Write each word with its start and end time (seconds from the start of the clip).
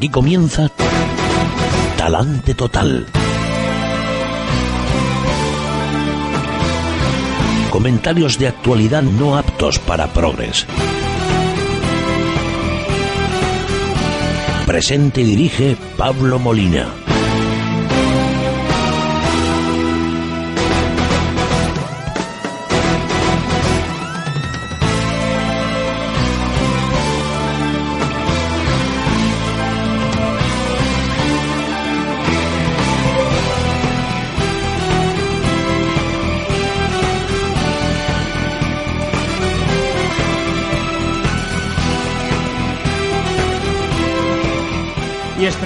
Aquí 0.00 0.08
comienza 0.08 0.70
Talante 1.98 2.54
Total. 2.54 3.04
Comentarios 7.68 8.38
de 8.38 8.48
actualidad 8.48 9.02
no 9.02 9.36
aptos 9.36 9.78
para 9.78 10.06
progres. 10.06 10.66
Presente 14.64 15.20
y 15.20 15.24
dirige 15.24 15.76
Pablo 15.98 16.38
Molina. 16.38 16.86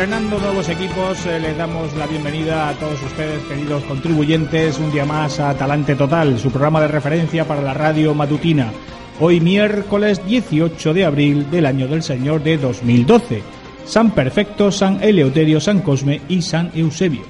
Estrenando 0.04 0.38
nuevos 0.38 0.68
equipos, 0.68 1.24
eh, 1.24 1.40
les 1.40 1.56
damos 1.56 1.96
la 1.96 2.06
bienvenida 2.06 2.68
a 2.68 2.74
todos 2.74 3.02
ustedes, 3.02 3.42
queridos 3.44 3.82
contribuyentes, 3.84 4.78
un 4.78 4.92
día 4.92 5.06
más 5.06 5.40
a 5.40 5.54
Talante 5.54 5.94
Total, 5.94 6.38
su 6.38 6.50
programa 6.50 6.83
de 6.83 6.88
referencia 6.88 7.48
para 7.48 7.62
la 7.62 7.72
radio 7.72 8.12
matutina. 8.12 8.70
Hoy 9.19 9.41
miércoles 9.41 10.20
18 10.27 10.92
de 10.92 11.06
abril 11.06 11.50
del 11.50 11.64
año 11.64 11.88
del 11.88 12.02
Señor 12.02 12.42
de 12.42 12.58
2012. 12.58 13.41
San 13.86 14.10
Perfecto, 14.10 14.70
San 14.70 15.02
Eleuterio, 15.02 15.58
San 15.58 15.80
Cosme 15.80 16.20
y 16.28 16.42
San 16.42 16.70
Eusebio. 16.75 17.22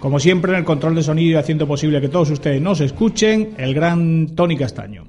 Como 0.00 0.18
siempre, 0.18 0.52
en 0.52 0.60
el 0.60 0.64
control 0.64 0.94
de 0.94 1.02
sonido 1.02 1.32
y 1.32 1.40
haciendo 1.42 1.66
posible 1.66 2.00
que 2.00 2.08
todos 2.08 2.30
ustedes 2.30 2.62
nos 2.62 2.80
escuchen, 2.80 3.52
el 3.58 3.74
gran 3.74 4.34
Tony 4.34 4.56
Castaño. 4.56 5.08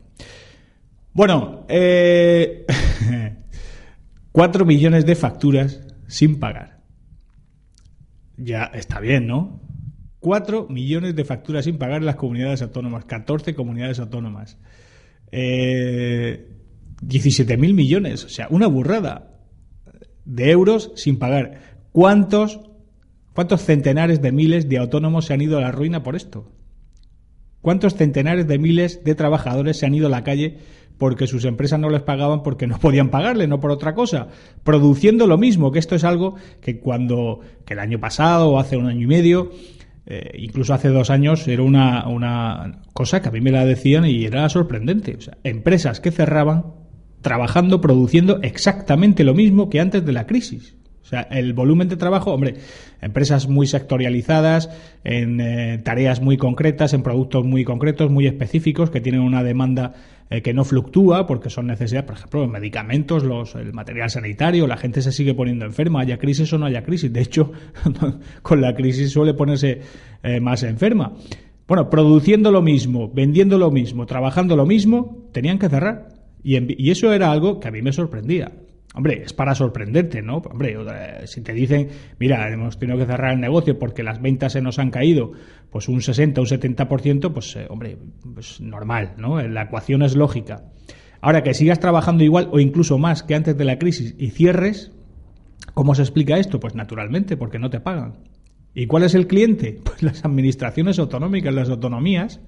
Bueno, 1.14 1.64
eh... 1.70 2.66
4 4.34 4.66
millones 4.66 5.06
de 5.06 5.16
facturas 5.16 5.80
sin 6.08 6.40
pagar. 6.40 6.73
Ya 8.38 8.64
está 8.74 9.00
bien, 9.00 9.28
¿no? 9.28 9.62
4 10.20 10.68
millones 10.70 11.16
de 11.16 11.26
facturas 11.26 11.66
sin 11.66 11.78
pagar 11.78 11.98
en 11.98 12.06
las 12.06 12.16
comunidades 12.16 12.62
autónomas, 12.62 13.06
14 13.06 13.54
comunidades 13.56 14.00
autónomas. 14.00 14.58
Eh, 15.32 16.50
17.000 17.02 17.74
millones, 17.74 18.24
o 18.24 18.30
sea, 18.30 18.48
una 18.50 18.68
burrada 18.68 19.34
de 20.26 20.52
euros 20.52 20.92
sin 20.96 21.20
pagar. 21.20 21.60
¿Cuántos, 21.92 22.62
¿Cuántos 23.34 23.64
centenares 23.64 24.22
de 24.22 24.32
miles 24.32 24.70
de 24.70 24.78
autónomos 24.78 25.26
se 25.26 25.34
han 25.34 25.42
ido 25.42 25.58
a 25.58 25.62
la 25.62 25.72
ruina 25.72 26.04
por 26.04 26.16
esto? 26.16 26.52
¿Cuántos 27.62 27.96
centenares 27.96 28.48
de 28.48 28.60
miles 28.60 29.04
de 29.04 29.16
trabajadores 29.16 29.78
se 29.78 29.86
han 29.86 29.96
ido 29.96 30.08
a 30.08 30.12
la 30.12 30.24
calle 30.24 30.60
porque 31.04 31.28
sus 31.28 31.44
empresas 31.44 31.82
no 31.82 31.90
les 31.90 32.02
pagaban 32.02 32.44
porque 32.44 32.66
no 32.66 32.80
podían 32.80 33.10
pagarle, 33.10 33.46
no 33.46 33.60
por 33.60 33.72
otra 33.72 33.94
cosa, 33.94 34.30
produciendo 34.64 35.28
lo 35.28 35.38
mismo, 35.38 35.70
que 35.70 35.80
esto 35.80 35.96
es 35.96 36.06
algo 36.06 36.36
que 36.62 36.80
cuando, 36.80 37.42
que 37.66 37.74
el 37.74 37.82
año 37.82 38.00
pasado 38.00 38.52
o 38.52 38.58
hace 38.58 38.78
un 38.78 38.88
año 38.88 39.02
y 39.02 39.08
medio, 39.08 39.52
eh, 40.06 40.32
incluso 40.38 40.74
hace 40.74 40.88
dos 40.88 41.10
años, 41.10 41.46
era 41.50 41.62
una, 41.62 42.08
una 42.08 42.84
cosa 42.94 43.22
que 43.22 43.28
a 43.28 43.32
mí 43.34 43.42
me 43.42 43.52
la 43.52 43.66
decían 43.66 44.06
y 44.06 44.24
era 44.24 44.48
sorprendente. 44.48 45.14
O 45.18 45.20
sea, 45.20 45.38
empresas 45.44 46.00
que 46.00 46.12
cerraban 46.12 46.68
trabajando, 47.22 47.82
produciendo 47.82 48.40
exactamente 48.42 49.26
lo 49.26 49.34
mismo 49.34 49.70
que 49.70 49.82
antes 49.82 50.06
de 50.06 50.14
la 50.14 50.26
crisis. 50.26 50.78
O 51.04 51.06
sea, 51.06 51.22
el 51.22 51.54
volumen 51.54 51.90
de 51.90 51.98
trabajo, 51.98 52.34
hombre, 52.34 52.56
empresas 53.02 53.50
muy 53.50 53.68
sectorializadas, 53.68 54.70
en 55.04 55.42
eh, 55.42 55.78
tareas 55.84 56.22
muy 56.22 56.38
concretas, 56.38 56.94
en 56.94 57.04
productos 57.04 57.46
muy 57.46 57.66
concretos, 57.66 58.10
muy 58.10 58.26
específicos, 58.26 58.90
que 58.90 59.02
tienen 59.02 59.22
una 59.22 59.44
demanda 59.44 59.94
eh, 60.30 60.42
que 60.42 60.54
no 60.54 60.64
fluctúa 60.64 61.28
porque 61.28 61.50
son 61.50 61.68
necesidades, 61.68 62.08
por 62.08 62.16
ejemplo, 62.16 62.40
los 62.42 62.50
medicamentos, 62.50 63.24
los, 63.24 63.54
el 63.56 63.74
material 63.74 64.10
sanitario, 64.10 64.66
la 64.66 64.78
gente 64.78 65.02
se 65.02 65.12
sigue 65.12 65.34
poniendo 65.34 65.66
enferma, 65.66 66.02
haya 66.02 66.18
crisis 66.18 66.52
o 66.54 66.58
no 66.58 66.66
haya 66.66 66.84
crisis. 66.84 67.12
De 67.12 67.22
hecho, 67.22 67.52
con 68.42 68.62
la 68.62 68.74
crisis 68.74 69.12
suele 69.12 69.34
ponerse 69.34 69.82
eh, 70.24 70.40
más 70.40 70.64
enferma. 70.64 71.14
Bueno, 71.68 71.90
produciendo 71.90 72.50
lo 72.50 72.62
mismo, 72.62 73.12
vendiendo 73.14 73.58
lo 73.58 73.72
mismo, 73.72 74.06
trabajando 74.06 74.56
lo 74.56 74.66
mismo, 74.66 75.28
tenían 75.34 75.60
que 75.60 75.68
cerrar. 75.68 76.08
Y, 76.44 76.82
y 76.82 76.92
eso 76.92 77.12
era 77.12 77.30
algo 77.32 77.60
que 77.60 77.68
a 77.68 77.72
mí 77.72 77.82
me 77.82 77.92
sorprendía. 77.92 78.54
Hombre, 78.96 79.24
es 79.24 79.34
para 79.34 79.56
sorprenderte, 79.56 80.22
¿no? 80.22 80.38
Hombre, 80.38 80.78
si 81.26 81.42
te 81.42 81.52
dicen, 81.54 81.90
mira, 82.20 82.48
hemos 82.52 82.78
tenido 82.78 83.00
que 83.00 83.06
cerrar 83.06 83.34
el 83.34 83.40
negocio 83.40 83.80
porque 83.80 84.04
las 84.04 84.22
ventas 84.22 84.54
se 84.54 84.62
nos 84.62 84.78
han 84.78 84.92
caído, 84.92 85.32
pues 85.72 85.88
un 85.90 86.02
60, 86.02 86.42
un 86.42 86.48
70%, 86.48 87.34
pues, 87.34 87.56
eh, 87.56 87.66
hombre, 87.70 87.98
pues 88.36 88.62
normal, 88.62 89.16
¿no? 89.18 89.42
La 89.42 89.64
ecuación 89.64 90.04
es 90.04 90.16
lógica. 90.16 90.66
Ahora, 91.22 91.42
que 91.42 91.56
sigas 91.56 91.80
trabajando 91.80 92.24
igual 92.24 92.50
o 92.52 92.60
incluso 92.60 93.00
más 93.00 93.24
que 93.24 93.34
antes 93.34 93.58
de 93.58 93.66
la 93.66 93.80
crisis 93.80 94.14
y 94.20 94.30
cierres, 94.30 94.92
¿cómo 95.74 95.96
se 95.96 96.04
explica 96.04 96.38
esto? 96.38 96.60
Pues 96.60 96.76
naturalmente, 96.76 97.36
porque 97.36 97.58
no 97.58 97.72
te 97.72 97.80
pagan. 97.80 98.20
¿Y 98.76 98.86
cuál 98.86 99.04
es 99.04 99.16
el 99.16 99.26
cliente? 99.26 99.80
Pues 99.84 100.04
las 100.04 100.24
administraciones 100.24 101.00
autonómicas, 101.00 101.54
las 101.54 101.70
autonomías, 101.70 102.42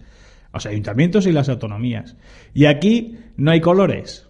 los 0.53 0.65
ayuntamientos 0.67 1.25
y 1.25 1.31
las 1.31 1.49
autonomías. 1.49 2.17
Y 2.53 2.65
aquí 2.65 3.17
no 3.35 3.49
hay 3.49 3.61
colores. 3.61 4.27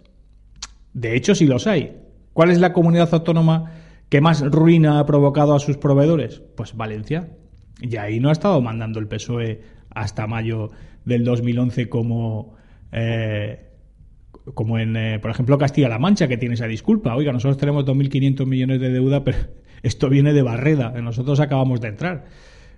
De 0.94 1.14
hecho, 1.14 1.34
sí 1.34 1.46
los 1.46 1.66
hay. 1.66 2.05
¿Cuál 2.36 2.50
es 2.50 2.60
la 2.60 2.74
comunidad 2.74 3.08
autónoma 3.14 3.72
que 4.10 4.20
más 4.20 4.42
ruina 4.42 4.98
ha 4.98 5.06
provocado 5.06 5.54
a 5.54 5.58
sus 5.58 5.78
proveedores? 5.78 6.42
Pues 6.54 6.76
Valencia. 6.76 7.30
Y 7.80 7.96
ahí 7.96 8.20
no 8.20 8.28
ha 8.28 8.32
estado 8.32 8.60
mandando 8.60 9.00
el 9.00 9.08
PSOE 9.08 9.62
hasta 9.88 10.26
mayo 10.26 10.70
del 11.06 11.24
2011 11.24 11.88
como, 11.88 12.54
eh, 12.92 13.70
como 14.52 14.78
en, 14.78 14.96
eh, 14.98 15.18
por 15.18 15.30
ejemplo, 15.30 15.56
Castilla-La 15.56 15.98
Mancha, 15.98 16.28
que 16.28 16.36
tiene 16.36 16.56
esa 16.56 16.66
disculpa. 16.66 17.16
Oiga, 17.16 17.32
nosotros 17.32 17.56
tenemos 17.56 17.86
2.500 17.86 18.44
millones 18.44 18.82
de 18.82 18.90
deuda, 18.90 19.24
pero 19.24 19.38
esto 19.82 20.10
viene 20.10 20.34
de 20.34 20.42
Barreda. 20.42 20.90
Nosotros 21.00 21.40
acabamos 21.40 21.80
de 21.80 21.88
entrar. 21.88 22.26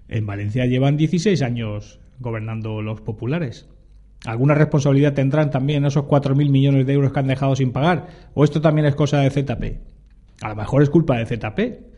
En 0.07 0.25
Valencia 0.25 0.67
llevan 0.67 0.97
16 0.97 1.43
años 1.43 1.99
gobernando 2.21 2.81
los 2.81 3.01
populares. 3.01 3.69
¿Alguna 4.27 4.55
responsabilidad 4.55 5.15
tendrán 5.15 5.51
también 5.51 5.84
esos 5.84 6.05
4.000 6.05 6.51
millones 6.51 6.87
de 6.87 6.93
euros 6.93 7.12
que 7.12 7.21
han 7.21 7.29
dejado 7.29 7.55
sin 7.55 7.73
pagar? 7.73 8.09
¿O 8.34 8.45
esto 8.45 8.61
también 8.61 8.87
es 8.87 8.95
cosa 8.95 9.21
de 9.21 9.31
ZP? 9.31 9.81
A 10.43 10.49
lo 10.49 10.56
mejor 10.56 10.83
es 10.83 10.91
culpa 10.91 11.19
de 11.19 11.27
ZP, 11.27 11.89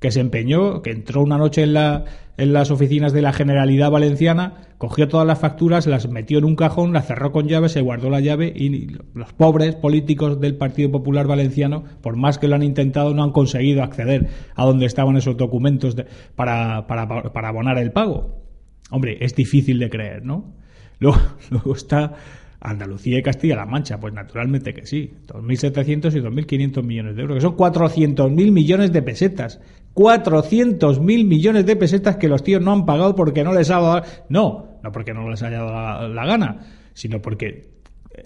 que 0.00 0.10
se 0.10 0.20
empeñó, 0.20 0.82
que 0.82 0.90
entró 0.90 1.22
una 1.22 1.38
noche 1.38 1.62
en, 1.62 1.74
la, 1.74 2.04
en 2.38 2.52
las 2.52 2.70
oficinas 2.70 3.12
de 3.12 3.22
la 3.22 3.32
Generalidad 3.32 3.90
Valenciana, 3.90 4.54
cogió 4.78 5.08
todas 5.08 5.26
las 5.26 5.38
facturas, 5.38 5.86
las 5.86 6.08
metió 6.08 6.38
en 6.38 6.44
un 6.44 6.56
cajón, 6.56 6.92
las 6.92 7.06
cerró 7.06 7.32
con 7.32 7.46
llave, 7.46 7.68
se 7.68 7.82
guardó 7.82 8.08
la 8.10 8.20
llave 8.20 8.52
y 8.54 8.96
los 9.14 9.32
pobres 9.34 9.76
políticos 9.76 10.40
del 10.40 10.56
Partido 10.56 10.90
Popular 10.90 11.26
Valenciano, 11.26 11.84
por 12.00 12.16
más 12.16 12.38
que 12.38 12.48
lo 12.48 12.56
han 12.56 12.62
intentado, 12.62 13.14
no 13.14 13.22
han 13.22 13.32
conseguido 13.32 13.82
acceder 13.82 14.28
a 14.56 14.64
donde 14.64 14.86
estaban 14.86 15.16
esos 15.16 15.36
documentos 15.36 15.96
para, 16.34 16.86
para, 16.86 17.06
para 17.06 17.48
abonar 17.48 17.78
el 17.78 17.92
pago. 17.92 18.42
Hombre, 18.90 19.18
es 19.20 19.36
difícil 19.36 19.78
de 19.78 19.90
creer, 19.90 20.24
¿no? 20.24 20.54
Luego, 21.00 21.74
está 21.74 22.12
Andalucía 22.60 23.18
y 23.18 23.22
Castilla-La 23.22 23.64
Mancha, 23.64 23.98
pues 23.98 24.12
naturalmente 24.12 24.74
que 24.74 24.86
sí, 24.86 25.14
2.700 25.26 26.14
y 26.14 26.20
2.500 26.20 26.82
millones 26.82 27.16
de 27.16 27.22
euros, 27.22 27.36
que 27.36 27.40
son 27.40 27.56
400.000 27.56 28.52
millones 28.52 28.92
de 28.92 29.02
pesetas. 29.02 29.60
400.000 29.94 31.00
millones 31.26 31.66
de 31.66 31.76
pesetas 31.76 32.16
que 32.16 32.28
los 32.28 32.44
tíos 32.44 32.62
no 32.62 32.72
han 32.72 32.86
pagado 32.86 33.16
porque 33.16 33.42
no 33.42 33.52
les 33.52 33.70
ha 33.70 33.80
dado... 33.80 34.02
No, 34.28 34.78
no 34.82 34.92
porque 34.92 35.14
no 35.14 35.28
les 35.28 35.42
haya 35.42 35.62
dado 35.62 36.08
la, 36.08 36.26
gana, 36.26 36.60
sino 36.92 37.20
porque 37.22 37.70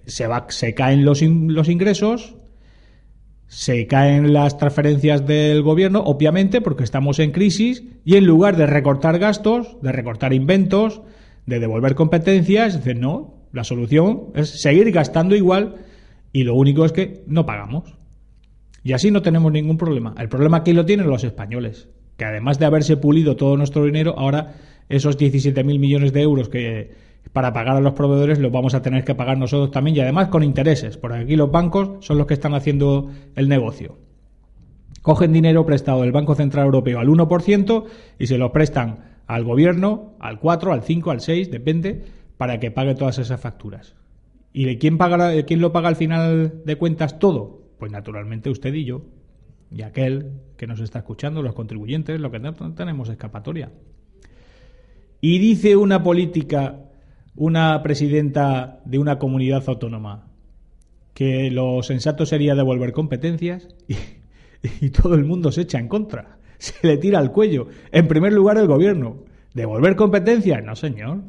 se, 0.06 0.26
va, 0.26 0.46
se 0.48 0.74
caen 0.74 1.04
los, 1.04 1.22
los 1.22 1.68
ingresos, 1.68 2.34
se 3.46 3.86
caen 3.86 4.32
las 4.32 4.58
transferencias 4.58 5.26
del 5.26 5.62
gobierno, 5.62 6.00
obviamente, 6.00 6.60
porque 6.60 6.84
estamos 6.84 7.20
en 7.20 7.30
crisis, 7.30 7.84
y 8.04 8.16
en 8.16 8.26
lugar 8.26 8.56
de 8.56 8.66
recortar 8.66 9.18
gastos, 9.18 9.80
de 9.80 9.92
recortar 9.92 10.32
inventos, 10.32 11.02
de 11.46 11.60
devolver 11.60 11.94
competencias, 11.94 12.76
dicen, 12.76 13.00
no, 13.00 13.34
la 13.52 13.64
solución 13.64 14.32
es 14.34 14.48
seguir 14.50 14.90
gastando 14.90 15.36
igual 15.36 15.76
y 16.32 16.44
lo 16.44 16.54
único 16.54 16.84
es 16.84 16.92
que 16.92 17.22
no 17.26 17.46
pagamos. 17.46 17.94
Y 18.82 18.92
así 18.92 19.10
no 19.10 19.22
tenemos 19.22 19.52
ningún 19.52 19.78
problema. 19.78 20.14
El 20.18 20.28
problema 20.28 20.58
aquí 20.58 20.72
lo 20.72 20.84
tienen 20.84 21.06
los 21.06 21.24
españoles, 21.24 21.88
que 22.16 22.24
además 22.24 22.58
de 22.58 22.66
haberse 22.66 22.96
pulido 22.96 23.36
todo 23.36 23.56
nuestro 23.56 23.84
dinero, 23.84 24.14
ahora 24.18 24.54
esos 24.88 25.18
17.000 25.18 25.64
millones 25.78 26.12
de 26.12 26.20
euros 26.20 26.48
que 26.48 26.90
para 27.32 27.52
pagar 27.52 27.76
a 27.76 27.80
los 27.80 27.94
proveedores 27.94 28.38
los 28.38 28.52
vamos 28.52 28.74
a 28.74 28.82
tener 28.82 29.04
que 29.04 29.14
pagar 29.14 29.38
nosotros 29.38 29.70
también 29.70 29.96
y 29.96 30.00
además 30.00 30.28
con 30.28 30.42
intereses, 30.42 30.98
porque 30.98 31.18
aquí 31.18 31.36
los 31.36 31.50
bancos 31.50 32.04
son 32.04 32.18
los 32.18 32.26
que 32.26 32.34
están 32.34 32.54
haciendo 32.54 33.10
el 33.34 33.48
negocio. 33.48 33.96
Cogen 35.00 35.32
dinero 35.32 35.66
prestado 35.66 36.02
del 36.02 36.12
Banco 36.12 36.34
Central 36.34 36.66
Europeo 36.66 36.98
al 36.98 37.08
1% 37.08 37.84
y 38.18 38.26
se 38.26 38.38
lo 38.38 38.52
prestan 38.52 39.13
al 39.26 39.44
gobierno, 39.44 40.14
al 40.18 40.38
4, 40.38 40.72
al 40.72 40.82
5, 40.82 41.10
al 41.10 41.20
6, 41.20 41.50
depende, 41.50 42.04
para 42.36 42.60
que 42.60 42.70
pague 42.70 42.94
todas 42.94 43.18
esas 43.18 43.40
facturas. 43.40 43.94
¿Y 44.52 44.64
de 44.64 44.78
quién, 44.78 44.98
paga, 44.98 45.42
quién 45.44 45.60
lo 45.60 45.72
paga 45.72 45.88
al 45.88 45.96
final 45.96 46.62
de 46.64 46.76
cuentas 46.76 47.18
todo? 47.18 47.62
Pues 47.78 47.90
naturalmente 47.90 48.50
usted 48.50 48.72
y 48.74 48.84
yo. 48.84 49.02
y 49.70 49.82
aquel 49.82 50.40
que 50.56 50.66
nos 50.66 50.80
está 50.80 51.00
escuchando, 51.00 51.42
los 51.42 51.54
contribuyentes, 51.54 52.20
lo 52.20 52.30
que 52.30 52.38
no 52.38 52.54
tenemos 52.74 53.08
escapatoria. 53.08 53.72
Y 55.20 55.38
dice 55.38 55.74
una 55.74 56.02
política, 56.02 56.84
una 57.34 57.82
presidenta 57.82 58.80
de 58.84 58.98
una 58.98 59.18
comunidad 59.18 59.64
autónoma, 59.66 60.28
que 61.14 61.50
lo 61.50 61.82
sensato 61.82 62.26
sería 62.26 62.54
devolver 62.54 62.92
competencias 62.92 63.68
y, 63.88 63.96
y 64.84 64.90
todo 64.90 65.14
el 65.14 65.24
mundo 65.24 65.50
se 65.50 65.62
echa 65.62 65.78
en 65.78 65.88
contra. 65.88 66.38
Se 66.80 66.86
le 66.86 66.96
tira 66.96 67.18
al 67.18 67.30
cuello. 67.30 67.68
En 67.92 68.08
primer 68.08 68.32
lugar, 68.32 68.56
el 68.56 68.66
gobierno. 68.66 69.18
¿Devolver 69.52 69.96
competencias? 69.96 70.64
No, 70.64 70.74
señor. 70.74 71.20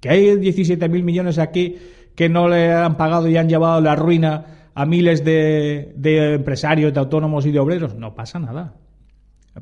Que 0.00 0.08
hay 0.08 0.26
17.000 0.36 1.02
millones 1.02 1.38
aquí 1.38 1.76
que 2.14 2.30
no 2.30 2.48
le 2.48 2.72
han 2.72 2.96
pagado 2.96 3.28
y 3.28 3.36
han 3.36 3.48
llevado 3.48 3.82
la 3.82 3.94
ruina 3.94 4.70
a 4.74 4.86
miles 4.86 5.22
de, 5.22 5.92
empresarios, 6.34 6.94
de 6.94 7.00
autónomos 7.00 7.44
y 7.44 7.52
de 7.52 7.58
obreros. 7.58 7.94
No 7.94 8.14
pasa 8.14 8.38
nada. 8.38 8.74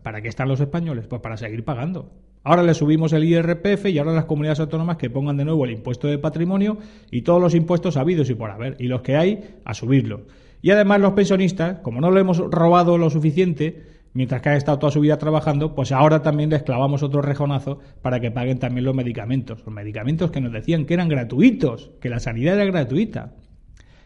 ¿Para 0.02 0.22
qué 0.22 0.28
están 0.28 0.48
los 0.48 0.60
españoles? 0.60 1.06
Pues 1.08 1.20
para 1.20 1.36
seguir 1.36 1.64
pagando. 1.64 2.12
Ahora 2.44 2.62
le 2.62 2.74
subimos 2.74 3.12
el 3.12 3.24
IRPF 3.24 3.86
y 3.86 3.98
ahora 3.98 4.12
las 4.12 4.26
comunidades 4.26 4.60
autónomas 4.60 4.98
que 4.98 5.10
pongan 5.10 5.36
de 5.36 5.44
nuevo 5.44 5.64
el 5.64 5.72
impuesto 5.72 6.06
de 6.06 6.18
patrimonio 6.18 6.78
y 7.10 7.22
todos 7.22 7.40
los 7.40 7.54
impuestos 7.54 7.96
habidos 7.96 8.30
y 8.30 8.34
por 8.34 8.50
haber. 8.50 8.76
Y 8.78 8.86
los 8.86 9.02
que 9.02 9.16
hay, 9.16 9.56
a 9.64 9.74
subirlo. 9.74 10.22
Y 10.60 10.70
además 10.70 11.00
los 11.00 11.12
pensionistas, 11.12 11.80
como 11.80 12.00
no 12.00 12.10
lo 12.12 12.20
hemos 12.20 12.38
robado 12.38 12.96
lo 12.98 13.10
suficiente, 13.10 14.01
mientras 14.14 14.42
que 14.42 14.50
han 14.50 14.56
estado 14.56 14.78
toda 14.78 14.92
su 14.92 15.00
vida 15.00 15.18
trabajando, 15.18 15.74
pues 15.74 15.92
ahora 15.92 16.22
también 16.22 16.50
les 16.50 16.62
clavamos 16.62 17.02
otro 17.02 17.22
rejonazo 17.22 17.78
para 18.02 18.20
que 18.20 18.30
paguen 18.30 18.58
también 18.58 18.84
los 18.84 18.94
medicamentos. 18.94 19.62
Los 19.64 19.74
medicamentos 19.74 20.30
que 20.30 20.40
nos 20.40 20.52
decían 20.52 20.84
que 20.84 20.94
eran 20.94 21.08
gratuitos, 21.08 21.92
que 22.00 22.08
la 22.08 22.20
sanidad 22.20 22.54
era 22.54 22.64
gratuita. 22.66 23.34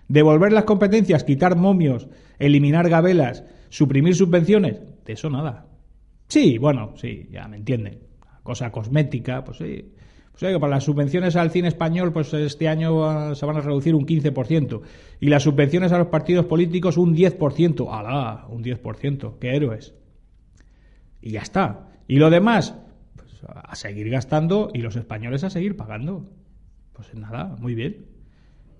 Devolver 0.08 0.52
las 0.52 0.64
competencias, 0.64 1.24
quitar 1.24 1.56
momios, 1.56 2.08
eliminar 2.38 2.88
gabelas, 2.88 3.44
suprimir 3.68 4.14
subvenciones, 4.14 4.80
de 5.04 5.12
eso 5.12 5.30
nada. 5.30 5.66
Sí, 6.28 6.58
bueno, 6.58 6.94
sí, 6.96 7.28
ya 7.30 7.48
me 7.48 7.56
entienden. 7.56 8.00
Cosa 8.42 8.70
cosmética, 8.70 9.42
pues 9.44 9.58
sí. 9.58 9.95
Pues 10.38 10.52
que 10.52 10.60
para 10.60 10.74
las 10.74 10.84
subvenciones 10.84 11.34
al 11.34 11.50
cine 11.50 11.68
español, 11.68 12.12
pues 12.12 12.34
este 12.34 12.68
año 12.68 13.34
se 13.34 13.46
van 13.46 13.56
a 13.56 13.60
reducir 13.62 13.94
un 13.94 14.06
15%. 14.06 14.82
Y 15.18 15.28
las 15.28 15.44
subvenciones 15.44 15.92
a 15.92 15.98
los 15.98 16.08
partidos 16.08 16.44
políticos 16.44 16.98
un 16.98 17.16
10%. 17.16 17.88
¡Alá! 17.90 18.46
Un 18.50 18.62
10%. 18.62 19.38
¡Qué 19.40 19.56
héroes! 19.56 19.94
Y 21.22 21.30
ya 21.30 21.40
está. 21.40 21.88
Y 22.06 22.16
lo 22.16 22.28
demás, 22.28 22.74
pues 23.14 23.40
a 23.50 23.74
seguir 23.76 24.10
gastando 24.10 24.70
y 24.74 24.80
los 24.80 24.96
españoles 24.96 25.42
a 25.42 25.48
seguir 25.48 25.74
pagando. 25.74 26.30
Pues 26.92 27.14
nada, 27.14 27.56
muy 27.58 27.74
bien. 27.74 28.04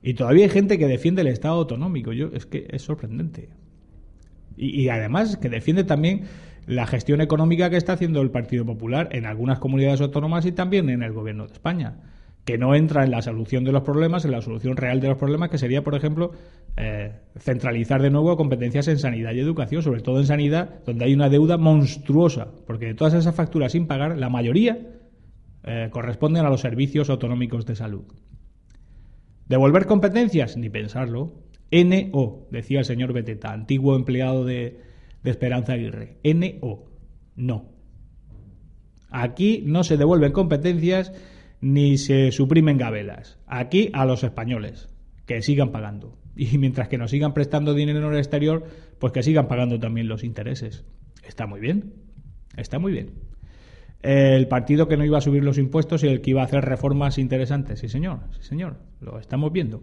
Y 0.02 0.12
todavía 0.12 0.44
hay 0.44 0.50
gente 0.50 0.79
que 0.79 0.87
defiende 0.87 1.23
el 1.23 1.29
Estado 1.29 1.55
autonómico. 1.55 2.12
Yo, 2.12 2.29
es 2.35 2.44
que 2.44 2.67
es 2.69 2.82
sorprendente. 2.82 3.49
Y, 4.59 4.82
y, 4.82 4.88
además 4.91 5.38
que 5.38 5.49
defiende 5.49 5.85
también 5.85 6.25
la 6.66 6.86
gestión 6.86 7.20
económica 7.20 7.70
que 7.70 7.76
está 7.76 7.92
haciendo 7.92 8.20
el 8.20 8.30
Partido 8.30 8.66
Popular 8.66 9.08
en 9.12 9.24
algunas 9.24 9.58
comunidades 9.58 10.00
autónomas 10.00 10.44
y 10.46 10.52
también 10.52 10.90
en 10.90 11.02
el 11.02 11.12
Gobierno 11.12 11.46
de 11.46 11.52
España. 11.52 12.00
Que 12.44 12.58
no 12.58 12.74
entra 12.74 13.04
en 13.04 13.10
la 13.10 13.22
solución 13.22 13.64
de 13.64 13.72
los 13.72 13.82
problemas, 13.82 14.24
en 14.24 14.30
la 14.30 14.40
solución 14.40 14.76
real 14.76 15.00
de 15.00 15.08
los 15.08 15.18
problemas, 15.18 15.50
que 15.50 15.58
sería, 15.58 15.82
por 15.82 15.96
ejemplo, 15.96 16.32
eh, 16.76 17.12
centralizar 17.38 18.02
de 18.02 18.10
nuevo 18.10 18.36
competencias 18.36 18.86
en 18.88 18.98
sanidad 18.98 19.32
y 19.32 19.40
educación, 19.40 19.82
sobre 19.82 20.00
todo 20.00 20.18
en 20.18 20.26
sanidad, 20.26 20.84
donde 20.84 21.06
hay 21.06 21.14
una 21.14 21.28
deuda 21.28 21.56
monstruosa. 21.56 22.48
Porque 22.66 22.86
de 22.86 22.94
todas 22.94 23.14
esas 23.14 23.34
facturas 23.34 23.72
sin 23.72 23.86
pagar, 23.86 24.16
la 24.16 24.28
mayoría 24.28 24.78
eh, 25.64 25.88
corresponden 25.90 26.46
a 26.46 26.50
los 26.50 26.60
servicios 26.60 27.10
autonómicos 27.10 27.66
de 27.66 27.74
salud. 27.74 28.04
¿Devolver 29.48 29.86
competencias? 29.86 30.56
Ni 30.56 30.68
pensarlo. 30.68 31.32
NO, 31.72 32.46
decía 32.50 32.80
el 32.80 32.84
señor 32.84 33.12
Beteta, 33.12 33.52
antiguo 33.52 33.96
empleado 33.96 34.44
de, 34.44 34.86
Esperanza 35.31 35.75
Aguirre. 35.75 36.19
NO. 36.25 36.84
No. 37.37 37.73
Aquí 39.11 39.62
no 39.64 39.84
se 39.84 39.96
devuelven 39.96 40.32
competencias 40.32 41.12
ni 41.61 41.99
se 41.99 42.32
suprimen 42.32 42.78
gabelas. 42.78 43.38
Aquí 43.46 43.90
a 43.93 44.05
los 44.05 44.25
españoles, 44.25 44.88
que 45.26 45.43
sigan 45.43 45.73
pagando. 45.73 46.19
Y 46.38 46.58
mientras 46.58 46.88
que 46.88 46.99
nos 46.99 47.12
sigan 47.12 47.32
prestando 47.32 47.73
dinero 47.73 47.99
en 48.00 48.12
el 48.12 48.19
exterior, 48.19 48.64
pues 48.99 49.11
que 49.14 49.23
sigan 49.23 49.49
pagando 49.49 49.81
también 49.81 50.06
los 50.06 50.23
intereses. 50.23 50.84
Está 51.26 51.46
muy 51.46 51.61
bien. 51.61 51.94
Está 52.58 52.78
muy 52.78 52.93
bien 52.93 53.14
el 54.06 54.46
partido 54.46 54.87
que 54.87 54.96
no 54.96 55.05
iba 55.05 55.19
a 55.19 55.20
subir 55.20 55.43
los 55.43 55.58
impuestos 55.58 56.05
y 56.05 56.06
el 56.06 56.20
que 56.20 56.31
iba 56.31 56.43
a 56.43 56.44
hacer 56.44 56.64
reformas 56.64 57.19
interesantes. 57.19 57.81
Sí, 57.81 57.88
señor, 57.88 58.20
sí, 58.32 58.43
señor, 58.43 58.76
lo 59.00 59.19
estamos 59.19 59.52
viendo. 59.52 59.82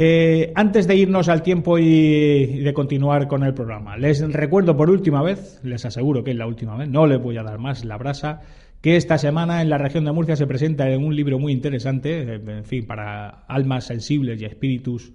Eh, 0.00 0.52
antes 0.54 0.86
de 0.86 0.94
irnos 0.94 1.28
al 1.28 1.42
tiempo 1.42 1.76
y, 1.76 2.60
de 2.60 2.72
continuar 2.72 3.26
con 3.26 3.42
el 3.42 3.52
programa, 3.52 3.96
les 3.96 4.20
recuerdo 4.32 4.76
por 4.76 4.90
última 4.90 5.24
vez, 5.24 5.58
les 5.64 5.84
aseguro 5.84 6.22
que 6.22 6.30
es 6.30 6.36
la 6.36 6.46
última 6.46 6.76
vez, 6.76 6.88
no 6.88 7.04
les 7.08 7.20
voy 7.20 7.36
a 7.36 7.42
dar 7.42 7.58
más 7.58 7.84
la 7.84 7.98
brasa, 7.98 8.42
que 8.80 8.94
esta 8.94 9.18
semana 9.18 9.60
en 9.60 9.68
la 9.68 9.76
región 9.76 10.04
de 10.04 10.12
Murcia 10.12 10.36
se 10.36 10.46
presenta 10.46 10.84
un 10.96 11.16
libro 11.16 11.40
muy 11.40 11.52
interesante, 11.52 12.20
eh, 12.20 12.40
en 12.46 12.64
fin, 12.64 12.86
para 12.86 13.28
almas 13.48 13.86
sensibles 13.86 14.40
y 14.40 14.44
espíritus, 14.44 15.12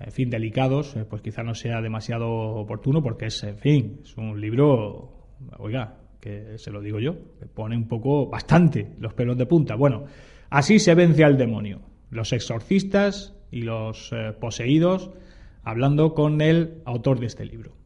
en 0.00 0.12
fin, 0.12 0.30
delicados, 0.30 0.96
eh, 0.96 1.04
pues 1.04 1.20
quizá 1.20 1.42
no 1.42 1.54
sea 1.54 1.82
demasiado 1.82 2.30
oportuno 2.30 3.02
porque 3.02 3.26
es, 3.26 3.44
en 3.44 3.58
fin, 3.58 4.00
es 4.02 4.16
un 4.16 4.40
libro, 4.40 5.26
oiga, 5.58 5.98
que 6.20 6.56
se 6.56 6.70
lo 6.70 6.80
digo 6.80 7.00
yo, 7.00 7.16
pone 7.52 7.76
un 7.76 7.86
poco, 7.86 8.30
bastante, 8.30 8.94
los 8.98 9.12
pelos 9.12 9.36
de 9.36 9.44
punta. 9.44 9.74
Bueno, 9.74 10.04
así 10.48 10.78
se 10.78 10.94
vence 10.94 11.22
al 11.22 11.36
demonio. 11.36 11.82
Los 12.08 12.32
exorcistas 12.32 13.34
y 13.52 13.62
los 13.62 14.10
eh, 14.12 14.32
poseídos 14.40 15.10
hablando 15.62 16.14
con 16.14 16.40
el 16.40 16.82
autor 16.84 17.20
de 17.20 17.26
este 17.26 17.44
libro. 17.44 17.76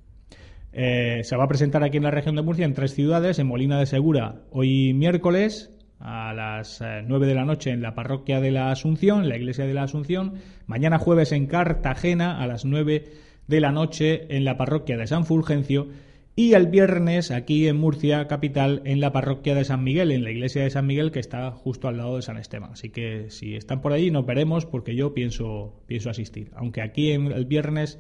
Eh, 0.73 1.21
se 1.25 1.37
va 1.37 1.45
a 1.45 1.49
presentar 1.49 1.83
aquí 1.83 1.99
en 1.99 2.05
la 2.05 2.11
región 2.11 2.37
de 2.37 2.43
Murcia 2.43 2.65
en 2.65 2.75
tres 2.75 2.95
ciudades, 2.95 3.39
en 3.39 3.47
Molina 3.47 3.79
de 3.79 3.87
Segura, 3.87 4.43
hoy 4.51 4.95
miércoles 4.95 5.73
a 5.99 6.33
las 6.35 6.81
9 6.81 7.25
eh, 7.25 7.29
de 7.29 7.35
la 7.35 7.45
noche 7.45 7.71
en 7.71 7.83
la 7.83 7.95
parroquia 7.95 8.41
de 8.41 8.51
la 8.51 8.71
Asunción, 8.71 9.29
la 9.29 9.37
iglesia 9.37 9.67
de 9.67 9.75
la 9.75 9.83
Asunción, 9.83 10.35
mañana 10.67 10.99
jueves 10.99 11.33
en 11.33 11.47
Cartagena 11.47 12.43
a 12.43 12.47
las 12.47 12.65
9 12.65 13.05
de 13.47 13.61
la 13.61 13.73
noche 13.73 14.37
en 14.37 14.45
la 14.45 14.57
parroquia 14.57 14.97
de 14.97 15.07
San 15.07 15.25
Fulgencio 15.25 15.89
y 16.39 16.53
el 16.53 16.67
viernes 16.67 17.31
aquí 17.31 17.67
en 17.67 17.79
Murcia, 17.79 18.29
capital, 18.29 18.83
en 18.85 19.01
la 19.01 19.11
parroquia 19.11 19.55
de 19.55 19.65
San 19.65 19.83
Miguel, 19.83 20.13
en 20.13 20.23
la 20.23 20.31
iglesia 20.31 20.63
de 20.63 20.71
San 20.71 20.87
Miguel 20.87 21.11
que 21.11 21.19
está 21.19 21.51
justo 21.51 21.89
al 21.89 21.97
lado 21.97 22.17
de 22.17 22.23
San 22.23 22.37
Esteban. 22.37 22.73
Así 22.73 22.91
que 22.91 23.31
si 23.31 23.57
están 23.57 23.81
por 23.81 23.95
ahí 23.95 24.11
nos 24.11 24.27
veremos 24.27 24.67
porque 24.67 24.95
yo 24.95 25.15
pienso, 25.15 25.83
pienso 25.87 26.11
asistir. 26.11 26.51
Aunque 26.55 26.83
aquí 26.83 27.11
en 27.11 27.33
el 27.33 27.47
viernes 27.47 27.99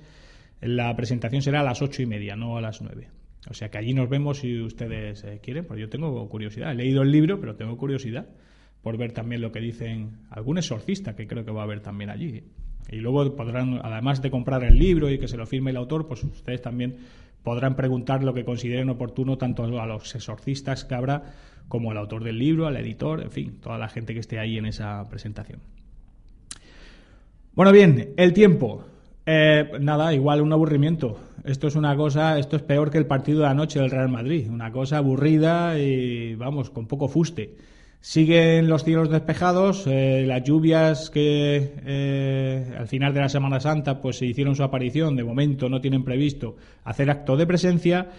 la 0.60 0.94
presentación 0.96 1.40
será 1.40 1.60
a 1.60 1.64
las 1.64 1.80
ocho 1.80 2.02
y 2.02 2.06
media, 2.06 2.36
no 2.36 2.58
a 2.58 2.60
las 2.60 2.82
nueve. 2.82 3.08
O 3.48 3.54
sea 3.54 3.70
que 3.70 3.78
allí 3.78 3.94
nos 3.94 4.10
vemos 4.10 4.40
si 4.40 4.60
ustedes 4.60 5.24
eh, 5.24 5.40
quieren, 5.42 5.64
porque 5.64 5.80
yo 5.80 5.88
tengo 5.88 6.28
curiosidad. 6.28 6.72
He 6.72 6.74
leído 6.74 7.00
el 7.02 7.12
libro, 7.12 7.40
pero 7.40 7.56
tengo 7.56 7.78
curiosidad 7.78 8.28
por 8.82 8.98
ver 8.98 9.12
también 9.12 9.40
lo 9.40 9.50
que 9.50 9.60
dicen 9.60 10.18
algún 10.28 10.58
exorcista 10.58 11.16
que 11.16 11.26
creo 11.26 11.46
que 11.46 11.52
va 11.52 11.62
a 11.62 11.64
haber 11.64 11.80
también 11.80 12.10
allí. 12.10 12.44
Y 12.90 12.96
luego 12.96 13.34
podrán, 13.34 13.80
además 13.82 14.20
de 14.22 14.30
comprar 14.30 14.62
el 14.62 14.78
libro 14.78 15.10
y 15.10 15.18
que 15.18 15.26
se 15.26 15.36
lo 15.36 15.46
firme 15.46 15.70
el 15.70 15.76
autor, 15.76 16.06
pues 16.06 16.22
ustedes 16.22 16.62
también 16.62 16.96
podrán 17.42 17.76
preguntar 17.76 18.24
lo 18.24 18.34
que 18.34 18.44
consideren 18.44 18.90
oportuno 18.90 19.38
tanto 19.38 19.64
a 19.64 19.86
los 19.86 20.14
exorcistas 20.14 20.84
que 20.84 20.94
habrá 20.94 21.34
como 21.68 21.90
al 21.90 21.98
autor 21.98 22.24
del 22.24 22.38
libro, 22.38 22.66
al 22.66 22.76
editor, 22.76 23.22
en 23.22 23.30
fin, 23.30 23.58
toda 23.60 23.78
la 23.78 23.88
gente 23.88 24.14
que 24.14 24.20
esté 24.20 24.38
ahí 24.38 24.58
en 24.58 24.66
esa 24.66 25.08
presentación. 25.08 25.60
Bueno, 27.54 27.72
bien, 27.72 28.14
el 28.16 28.32
tiempo. 28.32 28.84
Eh, 29.24 29.72
nada, 29.80 30.14
igual 30.14 30.40
un 30.40 30.52
aburrimiento. 30.52 31.18
Esto 31.44 31.66
es 31.66 31.74
una 31.74 31.96
cosa, 31.96 32.38
esto 32.38 32.56
es 32.56 32.62
peor 32.62 32.90
que 32.90 32.98
el 32.98 33.06
partido 33.06 33.40
de 33.40 33.46
anoche 33.46 33.80
del 33.80 33.90
Real 33.90 34.08
Madrid. 34.08 34.48
Una 34.50 34.70
cosa 34.70 34.98
aburrida 34.98 35.78
y, 35.78 36.34
vamos, 36.34 36.70
con 36.70 36.86
poco 36.86 37.08
fuste. 37.08 37.56
Siguen 38.06 38.68
los 38.68 38.84
cielos 38.84 39.10
despejados, 39.10 39.84
eh, 39.88 40.22
las 40.28 40.44
lluvias 40.44 41.10
que 41.10 41.72
eh, 41.84 42.72
al 42.78 42.86
final 42.86 43.12
de 43.12 43.18
la 43.18 43.28
Semana 43.28 43.58
Santa 43.58 44.00
pues 44.00 44.18
se 44.18 44.26
hicieron 44.26 44.54
su 44.54 44.62
aparición, 44.62 45.16
de 45.16 45.24
momento 45.24 45.68
no 45.68 45.80
tienen 45.80 46.04
previsto 46.04 46.54
hacer 46.84 47.10
acto 47.10 47.36
de 47.36 47.48
presencia. 47.48 48.10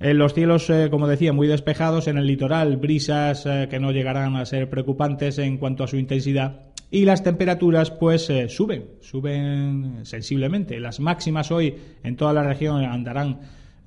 En 0.00 0.18
los 0.18 0.34
cielos, 0.34 0.68
eh, 0.70 0.88
como 0.90 1.06
decía, 1.06 1.32
muy 1.32 1.46
despejados, 1.46 2.08
en 2.08 2.18
el 2.18 2.26
litoral 2.26 2.78
brisas 2.78 3.46
que 3.70 3.78
no 3.78 3.92
llegarán 3.92 4.34
a 4.34 4.44
ser 4.44 4.68
preocupantes 4.68 5.38
en 5.38 5.56
cuanto 5.58 5.84
a 5.84 5.86
su 5.86 5.98
intensidad 5.98 6.62
y 6.90 7.04
las 7.04 7.22
temperaturas 7.22 7.92
pues 7.92 8.28
suben, 8.48 8.86
suben 9.00 10.00
sensiblemente. 10.02 10.80
Las 10.80 10.98
máximas 10.98 11.52
hoy 11.52 11.76
en 12.02 12.16
toda 12.16 12.32
la 12.32 12.42
región 12.42 12.84
andarán 12.84 13.38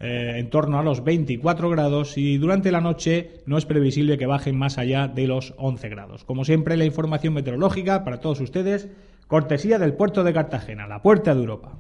eh, 0.01 0.39
en 0.39 0.50
torno 0.50 0.79
a 0.79 0.84
los 0.84 1.03
24 1.03 1.70
grados 1.70 2.17
y 2.17 2.38
durante 2.38 2.72
la 2.72 2.81
noche 2.81 3.41
no 3.46 3.60
es 3.60 3.65
previsible 3.65 4.17
que 4.17 4.25
bajen 4.25 4.58
más 4.58 4.79
allá 4.79 5.08
de 5.08 5.27
los 5.27 5.53
11 5.58 5.89
grados. 5.89 6.24
Como 6.24 6.43
siempre, 6.43 6.75
la 6.75 6.86
información 6.86 7.36
meteorológica 7.36 8.03
para 8.03 8.20
todos 8.20 8.39
ustedes, 8.39 8.89
cortesía 9.27 9.77
del 9.77 9.93
puerto 9.93 10.24
de 10.24 10.34
Cartagena, 10.34 10.88
la 10.88 11.03
puerta 11.03 11.36
de 11.36 11.41
Europa. 11.41 11.77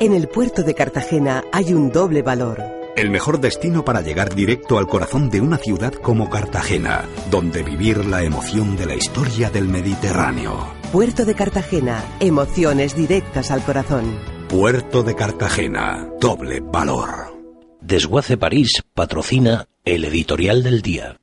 En 0.00 0.14
el 0.14 0.28
puerto 0.28 0.62
de 0.62 0.74
Cartagena 0.74 1.44
hay 1.52 1.74
un 1.74 1.92
doble 1.92 2.22
valor. 2.22 2.62
El 2.96 3.10
mejor 3.10 3.38
destino 3.38 3.84
para 3.84 4.00
llegar 4.00 4.34
directo 4.34 4.78
al 4.78 4.86
corazón 4.86 5.28
de 5.28 5.42
una 5.42 5.58
ciudad 5.58 5.92
como 5.92 6.30
Cartagena, 6.30 7.04
donde 7.30 7.62
vivir 7.62 8.06
la 8.06 8.22
emoción 8.22 8.78
de 8.78 8.86
la 8.86 8.94
historia 8.94 9.50
del 9.50 9.68
Mediterráneo. 9.68 10.72
Puerto 10.90 11.26
de 11.26 11.34
Cartagena, 11.34 12.02
emociones 12.20 12.96
directas 12.96 13.50
al 13.50 13.62
corazón. 13.62 14.35
Puerto 14.48 15.02
de 15.02 15.16
Cartagena, 15.16 16.08
doble 16.20 16.60
valor. 16.60 17.34
Desguace 17.80 18.36
París 18.36 18.80
patrocina 18.94 19.66
el 19.84 20.04
editorial 20.04 20.62
del 20.62 20.82
día. 20.82 21.16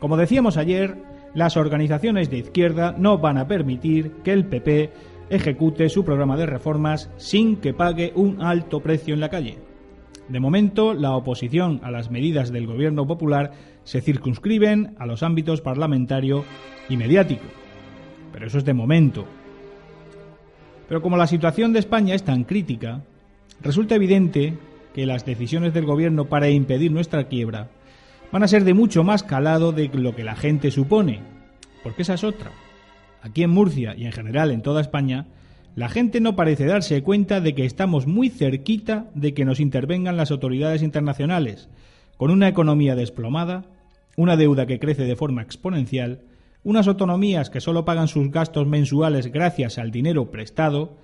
Como 0.00 0.16
decíamos 0.16 0.56
ayer, 0.56 1.11
las 1.34 1.56
organizaciones 1.56 2.30
de 2.30 2.38
izquierda 2.38 2.94
no 2.98 3.18
van 3.18 3.38
a 3.38 3.46
permitir 3.46 4.12
que 4.22 4.32
el 4.32 4.46
PP 4.46 4.92
ejecute 5.30 5.88
su 5.88 6.04
programa 6.04 6.36
de 6.36 6.46
reformas 6.46 7.10
sin 7.16 7.56
que 7.56 7.72
pague 7.72 8.12
un 8.14 8.42
alto 8.42 8.80
precio 8.80 9.14
en 9.14 9.20
la 9.20 9.30
calle. 9.30 9.58
De 10.28 10.40
momento, 10.40 10.94
la 10.94 11.16
oposición 11.16 11.80
a 11.82 11.90
las 11.90 12.10
medidas 12.10 12.52
del 12.52 12.66
gobierno 12.66 13.06
popular 13.06 13.52
se 13.84 14.00
circunscriben 14.00 14.94
a 14.98 15.06
los 15.06 15.22
ámbitos 15.22 15.60
parlamentario 15.60 16.44
y 16.88 16.96
mediático. 16.96 17.44
Pero 18.32 18.46
eso 18.46 18.58
es 18.58 18.64
de 18.64 18.74
momento. 18.74 19.26
Pero 20.88 21.02
como 21.02 21.16
la 21.16 21.26
situación 21.26 21.72
de 21.72 21.80
España 21.80 22.14
es 22.14 22.22
tan 22.22 22.44
crítica, 22.44 23.02
resulta 23.62 23.94
evidente 23.94 24.58
que 24.94 25.06
las 25.06 25.24
decisiones 25.24 25.72
del 25.72 25.86
gobierno 25.86 26.26
para 26.26 26.50
impedir 26.50 26.92
nuestra 26.92 27.24
quiebra 27.24 27.70
van 28.32 28.42
a 28.42 28.48
ser 28.48 28.64
de 28.64 28.74
mucho 28.74 29.04
más 29.04 29.22
calado 29.22 29.72
de 29.72 29.88
lo 29.92 30.16
que 30.16 30.24
la 30.24 30.34
gente 30.34 30.70
supone, 30.70 31.20
porque 31.82 32.02
esa 32.02 32.14
es 32.14 32.24
otra. 32.24 32.50
Aquí 33.20 33.42
en 33.42 33.50
Murcia 33.50 33.94
y 33.96 34.06
en 34.06 34.12
general 34.12 34.50
en 34.50 34.62
toda 34.62 34.80
España, 34.80 35.26
la 35.76 35.90
gente 35.90 36.20
no 36.20 36.34
parece 36.34 36.64
darse 36.66 37.02
cuenta 37.02 37.40
de 37.40 37.54
que 37.54 37.66
estamos 37.66 38.06
muy 38.06 38.30
cerquita 38.30 39.10
de 39.14 39.34
que 39.34 39.44
nos 39.44 39.60
intervengan 39.60 40.16
las 40.16 40.30
autoridades 40.30 40.82
internacionales, 40.82 41.68
con 42.16 42.30
una 42.30 42.48
economía 42.48 42.96
desplomada, 42.96 43.66
una 44.16 44.36
deuda 44.36 44.66
que 44.66 44.78
crece 44.78 45.04
de 45.04 45.16
forma 45.16 45.42
exponencial, 45.42 46.22
unas 46.64 46.88
autonomías 46.88 47.50
que 47.50 47.60
solo 47.60 47.84
pagan 47.84 48.08
sus 48.08 48.30
gastos 48.30 48.66
mensuales 48.66 49.28
gracias 49.28 49.78
al 49.78 49.90
dinero 49.90 50.30
prestado, 50.30 50.96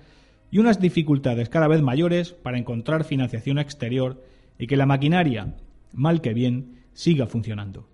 y 0.51 0.57
unas 0.57 0.79
dificultades 0.79 1.47
cada 1.49 1.67
vez 1.67 1.83
mayores 1.83 2.31
para 2.31 2.57
encontrar 2.57 3.03
financiación 3.03 3.59
exterior 3.59 4.23
y 4.57 4.65
que 4.65 4.77
la 4.77 4.87
maquinaria, 4.87 5.55
mal 5.93 6.21
que 6.21 6.33
bien, 6.33 6.78
siga 6.99 7.27
funcionando. 7.27 7.87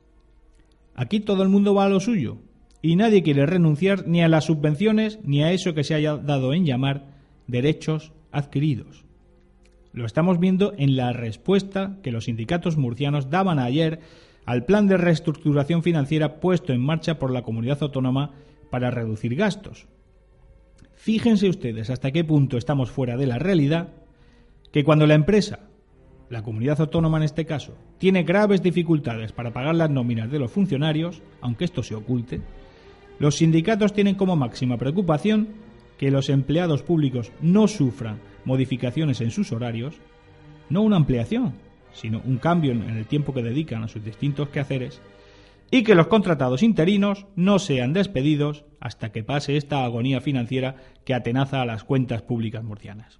Aquí 0.96 1.20
todo 1.20 1.44
el 1.44 1.50
mundo 1.50 1.76
va 1.76 1.86
a 1.86 1.90
lo 1.90 2.00
suyo 2.00 2.40
y 2.82 2.96
nadie 2.96 3.22
quiere 3.22 3.46
renunciar 3.46 4.08
ni 4.08 4.24
a 4.24 4.28
las 4.28 4.46
subvenciones 4.46 5.20
ni 5.24 5.44
a 5.44 5.52
eso 5.52 5.76
que 5.76 5.84
se 5.84 5.94
haya 5.94 6.18
dado 6.18 6.56
en 6.56 6.66
llamar 6.66 7.06
derechos 7.46 8.14
adquiridos. 8.32 9.06
Lo 9.94 10.08
estamos 10.08 10.40
viendo 10.40 10.74
en 10.80 10.96
la 10.96 11.14
respuesta 11.14 12.00
que 12.02 12.12
los 12.12 12.26
sindicatos 12.26 12.78
murcianos 12.78 13.30
daban 13.30 13.60
ayer 13.60 14.00
al 14.44 14.66
plan 14.66 14.88
de 14.88 14.98
reestructuración 14.98 15.84
financiera 15.84 16.40
puesto 16.40 16.74
en 16.74 16.82
marcha 16.82 17.20
por 17.20 17.32
la 17.32 17.44
comunidad 17.44 17.84
autónoma 17.84 18.32
para 18.72 18.90
reducir 18.90 19.36
gastos. 19.36 19.86
Fíjense 20.96 21.48
ustedes 21.48 21.92
hasta 21.92 22.12
qué 22.12 22.24
punto 22.24 22.58
estamos 22.58 22.90
fuera 22.90 23.18
de 23.18 23.28
la 23.28 23.38
realidad 23.38 23.90
que 24.72 24.84
cuando 24.84 25.06
la 25.06 25.14
empresa 25.14 25.60
la 26.30 26.44
comunidad 26.44 26.82
autónoma 26.82 27.18
en 27.18 27.24
este 27.24 27.46
caso, 27.46 27.78
tiene 27.98 28.24
graves 28.24 28.62
dificultades 28.62 29.32
para 29.32 29.54
pagar 29.54 29.76
las 29.76 29.90
nóminas 29.90 30.32
de 30.32 30.40
los 30.40 30.52
funcionarios, 30.52 31.22
aunque 31.42 31.66
esto 31.66 31.84
se 31.84 31.96
oculte, 31.96 32.42
los 33.20 33.36
sindicatos 33.36 33.94
tienen 33.94 34.16
como 34.16 34.36
máxima 34.36 34.78
preocupación 34.78 35.48
que 35.98 36.12
los 36.12 36.30
empleados 36.30 36.84
públicos 36.84 37.32
no 37.42 37.68
sufran 37.68 38.20
modificaciones 38.44 39.22
en 39.22 39.32
sus 39.32 39.52
horarios, 39.54 39.96
no 40.70 40.82
una 40.82 40.98
ampliación, 40.98 41.54
sino 41.94 42.22
un 42.26 42.38
cambio 42.38 42.74
en 42.74 42.90
el 42.90 43.06
tiempo 43.06 43.34
que 43.34 43.42
dedican 43.42 43.84
a 43.84 43.88
sus 43.88 44.04
distintos 44.04 44.50
quehaceres, 44.50 45.02
y 45.72 45.84
que 45.84 45.96
los 45.96 46.08
contratados 46.08 46.62
interinos 46.62 47.26
no 47.36 47.58
sean 47.60 47.94
despedidos 47.94 48.66
hasta 48.80 49.12
que 49.12 49.24
pase 49.24 49.58
esta 49.58 49.84
agonía 49.84 50.22
financiera 50.22 50.76
que 51.06 51.14
atenaza 51.14 51.62
a 51.62 51.66
las 51.66 51.84
cuentas 51.84 52.22
públicas 52.22 52.64
murcianas. 52.64 53.20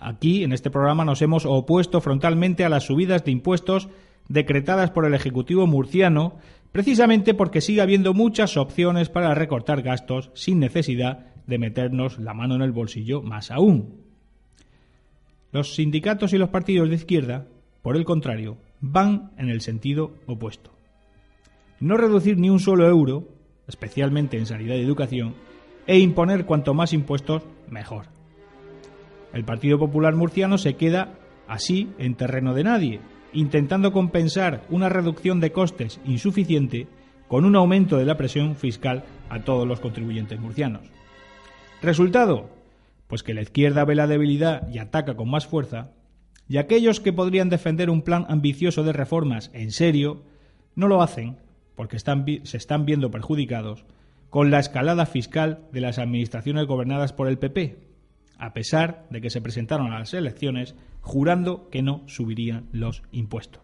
Aquí, 0.00 0.44
en 0.44 0.52
este 0.52 0.70
programa, 0.70 1.04
nos 1.04 1.22
hemos 1.22 1.44
opuesto 1.44 2.00
frontalmente 2.00 2.64
a 2.64 2.68
las 2.68 2.84
subidas 2.84 3.24
de 3.24 3.32
impuestos 3.32 3.88
decretadas 4.28 4.90
por 4.90 5.04
el 5.04 5.14
Ejecutivo 5.14 5.66
murciano, 5.66 6.36
precisamente 6.70 7.34
porque 7.34 7.60
sigue 7.60 7.80
habiendo 7.80 8.14
muchas 8.14 8.56
opciones 8.56 9.08
para 9.08 9.34
recortar 9.34 9.82
gastos 9.82 10.30
sin 10.34 10.60
necesidad 10.60 11.26
de 11.46 11.58
meternos 11.58 12.18
la 12.18 12.34
mano 12.34 12.54
en 12.54 12.62
el 12.62 12.72
bolsillo 12.72 13.22
más 13.22 13.50
aún. 13.50 14.04
Los 15.50 15.74
sindicatos 15.74 16.32
y 16.32 16.38
los 16.38 16.50
partidos 16.50 16.88
de 16.90 16.94
izquierda, 16.94 17.46
por 17.82 17.96
el 17.96 18.04
contrario, 18.04 18.58
van 18.80 19.32
en 19.38 19.48
el 19.48 19.62
sentido 19.62 20.12
opuesto. 20.26 20.70
No 21.80 21.96
reducir 21.96 22.38
ni 22.38 22.50
un 22.50 22.60
solo 22.60 22.86
euro, 22.86 23.28
especialmente 23.66 24.36
en 24.36 24.46
sanidad 24.46 24.76
y 24.76 24.82
educación, 24.82 25.34
e 25.86 25.98
imponer 25.98 26.44
cuanto 26.44 26.74
más 26.74 26.92
impuestos, 26.92 27.42
mejor. 27.70 28.17
El 29.32 29.44
Partido 29.44 29.78
Popular 29.78 30.14
Murciano 30.14 30.58
se 30.58 30.76
queda 30.76 31.14
así 31.46 31.88
en 31.98 32.14
terreno 32.14 32.54
de 32.54 32.64
nadie, 32.64 33.00
intentando 33.32 33.92
compensar 33.92 34.62
una 34.70 34.88
reducción 34.88 35.40
de 35.40 35.52
costes 35.52 36.00
insuficiente 36.04 36.86
con 37.28 37.44
un 37.44 37.56
aumento 37.56 37.98
de 37.98 38.06
la 38.06 38.16
presión 38.16 38.56
fiscal 38.56 39.04
a 39.28 39.40
todos 39.40 39.66
los 39.66 39.80
contribuyentes 39.80 40.40
murcianos. 40.40 40.82
Resultado, 41.82 42.48
pues 43.06 43.22
que 43.22 43.34
la 43.34 43.42
izquierda 43.42 43.84
ve 43.84 43.94
la 43.94 44.06
debilidad 44.06 44.68
y 44.72 44.78
ataca 44.78 45.14
con 45.14 45.30
más 45.30 45.46
fuerza, 45.46 45.90
y 46.48 46.56
aquellos 46.56 47.00
que 47.00 47.12
podrían 47.12 47.50
defender 47.50 47.90
un 47.90 48.02
plan 48.02 48.24
ambicioso 48.28 48.82
de 48.82 48.94
reformas 48.94 49.50
en 49.52 49.70
serio, 49.70 50.22
no 50.74 50.88
lo 50.88 51.02
hacen 51.02 51.36
porque 51.74 51.98
se 51.98 52.56
están 52.56 52.86
viendo 52.86 53.10
perjudicados 53.10 53.84
con 54.30 54.50
la 54.50 54.58
escalada 54.58 55.06
fiscal 55.06 55.60
de 55.72 55.80
las 55.80 55.98
administraciones 55.98 56.66
gobernadas 56.66 57.12
por 57.12 57.28
el 57.28 57.38
PP, 57.38 57.87
a 58.38 58.52
pesar 58.52 59.06
de 59.10 59.20
que 59.20 59.30
se 59.30 59.40
presentaron 59.40 59.92
a 59.92 59.98
las 59.98 60.14
elecciones 60.14 60.74
jurando 61.00 61.68
que 61.70 61.82
no 61.82 62.02
subirían 62.06 62.66
los 62.72 63.02
impuestos. 63.12 63.62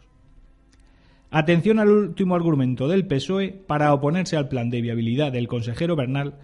Atención 1.30 1.78
al 1.78 1.88
último 1.88 2.34
argumento 2.36 2.86
del 2.86 3.06
PSOE 3.06 3.50
para 3.50 3.92
oponerse 3.92 4.36
al 4.36 4.48
plan 4.48 4.70
de 4.70 4.80
viabilidad 4.80 5.32
del 5.32 5.48
consejero 5.48 5.96
Bernal, 5.96 6.34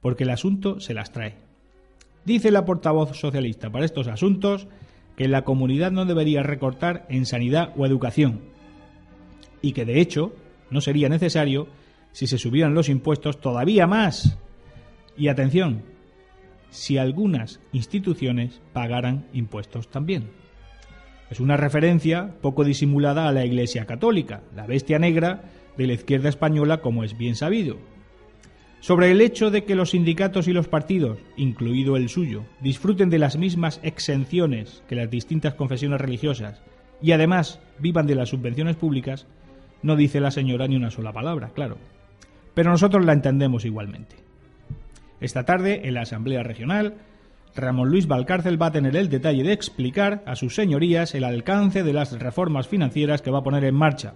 porque 0.00 0.24
el 0.24 0.30
asunto 0.30 0.80
se 0.80 0.94
las 0.94 1.12
trae. 1.12 1.34
Dice 2.24 2.50
la 2.50 2.64
portavoz 2.64 3.16
socialista 3.16 3.70
para 3.70 3.84
estos 3.84 4.08
asuntos 4.08 4.66
que 5.16 5.28
la 5.28 5.42
comunidad 5.42 5.90
no 5.90 6.06
debería 6.06 6.42
recortar 6.42 7.04
en 7.10 7.26
sanidad 7.26 7.74
o 7.76 7.84
educación, 7.84 8.40
y 9.60 9.72
que 9.72 9.84
de 9.84 10.00
hecho 10.00 10.32
no 10.70 10.80
sería 10.80 11.08
necesario 11.08 11.68
si 12.12 12.26
se 12.26 12.38
subieran 12.38 12.74
los 12.74 12.88
impuestos 12.88 13.40
todavía 13.40 13.86
más. 13.86 14.38
Y 15.16 15.28
atención, 15.28 15.82
si 16.70 16.98
algunas 16.98 17.60
instituciones 17.72 18.60
pagaran 18.72 19.26
impuestos 19.32 19.88
también. 19.90 20.30
Es 21.30 21.38
una 21.38 21.56
referencia 21.56 22.34
poco 22.40 22.64
disimulada 22.64 23.28
a 23.28 23.32
la 23.32 23.44
Iglesia 23.44 23.86
Católica, 23.86 24.42
la 24.54 24.66
bestia 24.66 24.98
negra 24.98 25.44
de 25.76 25.86
la 25.86 25.92
izquierda 25.92 26.28
española 26.28 26.80
como 26.80 27.04
es 27.04 27.16
bien 27.16 27.36
sabido. 27.36 27.78
Sobre 28.80 29.10
el 29.10 29.20
hecho 29.20 29.50
de 29.50 29.64
que 29.64 29.74
los 29.74 29.90
sindicatos 29.90 30.48
y 30.48 30.52
los 30.52 30.66
partidos, 30.66 31.18
incluido 31.36 31.96
el 31.96 32.08
suyo, 32.08 32.44
disfruten 32.60 33.10
de 33.10 33.18
las 33.18 33.36
mismas 33.36 33.78
exenciones 33.82 34.82
que 34.88 34.96
las 34.96 35.10
distintas 35.10 35.54
confesiones 35.54 36.00
religiosas 36.00 36.62
y 37.02 37.12
además 37.12 37.60
vivan 37.78 38.06
de 38.06 38.14
las 38.14 38.30
subvenciones 38.30 38.76
públicas, 38.76 39.26
no 39.82 39.96
dice 39.96 40.20
la 40.20 40.30
señora 40.30 40.66
ni 40.66 40.76
una 40.76 40.90
sola 40.90 41.12
palabra, 41.12 41.50
claro. 41.50 41.76
Pero 42.54 42.70
nosotros 42.70 43.04
la 43.04 43.12
entendemos 43.12 43.64
igualmente. 43.64 44.29
Esta 45.20 45.44
tarde, 45.44 45.82
en 45.84 45.94
la 45.94 46.02
Asamblea 46.02 46.42
Regional, 46.42 46.94
Ramón 47.54 47.90
Luis 47.90 48.06
Valcárcel 48.06 48.60
va 48.60 48.66
a 48.66 48.72
tener 48.72 48.96
el 48.96 49.08
detalle 49.08 49.42
de 49.42 49.52
explicar 49.52 50.22
a 50.26 50.36
sus 50.36 50.54
señorías 50.54 51.14
el 51.14 51.24
alcance 51.24 51.82
de 51.82 51.92
las 51.92 52.18
reformas 52.18 52.68
financieras 52.68 53.22
que 53.22 53.30
va 53.30 53.40
a 53.40 53.42
poner 53.44 53.64
en 53.64 53.74
marcha, 53.74 54.14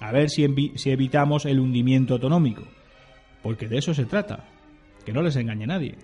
a 0.00 0.12
ver 0.12 0.30
si, 0.30 0.46
si 0.74 0.90
evitamos 0.90 1.46
el 1.46 1.60
hundimiento 1.60 2.14
autonómico. 2.14 2.64
Porque 3.42 3.68
de 3.68 3.78
eso 3.78 3.94
se 3.94 4.04
trata, 4.04 4.44
que 5.04 5.12
no 5.12 5.22
les 5.22 5.36
engañe 5.36 5.66
nadie. 5.66 5.96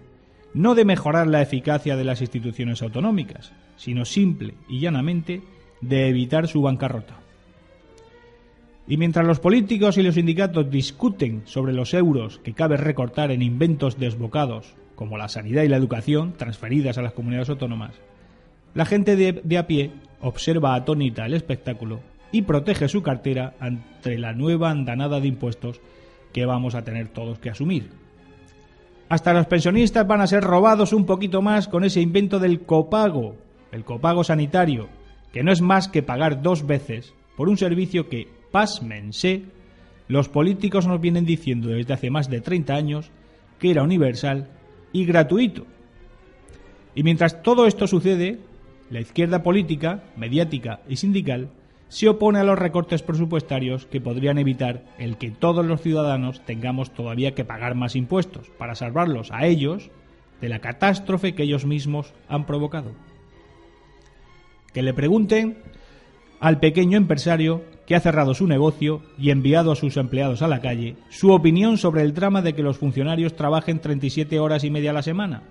No 0.54 0.74
de 0.74 0.84
mejorar 0.84 1.26
la 1.26 1.42
eficacia 1.42 1.96
de 1.96 2.04
las 2.04 2.20
instituciones 2.20 2.80
autonómicas, 2.82 3.52
sino 3.76 4.04
simple 4.04 4.54
y 4.68 4.80
llanamente 4.80 5.42
de 5.80 6.08
evitar 6.08 6.48
su 6.48 6.62
bancarrota. 6.62 7.20
Y 8.88 8.96
mientras 8.96 9.26
los 9.26 9.38
políticos 9.38 9.98
y 9.98 10.02
los 10.02 10.14
sindicatos 10.14 10.70
discuten 10.70 11.42
sobre 11.44 11.74
los 11.74 11.92
euros 11.92 12.38
que 12.38 12.54
cabe 12.54 12.78
recortar 12.78 13.30
en 13.30 13.42
inventos 13.42 13.98
desbocados, 13.98 14.74
como 14.94 15.18
la 15.18 15.28
sanidad 15.28 15.62
y 15.62 15.68
la 15.68 15.76
educación, 15.76 16.32
transferidas 16.32 16.96
a 16.96 17.02
las 17.02 17.12
comunidades 17.12 17.50
autónomas, 17.50 17.92
la 18.72 18.86
gente 18.86 19.14
de, 19.14 19.58
a 19.58 19.66
pie 19.66 19.90
observa 20.22 20.74
atónita 20.74 21.26
el 21.26 21.34
espectáculo 21.34 22.00
y 22.32 22.42
protege 22.42 22.88
su 22.88 23.02
cartera 23.02 23.54
ante 23.60 24.16
la 24.16 24.32
nueva 24.32 24.70
andanada 24.70 25.20
de 25.20 25.28
impuestos 25.28 25.82
que 26.32 26.46
vamos 26.46 26.74
a 26.74 26.82
tener 26.82 27.08
todos 27.08 27.38
que 27.38 27.50
asumir. 27.50 27.90
Hasta 29.10 29.34
los 29.34 29.46
pensionistas 29.46 30.06
van 30.06 30.22
a 30.22 30.26
ser 30.26 30.42
robados 30.42 30.94
un 30.94 31.04
poquito 31.04 31.42
más 31.42 31.68
con 31.68 31.84
ese 31.84 32.00
invento 32.00 32.38
del 32.38 32.62
copago, 32.62 33.36
el 33.70 33.84
copago 33.84 34.24
sanitario, 34.24 34.88
que 35.32 35.42
no 35.42 35.52
es 35.52 35.60
más 35.60 35.88
que 35.88 36.02
pagar 36.02 36.40
dos 36.40 36.66
veces 36.66 37.14
por 37.36 37.48
un 37.48 37.56
servicio 37.56 38.08
que, 38.08 38.37
pásmense, 38.50 39.44
los 40.08 40.28
políticos 40.28 40.86
nos 40.86 41.00
vienen 41.00 41.24
diciendo 41.24 41.68
desde 41.68 41.94
hace 41.94 42.10
más 42.10 42.30
de 42.30 42.40
30 42.40 42.74
años 42.74 43.10
que 43.58 43.70
era 43.70 43.82
universal 43.82 44.48
y 44.92 45.04
gratuito. 45.04 45.66
Y 46.94 47.02
mientras 47.02 47.42
todo 47.42 47.66
esto 47.66 47.86
sucede, 47.86 48.38
la 48.90 49.00
izquierda 49.00 49.42
política, 49.42 50.02
mediática 50.16 50.80
y 50.88 50.96
sindical 50.96 51.50
se 51.88 52.08
opone 52.08 52.38
a 52.38 52.44
los 52.44 52.58
recortes 52.58 53.02
presupuestarios 53.02 53.86
que 53.86 54.00
podrían 54.00 54.38
evitar 54.38 54.84
el 54.98 55.16
que 55.16 55.30
todos 55.30 55.64
los 55.64 55.80
ciudadanos 55.80 56.44
tengamos 56.44 56.92
todavía 56.92 57.34
que 57.34 57.44
pagar 57.44 57.74
más 57.74 57.96
impuestos 57.96 58.50
para 58.58 58.74
salvarlos 58.74 59.30
a 59.32 59.46
ellos 59.46 59.90
de 60.40 60.48
la 60.48 60.60
catástrofe 60.60 61.34
que 61.34 61.44
ellos 61.44 61.64
mismos 61.64 62.12
han 62.28 62.46
provocado. 62.46 62.92
Que 64.72 64.82
le 64.82 64.94
pregunten 64.94 65.58
al 66.40 66.60
pequeño 66.60 66.98
empresario 66.98 67.62
que 67.88 67.96
ha 67.96 68.00
cerrado 68.00 68.34
su 68.34 68.46
negocio 68.46 69.00
y 69.16 69.30
enviado 69.30 69.72
a 69.72 69.74
sus 69.74 69.96
empleados 69.96 70.42
a 70.42 70.46
la 70.46 70.60
calle 70.60 70.96
su 71.08 71.32
opinión 71.32 71.78
sobre 71.78 72.02
el 72.02 72.12
drama 72.12 72.42
de 72.42 72.52
que 72.52 72.62
los 72.62 72.76
funcionarios 72.76 73.34
trabajen 73.34 73.78
37 73.78 74.38
horas 74.38 74.62
y 74.62 74.70
media 74.70 74.90
a 74.90 74.92
la 74.92 75.00
semana. 75.00 75.42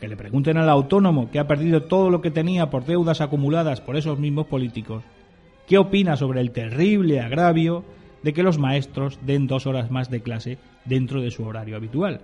Que 0.00 0.08
le 0.08 0.16
pregunten 0.16 0.56
al 0.56 0.70
autónomo 0.70 1.30
que 1.30 1.38
ha 1.38 1.46
perdido 1.46 1.82
todo 1.82 2.08
lo 2.08 2.22
que 2.22 2.30
tenía 2.30 2.70
por 2.70 2.86
deudas 2.86 3.20
acumuladas 3.20 3.82
por 3.82 3.96
esos 3.96 4.18
mismos 4.18 4.46
políticos 4.46 5.02
qué 5.66 5.76
opina 5.76 6.16
sobre 6.16 6.40
el 6.40 6.50
terrible 6.50 7.20
agravio 7.20 7.84
de 8.22 8.32
que 8.32 8.42
los 8.42 8.56
maestros 8.56 9.18
den 9.20 9.46
dos 9.46 9.66
horas 9.66 9.90
más 9.90 10.08
de 10.08 10.22
clase 10.22 10.56
dentro 10.86 11.20
de 11.20 11.30
su 11.30 11.44
horario 11.44 11.76
habitual. 11.76 12.22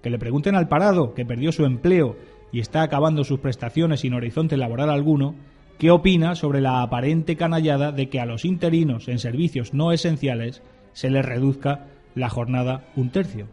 Que 0.00 0.10
le 0.10 0.20
pregunten 0.20 0.54
al 0.54 0.68
parado 0.68 1.12
que 1.14 1.26
perdió 1.26 1.50
su 1.50 1.64
empleo 1.64 2.14
y 2.52 2.60
está 2.60 2.82
acabando 2.82 3.24
sus 3.24 3.40
prestaciones 3.40 3.98
sin 4.00 4.14
horizonte 4.14 4.56
laboral 4.56 4.90
alguno, 4.90 5.34
qué 5.82 5.90
opina 5.90 6.36
sobre 6.36 6.60
la 6.60 6.80
aparente 6.80 7.34
canallada 7.34 7.90
de 7.90 8.08
que 8.08 8.20
a 8.20 8.24
los 8.24 8.44
interinos 8.44 9.08
en 9.08 9.18
servicios 9.18 9.74
no 9.74 9.90
esenciales 9.90 10.62
se 10.92 11.10
les 11.10 11.24
reduzca 11.24 11.88
la 12.14 12.28
jornada 12.28 12.84
un 12.94 13.10
tercio. 13.10 13.48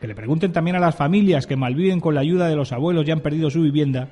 Que 0.00 0.08
le 0.08 0.16
pregunten 0.16 0.50
también 0.50 0.74
a 0.74 0.80
las 0.80 0.96
familias 0.96 1.46
que 1.46 1.54
malviven 1.54 2.00
con 2.00 2.16
la 2.16 2.22
ayuda 2.22 2.48
de 2.48 2.56
los 2.56 2.72
abuelos 2.72 3.06
y 3.06 3.12
han 3.12 3.20
perdido 3.20 3.50
su 3.50 3.62
vivienda, 3.62 4.08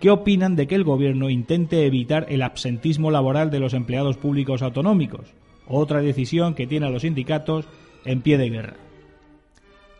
qué 0.00 0.08
opinan 0.08 0.56
de 0.56 0.66
que 0.66 0.74
el 0.74 0.84
gobierno 0.84 1.28
intente 1.28 1.84
evitar 1.84 2.24
el 2.30 2.40
absentismo 2.40 3.10
laboral 3.10 3.50
de 3.50 3.60
los 3.60 3.74
empleados 3.74 4.16
públicos 4.16 4.62
autonómicos, 4.62 5.34
otra 5.68 6.00
decisión 6.00 6.54
que 6.54 6.66
tiene 6.66 6.86
a 6.86 6.90
los 6.90 7.02
sindicatos 7.02 7.68
en 8.06 8.22
pie 8.22 8.38
de 8.38 8.48
guerra. 8.48 8.76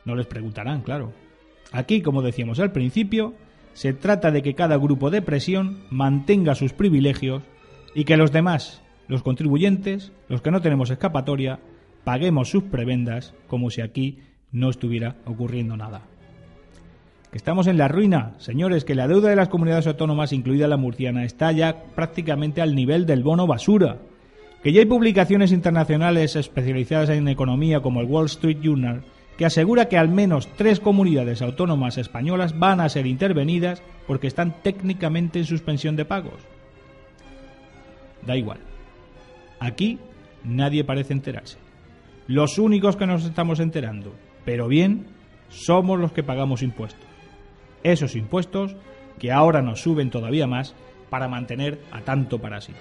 No 0.06 0.14
les 0.14 0.26
preguntarán, 0.26 0.80
claro. 0.80 1.12
Aquí, 1.72 2.00
como 2.00 2.22
decíamos 2.22 2.58
al 2.58 2.72
principio, 2.72 3.34
se 3.72 3.92
trata 3.92 4.30
de 4.30 4.42
que 4.42 4.54
cada 4.54 4.76
grupo 4.76 5.10
de 5.10 5.22
presión 5.22 5.84
mantenga 5.90 6.54
sus 6.54 6.72
privilegios 6.72 7.42
y 7.94 8.04
que 8.04 8.16
los 8.16 8.32
demás, 8.32 8.82
los 9.08 9.22
contribuyentes, 9.22 10.12
los 10.28 10.42
que 10.42 10.50
no 10.50 10.60
tenemos 10.60 10.90
escapatoria, 10.90 11.60
paguemos 12.04 12.50
sus 12.50 12.64
prebendas 12.64 13.34
como 13.46 13.70
si 13.70 13.80
aquí 13.80 14.18
no 14.52 14.70
estuviera 14.70 15.16
ocurriendo 15.26 15.76
nada. 15.76 16.02
Que 17.30 17.36
estamos 17.36 17.68
en 17.68 17.78
la 17.78 17.86
ruina, 17.86 18.34
señores, 18.38 18.84
que 18.84 18.96
la 18.96 19.06
deuda 19.06 19.30
de 19.30 19.36
las 19.36 19.48
comunidades 19.48 19.86
autónomas, 19.86 20.32
incluida 20.32 20.66
la 20.66 20.76
murciana, 20.76 21.24
está 21.24 21.52
ya 21.52 21.84
prácticamente 21.94 22.60
al 22.60 22.74
nivel 22.74 23.06
del 23.06 23.22
bono 23.22 23.46
basura. 23.46 23.98
Que 24.64 24.72
ya 24.72 24.80
hay 24.80 24.86
publicaciones 24.86 25.52
internacionales 25.52 26.34
especializadas 26.34 27.10
en 27.10 27.28
economía 27.28 27.80
como 27.80 28.00
el 28.00 28.08
Wall 28.08 28.26
Street 28.26 28.58
Journal 28.60 29.04
que 29.40 29.46
asegura 29.46 29.88
que 29.88 29.96
al 29.96 30.10
menos 30.10 30.48
tres 30.48 30.80
comunidades 30.80 31.40
autónomas 31.40 31.96
españolas 31.96 32.58
van 32.58 32.78
a 32.78 32.90
ser 32.90 33.06
intervenidas 33.06 33.82
porque 34.06 34.26
están 34.26 34.60
técnicamente 34.62 35.38
en 35.38 35.46
suspensión 35.46 35.96
de 35.96 36.04
pagos. 36.04 36.42
Da 38.20 38.36
igual. 38.36 38.58
Aquí 39.58 39.98
nadie 40.44 40.84
parece 40.84 41.14
enterarse. 41.14 41.56
Los 42.26 42.58
únicos 42.58 42.96
que 42.96 43.06
nos 43.06 43.24
estamos 43.24 43.60
enterando, 43.60 44.12
pero 44.44 44.68
bien, 44.68 45.06
somos 45.48 45.98
los 45.98 46.12
que 46.12 46.22
pagamos 46.22 46.60
impuestos. 46.60 47.08
Esos 47.82 48.16
impuestos 48.16 48.76
que 49.18 49.32
ahora 49.32 49.62
nos 49.62 49.80
suben 49.80 50.10
todavía 50.10 50.46
más 50.46 50.74
para 51.08 51.28
mantener 51.28 51.80
a 51.92 52.02
tanto 52.02 52.38
parásito. 52.38 52.80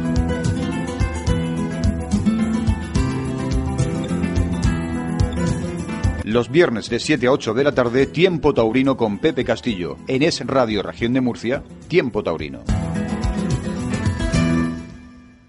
Los 6.31 6.49
viernes 6.49 6.89
de 6.89 6.97
7 6.97 7.27
a 7.27 7.31
8 7.33 7.53
de 7.53 7.63
la 7.65 7.73
tarde, 7.73 8.05
Tiempo 8.05 8.53
Taurino 8.53 8.95
con 8.95 9.19
Pepe 9.19 9.43
Castillo. 9.43 9.97
En 10.07 10.23
Es 10.23 10.39
Radio 10.47 10.81
Región 10.81 11.11
de 11.11 11.19
Murcia, 11.19 11.61
Tiempo 11.89 12.23
Taurino. 12.23 12.63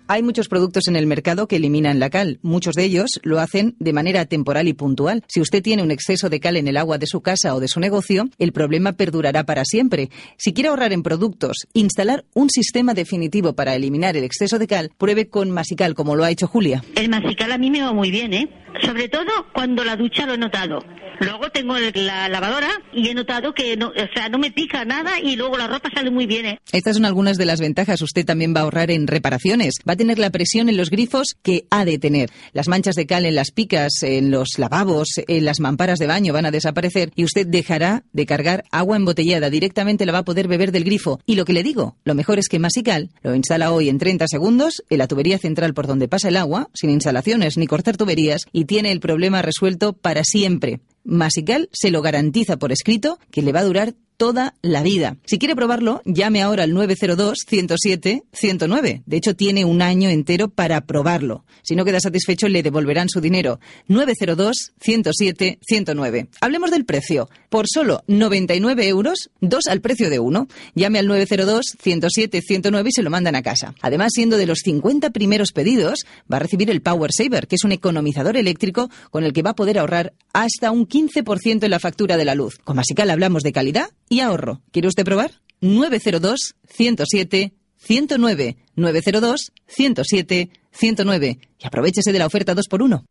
Hay 0.08 0.24
muchos 0.24 0.48
productos 0.48 0.88
en 0.88 0.96
el 0.96 1.06
mercado 1.06 1.46
que 1.46 1.56
eliminan 1.56 2.00
la 2.00 2.10
cal. 2.10 2.40
Muchos 2.42 2.74
de 2.74 2.84
ellos 2.84 3.20
lo 3.22 3.38
hacen 3.38 3.76
de 3.78 3.92
manera 3.92 4.26
temporal 4.26 4.66
y 4.66 4.72
puntual. 4.72 5.22
Si 5.28 5.40
usted 5.40 5.62
tiene 5.62 5.84
un 5.84 5.92
exceso 5.92 6.28
de 6.28 6.40
cal 6.40 6.56
en 6.56 6.66
el 6.66 6.76
agua 6.76 6.98
de 6.98 7.06
su 7.06 7.20
casa 7.20 7.54
o 7.54 7.60
de 7.60 7.68
su 7.68 7.78
negocio, 7.78 8.28
el 8.38 8.52
problema 8.52 8.92
perdurará 8.92 9.44
para 9.44 9.64
siempre. 9.64 10.10
Si 10.36 10.52
quiere 10.52 10.68
ahorrar 10.68 10.92
en 10.92 11.04
productos, 11.04 11.68
instalar 11.74 12.24
un 12.34 12.50
sistema 12.50 12.92
definitivo 12.92 13.54
para 13.54 13.76
eliminar 13.76 14.16
el 14.16 14.24
exceso 14.24 14.58
de 14.58 14.66
cal, 14.66 14.90
pruebe 14.98 15.28
con 15.28 15.50
Masical, 15.50 15.94
como 15.94 16.16
lo 16.16 16.24
ha 16.24 16.30
hecho 16.30 16.48
Julia. 16.48 16.82
El 16.96 17.08
Masical 17.08 17.52
a 17.52 17.56
mí 17.56 17.70
me 17.70 17.82
va 17.82 17.92
muy 17.92 18.10
bien, 18.10 18.34
¿eh? 18.34 18.48
Sobre 18.80 19.08
todo 19.08 19.30
cuando 19.52 19.84
la 19.84 19.96
ducha 19.96 20.26
lo 20.26 20.34
he 20.34 20.38
notado. 20.38 20.80
Luego 21.20 21.50
tengo 21.50 21.76
la 21.78 22.28
lavadora 22.28 22.68
y 22.92 23.08
he 23.08 23.14
notado 23.14 23.54
que 23.54 23.76
no, 23.76 23.88
o 23.88 24.14
sea, 24.14 24.28
no 24.28 24.38
me 24.38 24.50
pica 24.50 24.84
nada 24.84 25.20
y 25.22 25.36
luego 25.36 25.56
la 25.56 25.68
ropa 25.68 25.88
sale 25.94 26.10
muy 26.10 26.26
bien. 26.26 26.46
¿eh? 26.46 26.58
Estas 26.72 26.96
son 26.96 27.04
algunas 27.04 27.36
de 27.36 27.44
las 27.44 27.60
ventajas. 27.60 28.02
Usted 28.02 28.24
también 28.26 28.54
va 28.56 28.60
a 28.60 28.62
ahorrar 28.64 28.90
en 28.90 29.06
reparaciones. 29.06 29.74
Va 29.88 29.92
a 29.92 29.96
tener 29.96 30.18
la 30.18 30.30
presión 30.30 30.68
en 30.68 30.76
los 30.76 30.90
grifos 30.90 31.36
que 31.42 31.66
ha 31.70 31.84
de 31.84 31.98
tener. 31.98 32.30
Las 32.52 32.66
manchas 32.66 32.96
de 32.96 33.06
cal 33.06 33.24
en 33.24 33.36
las 33.36 33.52
picas, 33.52 34.02
en 34.02 34.32
los 34.32 34.58
lavabos, 34.58 35.08
en 35.28 35.44
las 35.44 35.60
mamparas 35.60 35.98
de 35.98 36.08
baño 36.08 36.32
van 36.32 36.46
a 36.46 36.50
desaparecer 36.50 37.12
y 37.14 37.24
usted 37.24 37.46
dejará 37.46 38.02
de 38.12 38.26
cargar 38.26 38.64
agua 38.72 38.96
embotellada. 38.96 39.48
Directamente 39.48 40.06
la 40.06 40.12
va 40.12 40.18
a 40.18 40.24
poder 40.24 40.48
beber 40.48 40.72
del 40.72 40.84
grifo. 40.84 41.20
Y 41.24 41.36
lo 41.36 41.44
que 41.44 41.52
le 41.52 41.62
digo, 41.62 41.96
lo 42.04 42.14
mejor 42.14 42.40
es 42.40 42.48
que 42.48 42.58
Masical 42.58 43.10
lo 43.22 43.34
instala 43.36 43.72
hoy 43.72 43.88
en 43.88 43.98
30 43.98 44.26
segundos 44.26 44.82
en 44.90 44.98
la 44.98 45.06
tubería 45.06 45.38
central 45.38 45.72
por 45.72 45.86
donde 45.86 46.08
pasa 46.08 46.28
el 46.28 46.36
agua, 46.36 46.68
sin 46.74 46.90
instalaciones 46.90 47.58
ni 47.58 47.66
cortar 47.66 47.96
tuberías, 47.96 48.42
tiene 48.64 48.92
el 48.92 49.00
problema 49.00 49.42
resuelto 49.42 49.92
para 49.92 50.24
siempre. 50.24 50.80
Masical 51.04 51.68
se 51.72 51.90
lo 51.90 52.02
garantiza 52.02 52.58
por 52.58 52.72
escrito 52.72 53.18
que 53.30 53.42
le 53.42 53.52
va 53.52 53.60
a 53.60 53.64
durar 53.64 53.94
toda 54.22 54.54
la 54.62 54.84
vida. 54.84 55.16
Si 55.24 55.40
quiere 55.40 55.56
probarlo, 55.56 56.00
llame 56.04 56.42
ahora 56.42 56.62
al 56.62 56.70
902-107-109. 56.74 59.02
De 59.04 59.16
hecho, 59.16 59.34
tiene 59.34 59.64
un 59.64 59.82
año 59.82 60.10
entero 60.10 60.48
para 60.48 60.82
probarlo. 60.82 61.44
Si 61.62 61.74
no 61.74 61.84
queda 61.84 61.98
satisfecho, 61.98 62.48
le 62.48 62.62
devolverán 62.62 63.08
su 63.08 63.20
dinero. 63.20 63.58
902-107-109. 63.88 66.28
Hablemos 66.40 66.70
del 66.70 66.84
precio. 66.84 67.28
Por 67.48 67.66
solo 67.68 68.04
99 68.06 68.86
euros, 68.86 69.30
dos 69.40 69.64
al 69.68 69.80
precio 69.80 70.08
de 70.08 70.20
uno. 70.20 70.46
Llame 70.76 71.00
al 71.00 71.08
902-107-109 71.08 72.86
y 72.86 72.92
se 72.92 73.02
lo 73.02 73.10
mandan 73.10 73.34
a 73.34 73.42
casa. 73.42 73.74
Además, 73.80 74.12
siendo 74.14 74.36
de 74.36 74.46
los 74.46 74.60
50 74.60 75.10
primeros 75.10 75.50
pedidos, 75.50 76.04
va 76.32 76.36
a 76.36 76.40
recibir 76.40 76.70
el 76.70 76.80
Power 76.80 77.10
Saver, 77.12 77.48
que 77.48 77.56
es 77.56 77.64
un 77.64 77.72
economizador 77.72 78.36
eléctrico 78.36 78.88
con 79.10 79.24
el 79.24 79.32
que 79.32 79.42
va 79.42 79.50
a 79.50 79.56
poder 79.56 79.80
ahorrar 79.80 80.12
hasta 80.32 80.70
un 80.70 80.86
15% 80.92 81.64
en 81.64 81.70
la 81.70 81.80
factura 81.80 82.18
de 82.18 82.26
la 82.26 82.34
luz. 82.34 82.58
Con 82.62 82.76
Masical 82.76 83.08
hablamos 83.08 83.42
de 83.42 83.52
calidad 83.52 83.90
y 84.10 84.20
ahorro. 84.20 84.60
¿Quiere 84.72 84.88
usted 84.88 85.04
probar? 85.04 85.40
902 85.62 86.54
107 86.68 87.54
109 87.78 88.56
902 88.76 89.52
107 89.66 90.50
109 90.70 91.38
y 91.58 91.66
aprovechese 91.66 92.12
de 92.12 92.18
la 92.18 92.26
oferta 92.26 92.54
2x1. 92.54 93.04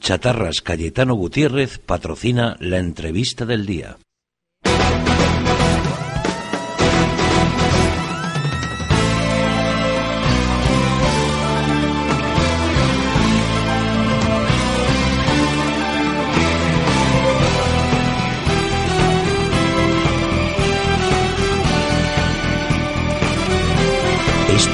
Chatarras 0.00 0.60
Cayetano 0.60 1.14
Gutiérrez 1.14 1.78
patrocina 1.78 2.58
la 2.60 2.76
entrevista 2.76 3.46
del 3.46 3.64
día. 3.64 3.96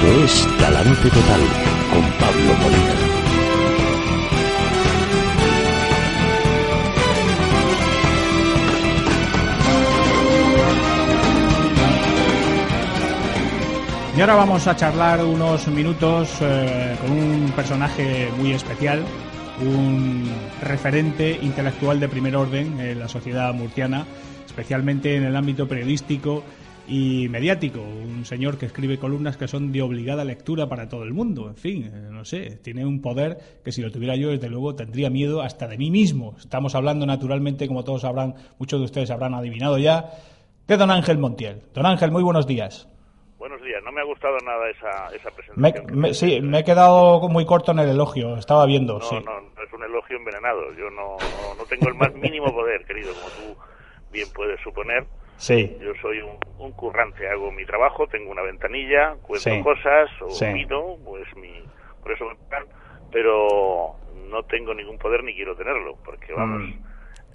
Es 0.02 0.48
Talante 0.58 1.10
Total 1.10 1.40
con 1.92 2.02
Pablo 2.18 2.54
Molina. 2.62 2.94
Y 14.16 14.20
ahora 14.20 14.34
vamos 14.34 14.66
a 14.66 14.74
charlar 14.74 15.24
unos 15.24 15.68
minutos 15.68 16.30
eh, 16.40 16.96
con 17.00 17.10
un 17.12 17.52
personaje 17.54 18.30
muy 18.38 18.52
especial, 18.52 19.04
un 19.60 20.30
referente 20.62 21.38
intelectual 21.42 22.00
de 22.00 22.08
primer 22.08 22.36
orden 22.36 22.80
en 22.80 22.98
la 22.98 23.08
sociedad 23.08 23.52
murciana, 23.52 24.06
especialmente 24.46 25.14
en 25.16 25.24
el 25.24 25.36
ámbito 25.36 25.68
periodístico 25.68 26.42
y 26.90 27.28
mediático, 27.28 27.80
un 27.80 28.24
señor 28.24 28.58
que 28.58 28.66
escribe 28.66 28.98
columnas 28.98 29.36
que 29.36 29.46
son 29.46 29.70
de 29.70 29.80
obligada 29.80 30.24
lectura 30.24 30.68
para 30.68 30.88
todo 30.88 31.04
el 31.04 31.12
mundo, 31.12 31.48
en 31.48 31.54
fin, 31.54 31.84
eh, 31.84 32.08
no 32.10 32.24
sé, 32.24 32.58
tiene 32.64 32.84
un 32.84 33.00
poder 33.00 33.38
que 33.64 33.70
si 33.70 33.80
lo 33.80 33.92
tuviera 33.92 34.16
yo, 34.16 34.30
desde 34.30 34.48
luego, 34.48 34.74
tendría 34.74 35.08
miedo 35.08 35.40
hasta 35.40 35.68
de 35.68 35.78
mí 35.78 35.88
mismo. 35.88 36.34
Estamos 36.36 36.74
hablando 36.74 37.06
naturalmente, 37.06 37.68
como 37.68 37.84
todos 37.84 38.02
sabrán, 38.02 38.34
muchos 38.58 38.80
de 38.80 38.86
ustedes 38.86 39.12
habrán 39.12 39.34
adivinado 39.34 39.78
ya, 39.78 40.10
de 40.66 40.76
don 40.76 40.90
Ángel 40.90 41.18
Montiel. 41.18 41.62
Don 41.72 41.86
Ángel, 41.86 42.10
muy 42.10 42.24
buenos 42.24 42.48
días. 42.48 42.88
Buenos 43.38 43.62
días, 43.62 43.80
no 43.84 43.92
me 43.92 44.00
ha 44.00 44.04
gustado 44.04 44.36
nada 44.44 44.68
esa, 44.68 45.14
esa 45.14 45.30
presentación. 45.30 45.96
Me, 45.96 46.12
sí, 46.12 46.40
me 46.40 46.58
he 46.58 46.64
quedado 46.64 47.20
muy 47.28 47.46
corto 47.46 47.70
en 47.70 47.78
el 47.78 47.90
elogio, 47.90 48.36
estaba 48.36 48.66
viendo. 48.66 48.98
No, 48.98 49.00
sí. 49.00 49.14
no, 49.24 49.62
es 49.62 49.72
un 49.72 49.84
elogio 49.84 50.16
envenenado. 50.16 50.72
Yo 50.74 50.90
no, 50.90 51.16
no, 51.18 51.54
no 51.56 51.64
tengo 51.66 51.86
el 51.86 51.94
más 51.94 52.12
mínimo 52.14 52.52
poder, 52.52 52.84
querido, 52.84 53.12
como 53.14 53.28
tú 53.28 53.60
bien 54.10 54.26
puedes 54.34 54.60
suponer. 54.60 55.06
Sí. 55.40 55.74
Yo 55.80 55.92
soy 56.02 56.20
un, 56.20 56.36
un, 56.58 56.72
currante, 56.72 57.26
hago 57.26 57.50
mi 57.50 57.64
trabajo, 57.64 58.06
tengo 58.06 58.30
una 58.30 58.42
ventanilla, 58.42 59.14
cuento 59.22 59.50
Sí. 59.50 59.62
cosas, 59.62 60.10
o 60.20 60.28
Sí. 60.28 60.44
pues 61.02 61.34
mi, 61.36 61.64
por 62.02 62.12
eso 62.12 62.26
me 62.26 62.34
pagan, 62.50 62.66
pero 63.10 63.96
no 64.28 64.42
tengo 64.44 64.74
ningún 64.74 64.98
poder 64.98 65.24
ni 65.24 65.34
quiero 65.34 65.56
tenerlo, 65.56 65.96
porque 66.04 66.34
vamos, 66.34 66.60
Mm. 66.68 66.84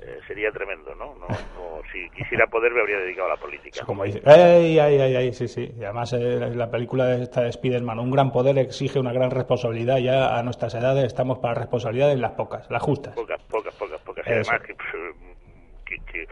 eh, 0.04 0.20
sería 0.28 0.52
tremendo, 0.52 0.94
¿no? 0.94 1.16
No, 1.16 1.28
no, 1.28 1.82
Si 1.92 2.10
quisiera 2.12 2.46
poder 2.48 2.74
me 2.74 2.82
habría 2.82 2.98
dedicado 3.00 3.28
a 3.28 3.36
la 3.36 3.42
política. 3.42 3.80
Como 3.86 4.04
dice, 4.04 4.22
ay, 4.26 4.78
ay, 4.78 5.00
ay, 5.00 5.16
ay, 5.16 5.34
sí, 5.34 5.48
sí. 5.48 5.72
Y 5.76 5.84
además 5.84 6.14
eh, 6.14 6.52
la 6.54 6.70
película 6.70 7.06
de 7.08 7.24
esta 7.24 7.42
de 7.42 7.52
Spiderman, 7.52 7.98
un 8.00 8.12
gran 8.12 8.32
poder 8.32 8.58
exige 8.60 9.00
una 9.00 9.14
gran 9.14 9.32
responsabilidad. 9.32 9.98
Ya 9.98 10.38
a 10.38 10.44
nuestras 10.44 10.76
edades 10.76 11.06
estamos 11.06 11.40
para 11.40 11.54
responsabilidades 11.56 12.20
las 12.20 12.32
pocas, 12.34 12.70
las 12.70 12.84
justas. 12.84 13.16
Pocas, 13.16 13.42
pocas, 13.44 13.74
pocas, 13.76 14.02
pocas. 14.02 14.28
Eso. 14.28 14.52
además 14.52 14.68
que, 14.68 14.76
que, 15.86 16.12
que, 16.12 16.28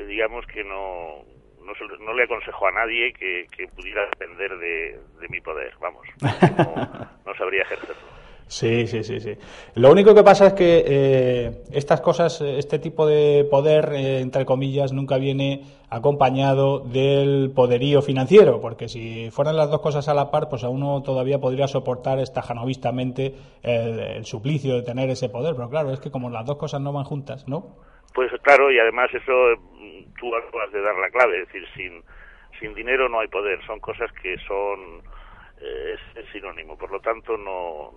eh, 0.00 0.06
digamos 0.06 0.46
que 0.46 0.64
no, 0.64 1.24
no, 1.64 1.72
no 2.00 2.14
le 2.14 2.24
aconsejo 2.24 2.66
a 2.66 2.72
nadie 2.72 3.12
que, 3.12 3.46
que 3.56 3.68
pudiera 3.68 4.04
depender 4.06 4.56
de, 4.58 4.98
de 5.20 5.28
mi 5.28 5.40
poder, 5.40 5.74
vamos. 5.80 6.06
No, 6.58 7.32
no 7.32 7.34
sabría 7.34 7.62
ejercerlo. 7.62 8.20
Sí, 8.50 8.88
sí, 8.88 9.04
sí, 9.04 9.20
sí. 9.20 9.34
Lo 9.76 9.92
único 9.92 10.12
que 10.12 10.24
pasa 10.24 10.48
es 10.48 10.54
que 10.54 10.82
eh, 10.84 11.62
estas 11.72 12.00
cosas, 12.00 12.40
eh, 12.40 12.58
este 12.58 12.80
tipo 12.80 13.06
de 13.06 13.46
poder, 13.48 13.92
eh, 13.92 14.18
entre 14.18 14.44
comillas, 14.44 14.92
nunca 14.92 15.18
viene 15.18 15.62
acompañado 15.88 16.80
del 16.80 17.52
poderío 17.54 18.02
financiero, 18.02 18.60
porque 18.60 18.88
si 18.88 19.30
fueran 19.30 19.56
las 19.56 19.70
dos 19.70 19.80
cosas 19.80 20.08
a 20.08 20.14
la 20.14 20.32
par, 20.32 20.48
pues 20.48 20.64
a 20.64 20.68
uno 20.68 21.00
todavía 21.04 21.38
podría 21.38 21.68
soportar 21.68 22.18
estajanovistamente 22.18 23.36
el, 23.62 24.00
el 24.00 24.24
suplicio 24.24 24.74
de 24.74 24.82
tener 24.82 25.10
ese 25.10 25.28
poder. 25.28 25.54
Pero 25.54 25.70
claro, 25.70 25.92
es 25.92 26.00
que 26.00 26.10
como 26.10 26.28
las 26.28 26.44
dos 26.44 26.56
cosas 26.56 26.80
no 26.80 26.92
van 26.92 27.04
juntas, 27.04 27.46
¿no? 27.46 27.76
Pues 28.14 28.32
claro, 28.42 28.72
y 28.72 28.80
además 28.80 29.10
eso 29.14 29.32
tú 30.18 30.34
acabas 30.34 30.72
de 30.72 30.80
dar 30.80 30.96
la 30.96 31.10
clave, 31.10 31.42
es 31.42 31.46
decir, 31.48 31.66
sin, 31.74 32.02
sin 32.58 32.74
dinero 32.74 33.08
no 33.08 33.20
hay 33.20 33.28
poder, 33.28 33.64
son 33.66 33.80
cosas 33.80 34.10
que 34.22 34.36
son 34.46 35.02
eh, 35.60 35.94
es, 35.94 36.24
es 36.24 36.32
sinónimo, 36.32 36.76
por 36.76 36.90
lo 36.90 37.00
tanto 37.00 37.36
no, 37.36 37.92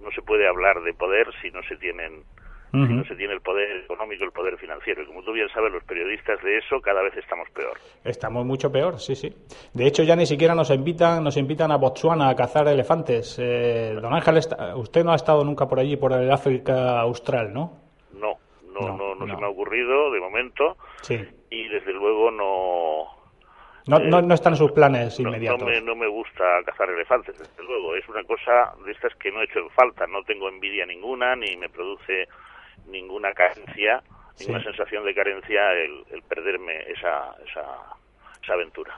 no 0.00 0.10
se 0.12 0.22
puede 0.22 0.48
hablar 0.48 0.82
de 0.82 0.94
poder 0.94 1.26
si 1.40 1.50
no 1.50 1.62
se 1.62 1.76
tienen 1.76 2.24
si 2.70 2.92
no 2.92 3.04
se 3.04 3.14
tiene 3.14 3.32
el 3.32 3.40
poder 3.40 3.84
económico, 3.84 4.24
el 4.24 4.30
poder 4.30 4.58
financiero. 4.58 5.02
Y 5.02 5.06
como 5.06 5.22
tú 5.22 5.32
bien 5.32 5.48
sabes, 5.54 5.72
los 5.72 5.82
periodistas 5.84 6.42
de 6.42 6.58
eso 6.58 6.80
cada 6.82 7.02
vez 7.02 7.16
estamos 7.16 7.48
peor. 7.50 7.78
Estamos 8.04 8.44
mucho 8.44 8.70
peor, 8.70 9.00
sí, 9.00 9.14
sí. 9.14 9.34
De 9.72 9.86
hecho, 9.86 10.02
ya 10.02 10.14
ni 10.14 10.26
siquiera 10.26 10.54
nos 10.54 10.70
invitan, 10.70 11.24
nos 11.24 11.38
invitan 11.38 11.72
a 11.72 11.76
Botswana 11.76 12.28
a 12.28 12.36
cazar 12.36 12.68
elefantes. 12.68 13.38
Eh, 13.38 13.96
don 14.00 14.12
Ángel, 14.12 14.38
usted 14.76 15.02
no 15.02 15.12
ha 15.12 15.16
estado 15.16 15.44
nunca 15.44 15.66
por 15.66 15.80
allí, 15.80 15.96
por 15.96 16.12
el 16.12 16.30
África 16.30 17.00
Austral, 17.00 17.54
¿no? 17.54 17.87
No, 18.80 18.96
no, 18.96 19.14
no, 19.14 19.26
no, 19.26 19.34
se 19.34 19.40
me 19.40 19.46
ha 19.46 19.50
ocurrido 19.50 20.10
de 20.10 20.20
momento. 20.20 20.76
Sí. 21.02 21.18
Y 21.50 21.68
desde 21.68 21.92
luego 21.92 22.30
no. 22.30 23.18
No, 23.86 23.98
no, 23.98 24.20
no 24.20 24.34
están 24.34 24.54
sus 24.54 24.72
planes 24.72 25.18
inmediatos. 25.18 25.60
No, 25.60 25.66
me, 25.66 25.80
no 25.80 25.96
me 25.96 26.06
gusta 26.06 26.44
cazar 26.66 26.90
elefantes, 26.90 27.38
desde 27.38 27.62
luego. 27.62 27.94
Es 27.94 28.06
una 28.08 28.22
cosa 28.24 28.74
de 28.84 28.92
estas 28.92 29.14
que 29.16 29.32
no 29.32 29.40
he 29.40 29.44
hecho 29.44 29.60
en 29.60 29.70
falta. 29.70 30.06
No 30.06 30.22
tengo 30.24 30.48
envidia 30.48 30.84
ninguna, 30.84 31.34
ni 31.34 31.56
me 31.56 31.70
produce 31.70 32.28
ninguna 32.86 33.32
carencia, 33.32 34.02
ninguna 34.38 34.62
sensación 34.62 35.04
de 35.04 35.14
carencia 35.14 35.72
el, 35.72 36.04
el 36.10 36.22
perderme 36.22 36.82
esa, 36.90 37.34
esa, 37.46 37.64
esa 38.42 38.52
aventura. 38.52 38.94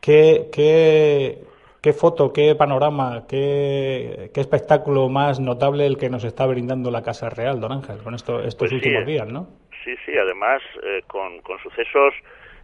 ¿Qué, 0.00 0.46
qué, 0.50 1.38
qué 1.82 1.92
foto, 1.92 2.32
qué 2.32 2.54
panorama, 2.54 3.24
qué, 3.28 4.30
qué, 4.34 4.40
espectáculo 4.40 5.08
más 5.08 5.40
notable 5.40 5.86
el 5.86 5.96
que 5.96 6.10
nos 6.10 6.24
está 6.24 6.46
brindando 6.46 6.90
la 6.90 7.02
Casa 7.02 7.30
Real, 7.30 7.60
don 7.60 7.72
Ángel, 7.72 7.98
con 8.02 8.14
esto, 8.14 8.40
estos 8.40 8.68
pues 8.68 8.72
últimos 8.72 9.04
sí, 9.04 9.12
días, 9.12 9.28
¿no? 9.28 9.48
Sí, 9.84 9.94
sí, 10.04 10.12
además 10.16 10.62
eh, 10.82 11.02
con, 11.06 11.40
con 11.40 11.58
sucesos 11.58 12.14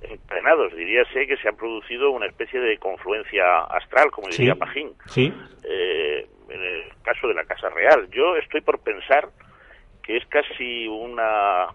entrenados, 0.02 0.74
diríase 0.76 1.26
que 1.26 1.36
se 1.38 1.48
ha 1.48 1.52
producido 1.52 2.10
una 2.10 2.26
especie 2.26 2.60
de 2.60 2.76
confluencia 2.78 3.60
astral, 3.60 4.10
como 4.10 4.28
diría 4.28 4.52
sí, 4.52 4.58
Pajín. 4.58 4.92
Sí. 5.06 5.32
Eh, 5.64 6.26
en 6.48 6.62
el 6.62 6.82
caso 7.02 7.28
de 7.28 7.34
la 7.34 7.44
Casa 7.44 7.68
Real. 7.70 8.08
Yo 8.10 8.36
estoy 8.36 8.60
por 8.60 8.78
pensar 8.80 9.28
que 10.02 10.16
es 10.16 10.26
casi 10.26 10.86
una, 10.86 11.66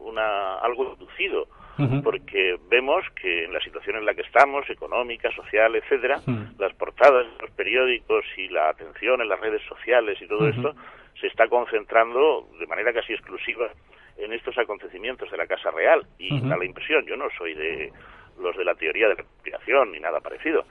una 0.00 0.58
algo 0.58 0.94
inducido, 0.98 1.48
uh 1.78 1.82
-huh. 1.82 2.02
porque 2.02 2.58
vemos 2.68 3.04
que 3.20 3.44
en 3.44 3.52
la 3.52 3.60
situación 3.60 3.96
en 3.96 4.06
la 4.06 4.14
que 4.14 4.22
estamos, 4.22 4.68
económica, 4.70 5.30
social, 5.32 5.74
etcétera, 5.76 6.20
uh 6.26 6.30
-huh. 6.30 6.58
las 6.58 6.74
portadas 6.74 7.26
de 7.26 7.42
los 7.42 7.50
periódicos 7.52 8.24
y 8.36 8.48
la 8.48 8.68
atención 8.68 9.20
en 9.20 9.28
las 9.28 9.40
redes 9.40 9.62
sociales 9.68 10.20
y 10.20 10.26
todo 10.26 10.40
uh 10.40 10.48
-huh. 10.48 10.56
esto 10.56 10.74
se 11.20 11.26
está 11.28 11.48
concentrando 11.48 12.48
de 12.58 12.66
manera 12.66 12.92
casi 12.92 13.12
exclusiva 13.12 13.70
en 14.18 14.32
estos 14.32 14.56
acontecimientos 14.58 15.30
de 15.30 15.36
la 15.36 15.46
Casa 15.46 15.70
Real 15.70 16.06
y 16.18 16.40
da 16.40 16.56
la 16.56 16.64
impresión, 16.64 17.04
yo 17.06 17.16
no 17.16 17.28
soy 17.36 17.54
de 17.54 17.92
los 18.40 18.56
de 18.56 18.64
la 18.64 18.74
teoría 18.74 19.08
de 19.08 19.14
la 19.14 19.22
conspiración 19.22 19.92
ni 19.92 20.00
nada 20.00 20.20
parecido, 20.20 20.64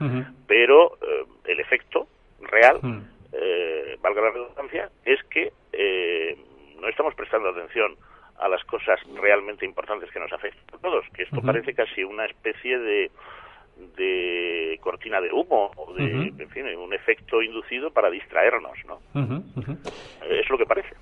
pero 0.46 0.98
eh, 1.02 1.24
el 1.46 1.60
efecto 1.60 2.06
real, 2.40 2.80
eh, 3.32 3.96
valga 4.00 4.22
la 4.22 4.30
redundancia, 4.30 4.90
es 5.04 5.22
que 5.24 5.52
eh, 5.72 6.36
no 6.80 6.88
estamos 6.88 7.14
prestando 7.14 7.48
atención 7.48 7.96
a 8.38 8.48
las 8.48 8.62
cosas 8.64 9.00
realmente 9.14 9.64
importantes 9.64 10.10
que 10.10 10.20
nos 10.20 10.32
afectan 10.32 10.74
a 10.74 10.78
todos, 10.78 11.04
que 11.14 11.22
esto 11.22 11.40
parece 11.42 11.74
casi 11.74 12.04
una 12.04 12.24
especie 12.26 12.78
de 12.78 13.10
de 13.96 14.78
cortina 14.80 15.20
de 15.20 15.30
humo 15.30 15.70
o 15.76 15.92
de, 15.92 16.02
uh 16.04 16.06
-huh. 16.06 16.40
en 16.40 16.48
fin, 16.48 16.64
un 16.78 16.94
efecto 16.94 17.42
inducido 17.42 17.90
para 17.90 18.10
distraernos, 18.10 18.72
¿no? 18.86 18.94
Uh 19.14 19.26
-huh. 19.26 19.76
Es 20.30 20.48
lo 20.48 20.56
que 20.56 20.64
parece. 20.64 20.94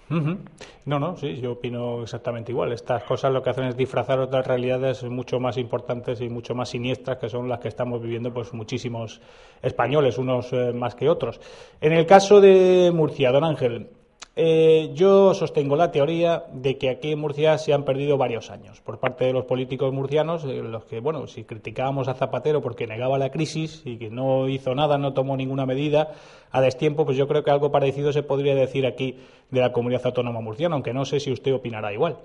No, 0.85 0.99
no, 0.99 1.17
sí, 1.17 1.41
yo 1.41 1.53
opino 1.53 2.03
exactamente 2.03 2.51
igual. 2.51 2.73
Estas 2.73 3.05
cosas 3.05 3.33
lo 3.33 3.43
que 3.43 3.51
hacen 3.51 3.67
es 3.67 3.77
disfrazar 3.77 4.19
otras 4.19 4.47
realidades 4.47 5.05
mucho 5.05 5.39
más 5.39 5.57
importantes 5.57 6.21
y 6.21 6.29
mucho 6.29 6.55
más 6.55 6.71
siniestras 6.71 7.19
que 7.19 7.29
son 7.29 7.49
las 7.49 7.61
que 7.61 7.69
estamos 7.69 8.03
viviendo 8.03 8.33
pues 8.33 8.53
muchísimos 8.53 9.21
españoles, 9.63 10.19
unos 10.19 10.53
eh, 10.53 10.73
más 10.75 10.95
que 10.97 11.09
otros. 11.09 11.41
En 11.81 11.93
el 11.93 12.07
caso 12.07 12.41
de 12.41 12.91
Murcia, 12.93 13.31
don 13.31 13.45
Ángel, 13.45 13.89
eh, 14.37 14.91
yo 14.95 15.33
sostengo 15.35 15.77
la 15.77 15.93
teoría 15.93 16.45
de 16.53 16.77
que 16.77 16.91
aquí 16.91 17.13
en 17.13 17.21
Murcia 17.21 17.57
se 17.59 17.73
han 17.73 17.85
perdido 17.85 18.19
varios 18.19 18.51
años 18.51 18.81
por 18.81 18.99
parte 18.99 19.25
de 19.25 19.33
los 19.33 19.45
políticos 19.45 19.93
murcianos, 19.93 20.45
eh, 20.45 20.63
los 20.63 20.85
que, 20.87 21.01
bueno, 21.01 21.27
si 21.27 21.45
criticábamos 21.45 22.09
a 22.09 22.15
Zapatero 22.15 22.61
porque 22.61 22.87
negaba 22.87 23.17
la 23.17 23.31
crisis 23.31 23.83
y 23.85 23.99
que 23.99 24.11
no 24.11 24.49
hizo 24.49 24.75
nada, 24.75 24.99
no 24.99 25.15
tomó 25.15 25.37
ninguna 25.37 25.67
medida 25.67 26.09
a 26.51 26.61
destiempo, 26.61 27.05
pues 27.05 27.17
yo 27.17 27.29
creo 27.29 27.45
que 27.45 27.51
algo 27.51 27.71
parecido 27.71 28.13
se 28.13 28.23
podría 28.23 28.55
decir 28.55 28.87
aquí 28.87 29.19
de 29.51 29.61
la 29.61 29.73
comunidad 29.73 30.05
autónoma 30.05 30.41
murciana, 30.41 30.75
aunque 30.75 30.93
no 30.93 31.05
sé 31.05 31.21
si 31.21 31.33
usted 31.33 31.55
opinará 31.55 31.93
igual. 31.93 32.17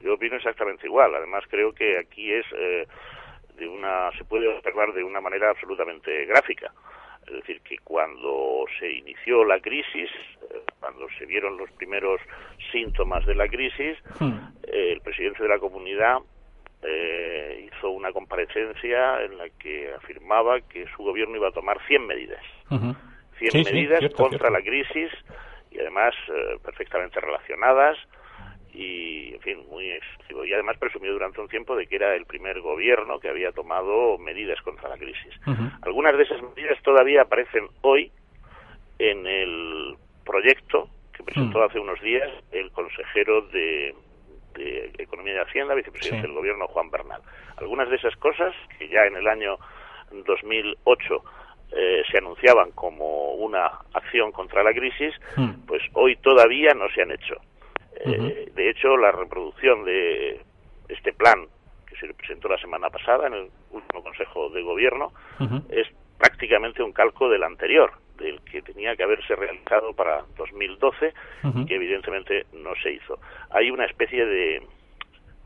Yo 0.00 0.14
opino 0.14 0.36
exactamente 0.36 0.86
igual. 0.86 1.14
Además, 1.14 1.44
creo 1.48 1.72
que 1.72 1.98
aquí 1.98 2.32
es 2.32 2.46
eh, 2.56 2.86
de 3.56 3.68
una, 3.68 4.10
se 4.16 4.24
puede 4.24 4.48
observar 4.48 4.92
de 4.92 5.02
una 5.02 5.20
manera 5.20 5.50
absolutamente 5.50 6.26
gráfica. 6.26 6.72
Es 7.28 7.34
decir, 7.34 7.60
que 7.60 7.76
cuando 7.84 8.64
se 8.78 8.90
inició 8.90 9.44
la 9.44 9.60
crisis, 9.60 10.10
eh, 10.50 10.62
cuando 10.80 11.06
se 11.18 11.26
vieron 11.26 11.58
los 11.58 11.70
primeros 11.72 12.20
síntomas 12.72 13.26
de 13.26 13.34
la 13.34 13.46
crisis, 13.48 13.98
hmm. 14.18 14.32
eh, 14.64 14.92
el 14.92 15.00
presidente 15.02 15.42
de 15.42 15.48
la 15.48 15.58
comunidad 15.58 16.18
eh, 16.82 17.68
hizo 17.68 17.90
una 17.90 18.12
comparecencia 18.12 19.22
en 19.22 19.36
la 19.36 19.48
que 19.50 19.92
afirmaba 19.92 20.60
que 20.62 20.86
su 20.96 21.02
gobierno 21.02 21.36
iba 21.36 21.48
a 21.48 21.52
tomar 21.52 21.78
100 21.86 22.06
medidas. 22.06 22.42
Uh 22.70 22.76
-huh. 22.76 22.96
100 23.38 23.50
sí, 23.50 23.72
medidas 23.72 23.98
sí, 23.98 24.06
cierto, 24.06 24.16
contra 24.16 24.48
cierto. 24.48 24.58
la 24.58 24.62
crisis 24.62 25.12
y 25.70 25.80
además 25.80 26.14
perfectamente 26.64 27.20
relacionadas 27.20 27.98
y, 28.78 29.34
en 29.34 29.40
fin, 29.40 29.66
muy 29.68 29.90
excesivo. 29.90 30.44
Y 30.44 30.52
además 30.52 30.78
presumió 30.78 31.12
durante 31.12 31.40
un 31.40 31.48
tiempo 31.48 31.74
de 31.74 31.88
que 31.88 31.96
era 31.96 32.14
el 32.14 32.26
primer 32.26 32.60
gobierno 32.60 33.18
que 33.18 33.28
había 33.28 33.50
tomado 33.50 34.16
medidas 34.18 34.60
contra 34.62 34.88
la 34.88 34.96
crisis. 34.96 35.34
Uh 35.48 35.50
-huh. 35.50 35.78
Algunas 35.82 36.16
de 36.16 36.22
esas 36.22 36.40
medidas 36.42 36.80
todavía 36.84 37.22
aparecen 37.22 37.66
hoy 37.80 38.12
en 39.00 39.26
el 39.26 39.96
proyecto 40.24 40.88
que 41.12 41.24
presentó 41.24 41.58
uh 41.58 41.62
-huh. 41.62 41.66
hace 41.66 41.80
unos 41.80 42.00
días 42.00 42.30
el 42.52 42.70
consejero 42.70 43.42
de, 43.48 43.96
de 44.54 44.92
Economía 44.98 45.34
y 45.34 45.38
Hacienda, 45.38 45.74
vicepresidente 45.74 46.22
sí. 46.22 46.28
del 46.28 46.36
gobierno, 46.36 46.68
Juan 46.68 46.88
Bernal. 46.88 47.20
Algunas 47.56 47.90
de 47.90 47.96
esas 47.96 48.14
cosas 48.16 48.54
que 48.78 48.86
ya 48.86 49.06
en 49.06 49.16
el 49.16 49.26
año 49.26 49.58
2008 50.24 51.24
eh, 51.72 52.02
se 52.10 52.18
anunciaban 52.18 52.70
como 52.72 53.32
una 53.32 53.66
acción 53.92 54.30
contra 54.30 54.62
la 54.62 54.72
crisis, 54.72 55.14
-huh. 55.36 55.66
pues 55.66 55.82
hoy 55.94 56.14
todavía 56.16 56.74
no 56.74 56.88
se 56.90 57.02
han 57.02 57.10
hecho. 57.10 57.34
Uh 58.04 58.10
-huh. 58.10 58.30
eh, 58.30 58.52
de 58.54 58.70
hecho, 58.70 58.96
la 58.96 59.12
reproducción 59.12 59.84
de 59.84 60.40
este 60.88 61.12
plan 61.12 61.46
que 61.86 61.96
se 61.96 62.12
presentó 62.14 62.48
la 62.48 62.58
semana 62.58 62.90
pasada 62.90 63.26
en 63.26 63.34
el 63.34 63.50
último 63.70 64.02
Consejo 64.02 64.50
de 64.50 64.62
Gobierno 64.62 65.12
uh 65.40 65.44
-huh. 65.44 65.62
es 65.70 65.86
prácticamente 66.18 66.82
un 66.82 66.92
calco 66.92 67.28
del 67.28 67.42
anterior, 67.42 67.92
del 68.16 68.40
que 68.42 68.62
tenía 68.62 68.96
que 68.96 69.04
haberse 69.04 69.34
realizado 69.36 69.92
para 69.94 70.24
2012 70.36 71.12
uh 71.44 71.48
-huh. 71.48 71.66
que 71.66 71.74
evidentemente 71.74 72.46
no 72.52 72.74
se 72.82 72.92
hizo. 72.92 73.18
Hay 73.50 73.70
una 73.70 73.84
especie 73.86 74.24
de 74.26 74.62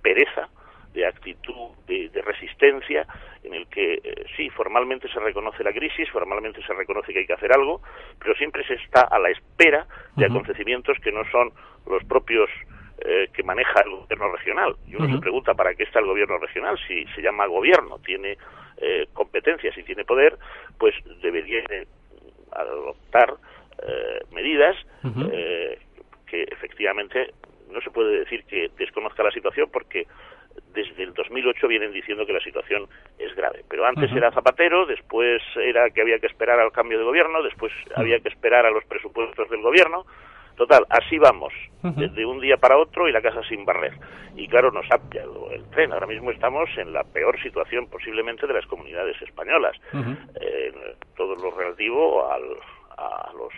pereza, 0.03 0.49
de 0.93 1.07
actitud 1.07 1.71
de, 1.87 2.09
de 2.11 2.23
resistencia 2.23 3.07
en 3.43 3.55
el 3.55 3.67
que 3.67 3.95
eh, 3.95 4.25
sí, 4.37 4.51
formalmente 4.51 5.09
se 5.09 5.19
reconoce 5.19 5.65
la 5.65 5.73
crisis, 5.73 6.09
formalmente 6.11 6.63
se 6.63 6.73
reconoce 6.73 7.13
que 7.13 7.21
hay 7.21 7.27
que 7.27 7.33
hacer 7.33 7.53
algo, 7.53 7.81
pero 8.19 8.35
siempre 8.35 8.65
se 8.67 8.75
está 8.75 9.03
a 9.03 9.19
la 9.19 9.31
espera 9.31 9.87
de 10.17 10.25
uh 10.25 10.29
-huh. 10.29 10.31
acontecimientos 10.31 10.99
que 11.03 11.13
no 11.13 11.25
son 11.31 11.53
los 11.87 12.05
propios 12.05 12.51
eh, 13.05 13.29
que 13.35 13.43
maneja 13.43 13.81
el 13.85 13.91
gobierno 13.91 14.33
regional. 14.33 14.77
Y 14.87 14.95
uno 14.95 15.07
uh 15.07 15.09
-huh. 15.09 15.15
se 15.15 15.21
pregunta 15.21 15.55
para 15.55 15.75
qué 15.75 15.85
está 15.85 15.99
el 15.99 16.07
gobierno 16.07 16.39
regional, 16.39 16.79
si 16.87 17.05
se 17.15 17.23
llama 17.23 17.47
gobierno, 17.47 17.99
tiene 17.99 18.37
eh, 18.77 19.07
competencias 19.13 19.77
y 19.77 19.83
tiene 19.83 20.05
poder, 20.05 20.39
pues 20.79 20.95
debería 21.21 21.65
adoptar 22.53 23.35
eh, 23.89 24.21
medidas 24.31 24.77
uh 25.03 25.09
-huh. 25.09 25.79
que 26.27 26.43
efectivamente 26.45 27.33
no 27.73 27.81
se 27.81 27.91
puede 27.91 28.21
decir 28.21 28.45
que 28.45 28.71
desconozca 28.79 29.23
la 29.23 29.31
situación 29.31 29.69
porque 29.73 30.07
desde 30.75 31.03
el 31.03 31.15
2008 31.15 31.69
vienen 31.69 31.93
diciendo 31.93 32.27
que 32.27 32.33
la 32.33 32.41
situación 32.41 32.89
es 33.19 33.35
grave. 33.35 33.65
Pero 33.69 33.87
antes 33.87 34.11
uh 34.11 34.15
-huh. 34.15 34.19
era 34.19 34.33
Zapatero, 34.33 34.87
después 34.87 35.43
era 35.57 35.91
que 35.91 36.01
había 36.01 36.19
que 36.19 36.27
esperar 36.27 36.59
al 36.61 36.73
cambio 36.73 36.99
de 36.99 37.05
gobierno, 37.05 37.43
después 37.43 37.73
uh 37.73 37.91
-huh. 37.91 38.01
había 38.01 38.21
que 38.21 38.29
esperar 38.29 38.67
a 38.67 38.71
los 38.71 38.85
presupuestos 38.85 39.49
del 39.51 39.63
gobierno. 39.63 40.05
Total, 40.57 40.85
así 40.91 41.17
vamos, 41.19 41.53
uh 41.83 41.89
-huh. 41.89 41.95
desde 41.95 42.27
un 42.27 42.39
día 42.41 42.57
para 42.59 42.77
otro 42.77 43.09
y 43.09 43.13
la 43.13 43.23
casa 43.23 43.43
sin 43.45 43.65
barrer. 43.65 43.95
Y 44.37 44.49
claro, 44.49 44.71
nos 44.71 44.87
ha 44.91 44.99
pillado 44.99 45.51
el 45.51 45.65
tren. 45.71 45.93
Ahora 45.93 46.07
mismo 46.07 46.31
estamos 46.31 46.69
en 46.77 46.93
la 46.93 47.05
peor 47.05 47.41
situación 47.43 47.89
posiblemente 47.89 48.47
de 48.47 48.53
las 48.55 48.67
comunidades 48.67 49.21
españolas. 49.23 49.77
Eh, 50.41 50.73
todo 51.17 51.35
lo 51.37 51.51
relativo 51.57 52.31
al, 52.31 52.45
a 52.97 53.33
los 53.33 53.53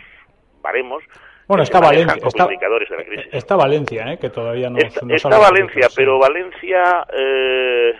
baremos 0.61 1.03
bueno, 1.47 1.63
está 1.63 1.79
Valencia, 1.79 2.15
está, 2.25 2.47
de 2.47 2.97
la 2.97 3.03
crisis. 3.05 3.27
está 3.31 3.55
Valencia, 3.55 4.13
¿eh? 4.13 4.17
que 4.19 4.29
todavía 4.29 4.69
no. 4.69 4.77
Está, 4.77 5.01
está 5.09 5.37
Valencia, 5.37 5.87
pero 5.95 6.17
Valencia 6.19 7.05
eh, 7.13 7.93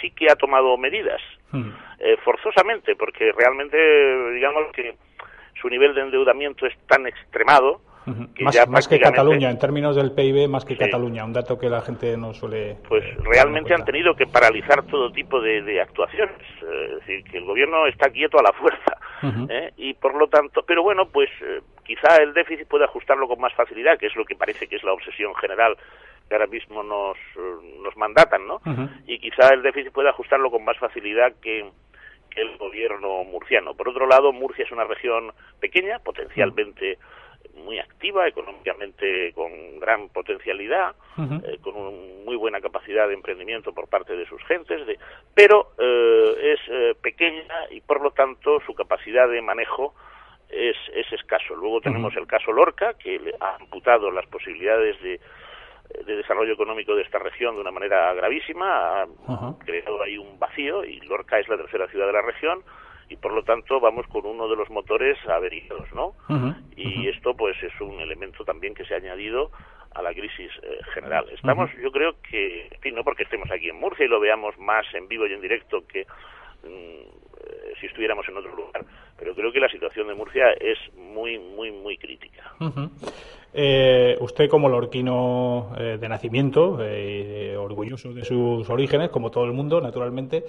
sí 0.00 0.10
que 0.10 0.30
ha 0.30 0.36
tomado 0.36 0.76
medidas, 0.76 1.20
hmm. 1.52 1.70
eh, 1.98 2.16
forzosamente, 2.24 2.94
porque 2.96 3.32
realmente, 3.32 3.76
digamos 4.32 4.72
que 4.72 4.96
su 5.60 5.68
nivel 5.68 5.94
de 5.94 6.02
endeudamiento 6.02 6.66
es 6.66 6.76
tan 6.86 7.06
extremado 7.06 7.80
más, 8.68 8.88
que 8.88 9.00
Cataluña, 9.00 9.50
en 9.50 9.58
términos 9.58 9.96
del 9.96 10.12
PIB, 10.12 10.48
más 10.48 10.64
que 10.64 10.76
Cataluña, 10.76 11.24
un 11.24 11.32
dato 11.32 11.58
que 11.58 11.68
la 11.68 11.80
gente 11.80 12.16
no 12.16 12.32
suele. 12.32 12.76
Pues 12.88 13.04
realmente 13.18 13.74
han 13.74 13.84
tenido 13.84 14.14
que 14.14 14.26
paralizar 14.26 14.84
todo 14.84 15.10
tipo 15.10 15.40
de, 15.40 15.80
actuaciones. 15.80 16.40
Eh, 16.62 16.86
es 16.90 17.06
decir, 17.06 17.24
que 17.24 17.38
el 17.38 17.44
gobierno 17.44 17.86
está 17.86 18.10
quieto 18.10 18.38
a 18.38 18.42
la 18.42 18.52
fuerza. 18.52 18.96
¿eh? 19.50 19.72
Y 19.76 19.94
por 19.94 20.14
lo 20.14 20.28
tanto, 20.28 20.62
pero 20.66 20.82
bueno, 20.82 21.08
pues 21.08 21.30
eh, 21.42 21.60
quizá 21.84 22.16
el 22.22 22.32
déficit 22.32 22.68
puede 22.68 22.84
ajustarlo 22.84 23.26
con 23.28 23.40
más 23.40 23.54
facilidad, 23.54 23.98
que 23.98 24.06
es 24.06 24.16
lo 24.16 24.24
que 24.24 24.36
parece 24.36 24.66
que 24.68 24.76
es 24.76 24.84
la 24.84 24.92
obsesión 24.92 25.34
general 25.34 25.76
que 26.28 26.34
ahora 26.34 26.48
mismo 26.48 26.82
nos, 26.82 27.16
nos 27.84 27.96
mandatan, 27.96 28.48
¿no? 28.48 28.60
Y 29.06 29.20
quizá 29.20 29.54
el 29.54 29.62
déficit 29.62 29.92
puede 29.92 30.08
ajustarlo 30.08 30.50
con 30.50 30.64
más 30.64 30.76
facilidad 30.76 31.32
que 31.40 31.64
el 32.36 32.56
gobierno 32.58 33.24
murciano. 33.24 33.74
Por 33.74 33.88
otro 33.88 34.06
lado, 34.06 34.32
Murcia 34.32 34.64
es 34.64 34.72
una 34.72 34.84
región 34.84 35.32
pequeña, 35.60 35.98
potencialmente 35.98 36.98
muy 37.56 37.78
activa, 37.78 38.26
económicamente 38.28 39.32
con 39.32 39.80
gran 39.80 40.08
potencialidad, 40.08 40.94
eh, 41.18 41.58
con 41.62 41.76
una 41.76 41.90
muy 42.24 42.36
buena 42.36 42.60
capacidad 42.60 43.08
de 43.08 43.14
emprendimiento 43.14 43.72
por 43.72 43.88
parte 43.88 44.16
de 44.16 44.26
sus 44.26 44.42
gentes, 44.44 44.86
de, 44.86 44.98
pero 45.34 45.72
eh, 45.78 46.54
es 46.54 46.60
eh, 46.68 46.94
pequeña 47.00 47.70
y 47.70 47.80
por 47.80 48.00
lo 48.00 48.10
tanto 48.10 48.60
su 48.66 48.74
capacidad 48.74 49.28
de 49.28 49.40
manejo 49.42 49.94
es, 50.48 50.76
es 50.94 51.12
escaso. 51.12 51.54
Luego 51.54 51.80
tenemos 51.80 52.14
el 52.16 52.26
caso 52.26 52.52
Lorca, 52.52 52.94
que 52.94 53.18
le 53.18 53.34
ha 53.40 53.56
amputado 53.56 54.10
las 54.10 54.26
posibilidades 54.26 55.00
de 55.02 55.20
de 56.04 56.16
desarrollo 56.16 56.52
económico 56.52 56.96
de 56.96 57.02
esta 57.02 57.20
región 57.20 57.54
de 57.54 57.60
una 57.60 57.70
manera 57.70 58.12
gravísima, 58.12 59.02
ha 59.02 59.06
creado 59.64 60.02
ahí 60.02 60.18
un 60.18 60.36
vacío 60.36 60.84
y 60.84 60.98
Lorca 61.02 61.38
es 61.38 61.48
la 61.48 61.56
tercera 61.56 61.86
ciudad 61.86 62.08
de 62.08 62.12
la 62.12 62.22
región 62.22 62.64
y 63.08 63.16
por 63.16 63.32
lo 63.32 63.42
tanto 63.42 63.80
vamos 63.80 64.06
con 64.08 64.26
uno 64.26 64.48
de 64.48 64.56
los 64.56 64.68
motores 64.70 65.18
averiados, 65.28 65.92
¿no? 65.92 66.14
Y 66.76 67.08
esto 67.08 67.34
pues 67.34 67.56
es 67.62 67.80
un 67.80 68.00
elemento 68.00 68.44
también 68.44 68.74
que 68.74 68.84
se 68.84 68.94
ha 68.94 68.98
añadido 68.98 69.50
a 69.94 70.02
la 70.02 70.12
crisis 70.12 70.50
eh, 70.62 70.78
general. 70.92 71.26
Estamos, 71.32 71.70
yo 71.82 71.90
creo 71.90 72.16
que, 72.20 72.68
en 72.70 72.80
fin, 72.80 72.94
no 72.94 73.02
porque 73.02 73.22
estemos 73.22 73.50
aquí 73.50 73.70
en 73.70 73.76
Murcia 73.76 74.04
y 74.04 74.08
lo 74.08 74.20
veamos 74.20 74.58
más 74.58 74.84
en 74.94 75.08
vivo 75.08 75.26
y 75.26 75.32
en 75.32 75.40
directo 75.40 75.86
que 75.86 76.06
mm, 76.64 76.66
eh, 76.66 77.72
si 77.80 77.86
estuviéramos 77.86 78.28
en 78.28 78.36
otro 78.36 78.54
lugar, 78.54 78.84
pero 79.18 79.34
creo 79.34 79.52
que 79.52 79.60
la 79.60 79.68
situación 79.68 80.08
de 80.08 80.14
Murcia 80.14 80.52
es 80.60 80.78
muy, 80.96 81.38
muy, 81.38 81.70
muy 81.72 81.96
crítica. 81.96 82.54
Eh, 83.58 84.18
usted 84.20 84.50
como 84.50 84.68
lorquino 84.68 85.72
eh, 85.78 85.96
de 85.98 86.08
nacimiento, 86.10 86.76
eh, 86.82 87.56
orgulloso 87.56 88.12
de 88.12 88.22
sus 88.22 88.68
orígenes, 88.68 89.08
como 89.08 89.30
todo 89.30 89.44
el 89.46 89.54
mundo, 89.54 89.80
naturalmente, 89.80 90.44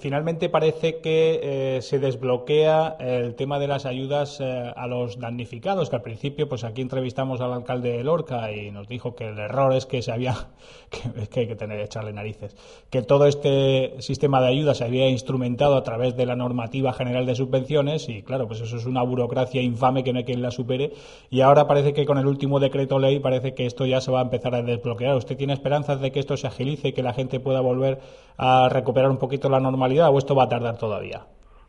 finalmente 0.00 0.48
parece 0.48 1.00
que 1.00 1.78
se 1.80 1.98
desbloquea 1.98 2.96
el 3.00 3.34
tema 3.34 3.58
de 3.58 3.68
las 3.68 3.86
ayudas 3.86 4.40
a 4.40 4.86
los 4.86 5.18
damnificados, 5.18 5.88
que 5.88 5.96
al 5.96 6.02
principio, 6.02 6.48
pues 6.48 6.64
aquí 6.64 6.82
entrevistamos 6.82 7.40
al 7.40 7.52
alcalde 7.52 7.92
de 7.92 8.04
Lorca 8.04 8.52
y 8.52 8.70
nos 8.70 8.88
dijo 8.88 9.14
que 9.14 9.28
el 9.28 9.38
error 9.38 9.74
es 9.74 9.86
que 9.86 10.02
se 10.02 10.12
había, 10.12 10.34
que, 10.90 11.28
que 11.28 11.40
hay 11.40 11.46
que 11.46 11.56
tener 11.56 11.80
echarle 11.80 12.12
narices, 12.12 12.56
que 12.90 13.02
todo 13.02 13.26
este 13.26 14.00
sistema 14.00 14.40
de 14.40 14.48
ayudas 14.48 14.78
se 14.78 14.84
había 14.84 15.08
instrumentado 15.08 15.76
a 15.76 15.82
través 15.82 16.16
de 16.16 16.26
la 16.26 16.36
normativa 16.36 16.92
general 16.92 17.24
de 17.24 17.34
y 17.74 18.22
claro, 18.22 18.46
pues 18.46 18.60
eso 18.60 18.76
es 18.76 18.86
una 18.86 19.02
burocracia 19.02 19.60
infame 19.60 20.04
que 20.04 20.12
no 20.12 20.18
hay 20.18 20.24
quien 20.24 20.42
la 20.42 20.52
supere 20.52 20.92
y 21.28 21.40
ahora 21.40 21.66
parece 21.66 21.92
que 21.92 22.06
con 22.06 22.18
el 22.18 22.26
último 22.26 22.60
decreto 22.60 23.00
ley 23.00 23.18
parece 23.18 23.52
que 23.52 23.66
esto 23.66 23.84
ya 23.84 24.00
se 24.00 24.12
va 24.12 24.20
a 24.20 24.22
empezar 24.22 24.54
a 24.54 24.62
desbloquear. 24.62 25.16
¿Usted 25.16 25.36
tiene 25.36 25.54
esperanzas 25.54 26.00
de 26.00 26.12
que 26.12 26.20
esto 26.20 26.36
se 26.36 26.46
agilice 26.46 26.88
y 26.88 26.92
que 26.92 27.02
la 27.02 27.12
gente 27.12 27.40
pueda 27.40 27.60
volver 27.60 27.98
a 28.38 28.68
recuperar 28.70 29.10
un 29.10 29.18
poquito 29.18 29.48
la 29.48 29.58
normalidad 29.58 30.10
o 30.10 30.18
esto 30.18 30.36
va 30.36 30.44
a 30.44 30.48
tardar 30.48 30.78
todavía? 30.78 31.26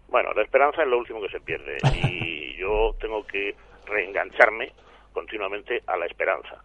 Bueno, 0.09 0.31
la 0.33 0.43
esperanza 0.43 0.83
es 0.83 0.87
lo 0.87 0.99
último 0.99 1.21
que 1.21 1.29
se 1.29 1.39
pierde 1.39 1.77
y 2.07 2.55
yo 2.57 2.95
tengo 2.99 3.25
que 3.25 3.55
reengancharme 3.87 4.71
continuamente 5.11 5.81
a 5.87 5.97
la 5.97 6.05
esperanza. 6.05 6.61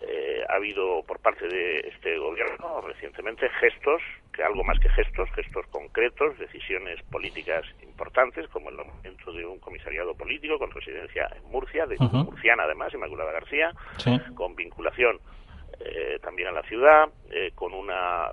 Eh, 0.00 0.44
ha 0.48 0.54
habido 0.54 1.02
por 1.02 1.18
parte 1.18 1.48
de 1.48 1.80
este 1.80 2.18
gobierno 2.18 2.80
recientemente 2.82 3.48
gestos, 3.60 4.00
que 4.32 4.44
algo 4.44 4.62
más 4.62 4.78
que 4.78 4.88
gestos, 4.90 5.28
gestos 5.34 5.66
concretos, 5.68 6.38
decisiones 6.38 7.02
políticas 7.10 7.64
importantes, 7.82 8.46
como 8.48 8.70
el 8.70 8.76
nombramiento 8.76 9.32
de 9.32 9.44
un 9.44 9.58
comisariado 9.58 10.14
político 10.14 10.58
con 10.58 10.70
residencia 10.70 11.28
en 11.34 11.50
Murcia, 11.50 11.86
de 11.86 11.96
murciana 11.98 12.62
además, 12.62 12.94
Inmaculada 12.94 13.32
García, 13.32 13.72
con 14.36 14.54
vinculación 14.54 15.18
eh, 15.80 16.18
también 16.22 16.48
a 16.48 16.52
la 16.52 16.62
ciudad, 16.62 17.08
eh, 17.30 17.50
con 17.56 17.74
una 17.74 18.28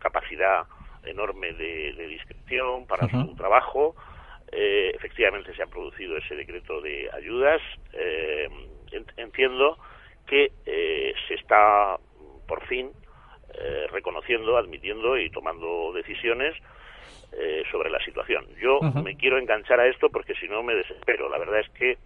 capacidad 0.00 0.64
enorme 1.04 1.54
de, 1.54 1.94
discreción 2.08 2.86
para 2.86 3.08
su 3.08 3.34
trabajo. 3.36 3.94
efectivamente 4.52 5.54
se 5.54 5.62
ha 5.62 5.66
producido 5.66 6.18
ese 6.18 6.34
decreto 6.34 6.82
de 6.82 7.08
ayudas. 7.14 7.62
entiendo 9.16 9.78
que 10.26 10.52
eh, 10.66 11.14
se 11.28 11.34
está 11.34 11.96
por 12.46 12.66
fin 12.66 12.90
eh, 13.54 13.86
reconociendo, 13.90 14.56
admitiendo 14.56 15.18
y 15.18 15.30
tomando 15.30 15.92
decisiones 15.92 16.54
eh, 17.32 17.62
sobre 17.70 17.90
la 17.90 17.98
situación. 18.04 18.46
Yo 18.60 18.80
me 19.02 19.16
quiero 19.16 19.38
enganchar 19.38 19.80
a 19.80 19.88
esto 19.88 20.08
porque 20.10 20.34
si 20.34 20.48
no 20.48 20.62
me 20.62 20.74
desespero. 20.74 21.28
La 21.28 21.38
verdad 21.38 21.60
es 21.60 21.68
que 21.70 21.98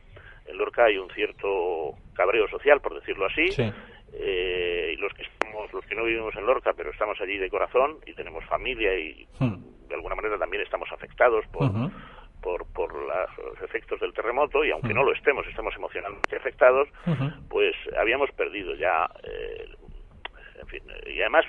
en 0.46 0.58
Lorca 0.58 0.84
hay 0.84 0.98
un 0.98 1.10
cierto 1.10 1.94
cabreo 2.14 2.48
social, 2.48 2.80
por 2.80 2.94
decirlo 2.94 3.26
así. 3.26 3.46
y 4.16 4.96
los 4.96 5.12
que 5.14 5.22
estamos, 5.22 5.72
los 5.72 5.84
que 5.86 5.94
no 5.94 6.04
vivimos 6.04 6.34
en 6.36 6.46
Lorca, 6.46 6.72
pero 6.76 6.90
estamos 6.90 7.20
allí 7.20 7.38
de 7.38 7.50
corazón 7.50 7.98
y 8.06 8.14
tenemos 8.14 8.44
familia 8.44 8.96
y 8.96 9.26
de 9.88 9.94
alguna 9.94 10.14
manera 10.14 10.38
también 10.38 10.62
estamos 10.62 10.90
afectados 10.92 11.44
por, 11.48 11.70
por, 12.44 12.66
por 12.74 12.92
los 12.92 13.62
efectos 13.62 13.98
del 14.00 14.12
terremoto 14.12 14.62
y 14.66 14.70
aunque 14.70 14.92
no 14.92 15.02
lo 15.02 15.14
estemos, 15.14 15.46
estamos 15.46 15.74
emocionalmente 15.74 16.36
afectados, 16.36 16.88
pues 17.48 17.74
habíamos 17.98 18.30
perdido 18.32 18.74
ya, 18.74 19.08
eh, 19.22 19.66
en 20.60 20.66
fin, 20.66 20.82
y 21.06 21.22
además 21.22 21.46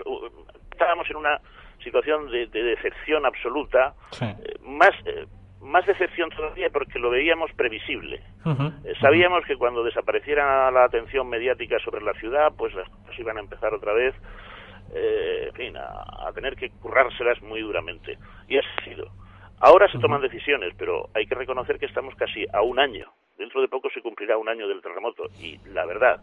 estábamos 0.72 1.10
en 1.10 1.18
una 1.18 1.42
situación 1.84 2.32
de, 2.32 2.48
decepción 2.48 3.26
absoluta, 3.26 3.94
eh, 4.22 4.56
más 4.64 4.92
eh, 5.06 5.26
más 5.60 5.86
decepción 5.86 6.30
todavía 6.30 6.70
porque 6.70 6.98
lo 7.00 7.10
veíamos 7.10 7.52
previsible. 7.54 8.22
sabíamos 9.02 9.44
que 9.46 9.58
cuando 9.58 9.84
desapareciera 9.84 10.72
la 10.72 10.86
atención 10.86 11.28
mediática 11.28 11.78
sobre 11.80 12.06
la 12.06 12.14
ciudad, 12.14 12.54
pues 12.56 12.74
las 12.74 12.88
cosas 12.88 13.20
iban 13.20 13.38
a 13.38 13.42
empezar 13.42 13.74
otra 13.74 13.92
vez, 13.94 14.14
en 14.94 15.54
fin, 15.56 15.76
a, 15.76 16.28
a, 16.28 16.32
tener 16.34 16.56
que 16.56 16.70
currárselas 16.70 17.42
muy 17.42 17.62
duramente. 17.62 18.18
Y 18.48 18.60
así 18.60 18.68
ha 18.78 18.84
sido. 18.84 19.25
Ahora 19.60 19.90
se 19.92 20.00
toman 20.00 20.22
decisiones, 20.22 20.74
pero 20.78 21.10
hay 21.14 21.26
que 21.26 21.36
reconocer 21.36 21.80
que 21.80 21.86
estamos 21.86 22.14
casi 22.16 22.46
a 22.52 22.62
un 22.62 22.80
año. 22.80 23.12
Dentro 23.38 23.62
de 23.62 23.68
poco 23.68 23.90
se 23.90 24.02
cumplirá 24.02 24.38
un 24.38 24.50
año 24.50 24.68
del 24.68 24.82
terremoto 24.82 25.24
y 25.40 25.58
la 25.74 25.86
verdad, 25.86 26.22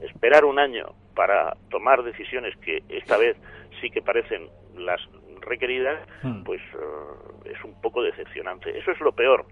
esperar 0.00 0.44
un 0.44 0.58
año 0.58 0.94
para 1.14 1.56
tomar 1.70 2.02
decisiones 2.02 2.56
que 2.58 2.82
esta 2.88 3.16
vez 3.16 3.36
sí 3.80 3.90
que 3.90 4.02
parecen 4.02 4.48
las 4.76 5.00
requeridas, 5.40 6.06
hmm. 6.22 6.44
pues 6.44 6.60
eh, 6.60 7.50
es 7.52 7.64
un 7.64 7.80
poco 7.80 8.02
decepcionante. 8.02 8.76
Eso 8.78 8.90
es 8.90 9.00
lo 9.00 9.12
peor. 9.12 9.46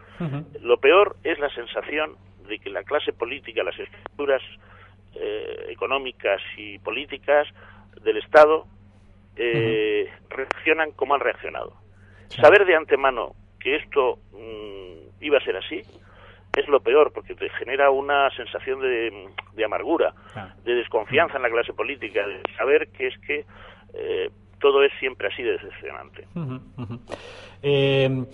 Lo 0.61 0.79
peor 0.79 1.17
es 1.25 1.39
la 1.39 1.51
sensación 1.51 2.17
de 2.49 2.59
que 2.59 2.71
la 2.71 2.83
clase 2.85 3.13
política, 3.13 3.63
las 3.63 3.79
estructuras 3.79 4.43
eh, 5.15 5.67
económicas 5.69 6.41
y 6.57 6.79
políticas 6.79 7.49
del 8.03 8.19
Estado 8.19 8.67
eh, 9.37 10.09
reaccionan 10.29 10.93
como 10.93 11.15
han 11.15 11.21
reaccionado. 11.21 11.75
Saber 12.31 12.65
de 12.65 12.77
antemano 12.77 13.35
que 13.59 13.77
esto 13.77 14.19
mm, 14.33 15.25
iba 15.25 15.39
a 15.39 15.45
ser 15.45 15.57
así 15.57 15.83
es 16.57 16.69
lo 16.69 16.81
peor, 16.81 17.13
porque 17.13 17.35
te 17.35 17.49
genera 17.51 17.91
una 17.91 18.29
sensación 18.31 18.81
de, 18.81 19.65
amargura, 19.65 20.13
de 20.65 20.75
desconfianza 20.75 21.37
en 21.37 21.43
la 21.43 21.51
clase 21.51 21.73
política, 21.73 22.27
de 22.27 22.43
saber 22.57 22.89
que 22.89 23.07
es 23.07 23.19
que 23.21 23.45
eh, 23.95 24.31
todo 24.59 24.83
es 24.83 24.93
siempre 24.99 25.29
así 25.29 25.43
de 25.43 25.53
decepcionante. 25.53 26.27
Eh, 27.63 28.25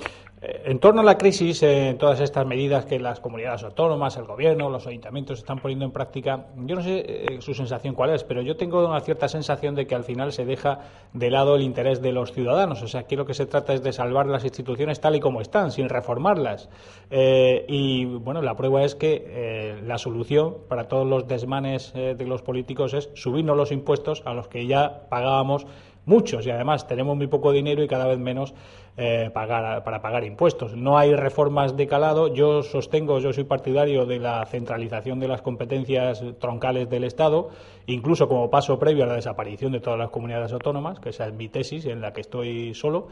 en 0.65 0.79
torno 0.79 1.01
a 1.01 1.05
la 1.05 1.19
crisis, 1.19 1.63
eh, 1.63 1.97
todas 1.99 2.21
estas 2.21 2.47
medidas 2.47 2.85
que 2.85 3.01
las 3.01 3.19
comunidades 3.19 3.65
autónomas, 3.65 4.17
el 4.17 4.25
gobierno, 4.25 4.71
los 4.71 4.87
ayuntamientos 4.87 5.41
están 5.41 5.59
poniendo 5.59 5.85
en 5.85 5.91
práctica, 5.91 6.47
yo 6.57 6.77
no 6.77 6.83
sé 6.83 7.05
eh, 7.07 7.39
su 7.41 7.53
sensación 7.53 7.95
cuál 7.95 8.11
es, 8.11 8.23
pero 8.23 8.43
yo 8.43 8.57
tengo 8.57 8.87
una 8.87 9.01
cierta 9.01 9.29
sensación 9.29 9.75
de 9.75 9.87
que 9.87 9.97
al 9.97 10.05
final 10.05 10.33
se 10.33 10.45
deja 10.45 10.81
de 11.13 11.31
lado 11.31 11.57
el 11.57 11.63
interés 11.63 12.01
de 12.01 12.13
los 12.13 12.33
ciudadanos. 12.33 12.83
O 12.83 12.89
sea, 12.89 13.01
aquí 13.01 13.17
lo 13.17 13.27
que 13.27 13.35
se 13.35 13.47
trata 13.47 13.75
es 13.75 13.83
de 13.83 13.93
salvar 13.93 14.27
las 14.27 14.45
instituciones 14.45 15.01
tal 15.01 15.17
y 15.17 15.21
como 15.21 15.41
están, 15.41 15.73
sin 15.73 15.89
reformarlas. 15.89 16.69
y 17.11 18.05
bueno, 18.05 18.43
la 18.43 18.57
prueba 18.57 18.85
es 18.85 18.95
que 18.95 19.77
la 19.85 19.99
solución 19.99 20.57
para 20.69 20.89
todos 20.89 21.07
los 21.07 21.27
desmanes 21.27 21.93
de 21.93 22.27
los 22.27 22.43
políticos 22.43 22.95
es 22.95 23.11
subirnos 23.15 23.57
los 23.57 23.73
impuestos 23.73 24.23
a 24.25 24.35
los 24.35 24.49
que 24.49 24.67
ya 24.67 25.09
pagábamos 25.09 25.67
muchos 26.07 26.47
y 26.47 26.51
además 26.51 26.87
tenemos 26.87 27.17
muy 27.17 27.27
poco 27.27 27.53
dinero 27.53 27.83
y 27.83 27.89
cada 27.89 28.07
vez 28.07 28.19
menos 28.19 28.55
eh, 28.97 29.31
pagar, 29.35 29.85
para 29.85 30.01
pagar 30.01 30.25
impuestos. 30.25 30.75
No 30.75 30.97
hay 30.97 31.15
reformas 31.15 31.77
de 31.77 31.87
calado. 31.87 32.33
Yo 32.33 32.63
sostengo, 32.63 33.19
yo 33.19 33.33
soy 33.35 33.45
partidario 33.45 34.07
de 34.07 34.19
la 34.19 34.47
centralización 34.47 35.21
de 35.21 35.29
las 35.29 35.43
competencias 35.43 36.25
troncales 36.41 36.89
del 36.89 37.05
Estado, 37.05 37.51
incluso 37.87 38.27
como 38.27 38.49
paso 38.49 38.79
previo 38.79 39.05
a 39.05 39.09
la 39.09 39.17
desaparición 39.17 39.73
de 39.73 39.81
todas 39.81 39.99
las 39.99 40.09
comunidades 40.09 40.53
autónomas, 40.53 40.99
que 40.99 41.11
esa 41.11 41.27
es 41.27 41.35
mi 41.35 41.49
tesis 41.49 41.85
en 41.85 42.01
la 42.01 42.15
que 42.15 42.23
estoy 42.23 42.73
solo. 42.75 43.09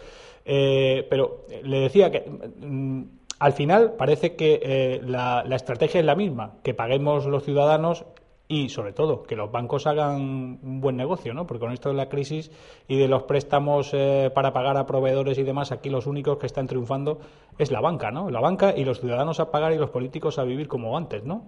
Eh, 0.46 1.06
pero 1.10 1.44
le 1.62 1.80
decía 1.80 2.10
que. 2.10 2.20
Mm, 2.20 3.02
al 3.38 3.52
final 3.52 3.94
parece 3.98 4.36
que 4.36 4.60
eh, 4.62 5.00
la, 5.04 5.44
estrategia 5.50 6.00
es 6.00 6.06
la 6.06 6.14
misma, 6.14 6.54
que 6.62 6.72
paguemos 6.72 7.26
los 7.26 7.44
ciudadanos 7.44 8.06
y 8.46 8.68
sobre 8.68 8.92
todo 8.92 9.22
que 9.22 9.36
los 9.36 9.50
bancos 9.50 9.86
hagan 9.86 10.16
un 10.16 10.80
buen 10.80 10.96
negocio, 10.96 11.32
¿no? 11.32 11.46
Porque 11.46 11.60
con 11.60 11.72
esto 11.72 11.88
de 11.88 11.94
la 11.94 12.08
crisis 12.08 12.50
y 12.88 12.98
de 12.98 13.08
los 13.08 13.22
préstamos 13.22 13.92
eh, 13.94 14.30
para 14.34 14.52
pagar 14.52 14.76
a 14.76 14.86
proveedores 14.86 15.38
y 15.38 15.44
demás, 15.44 15.72
aquí 15.72 15.88
los 15.88 16.06
únicos 16.06 16.38
que 16.38 16.46
están 16.46 16.66
triunfando 16.66 17.18
es 17.58 17.70
la 17.70 17.80
banca, 17.80 18.10
¿no? 18.10 18.28
La 18.30 18.40
banca 18.40 18.74
y 18.76 18.84
los 18.84 19.00
ciudadanos 19.00 19.40
a 19.40 19.50
pagar 19.50 19.72
y 19.72 19.78
los 19.78 19.90
políticos 19.90 20.38
a 20.38 20.44
vivir 20.44 20.68
como 20.68 20.96
antes, 20.96 21.24
¿no? 21.24 21.44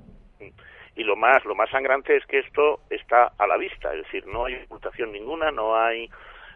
Y 0.94 1.04
lo 1.04 1.16
más 1.16 1.44
lo 1.44 1.54
más 1.54 1.68
sangrante 1.68 2.16
es 2.16 2.24
que 2.24 2.38
esto 2.38 2.80
está 2.88 3.32
a 3.36 3.46
la 3.46 3.58
vista, 3.58 3.92
es 3.92 4.04
decir, 4.04 4.26
no 4.26 4.46
hay 4.46 4.54
ocultación 4.64 5.12
ninguna, 5.12 5.50
no 5.50 5.76
hay 5.76 6.08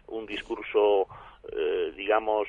un 0.07 0.25
discurso, 0.25 1.05
eh, 1.55 1.93
digamos, 1.95 2.47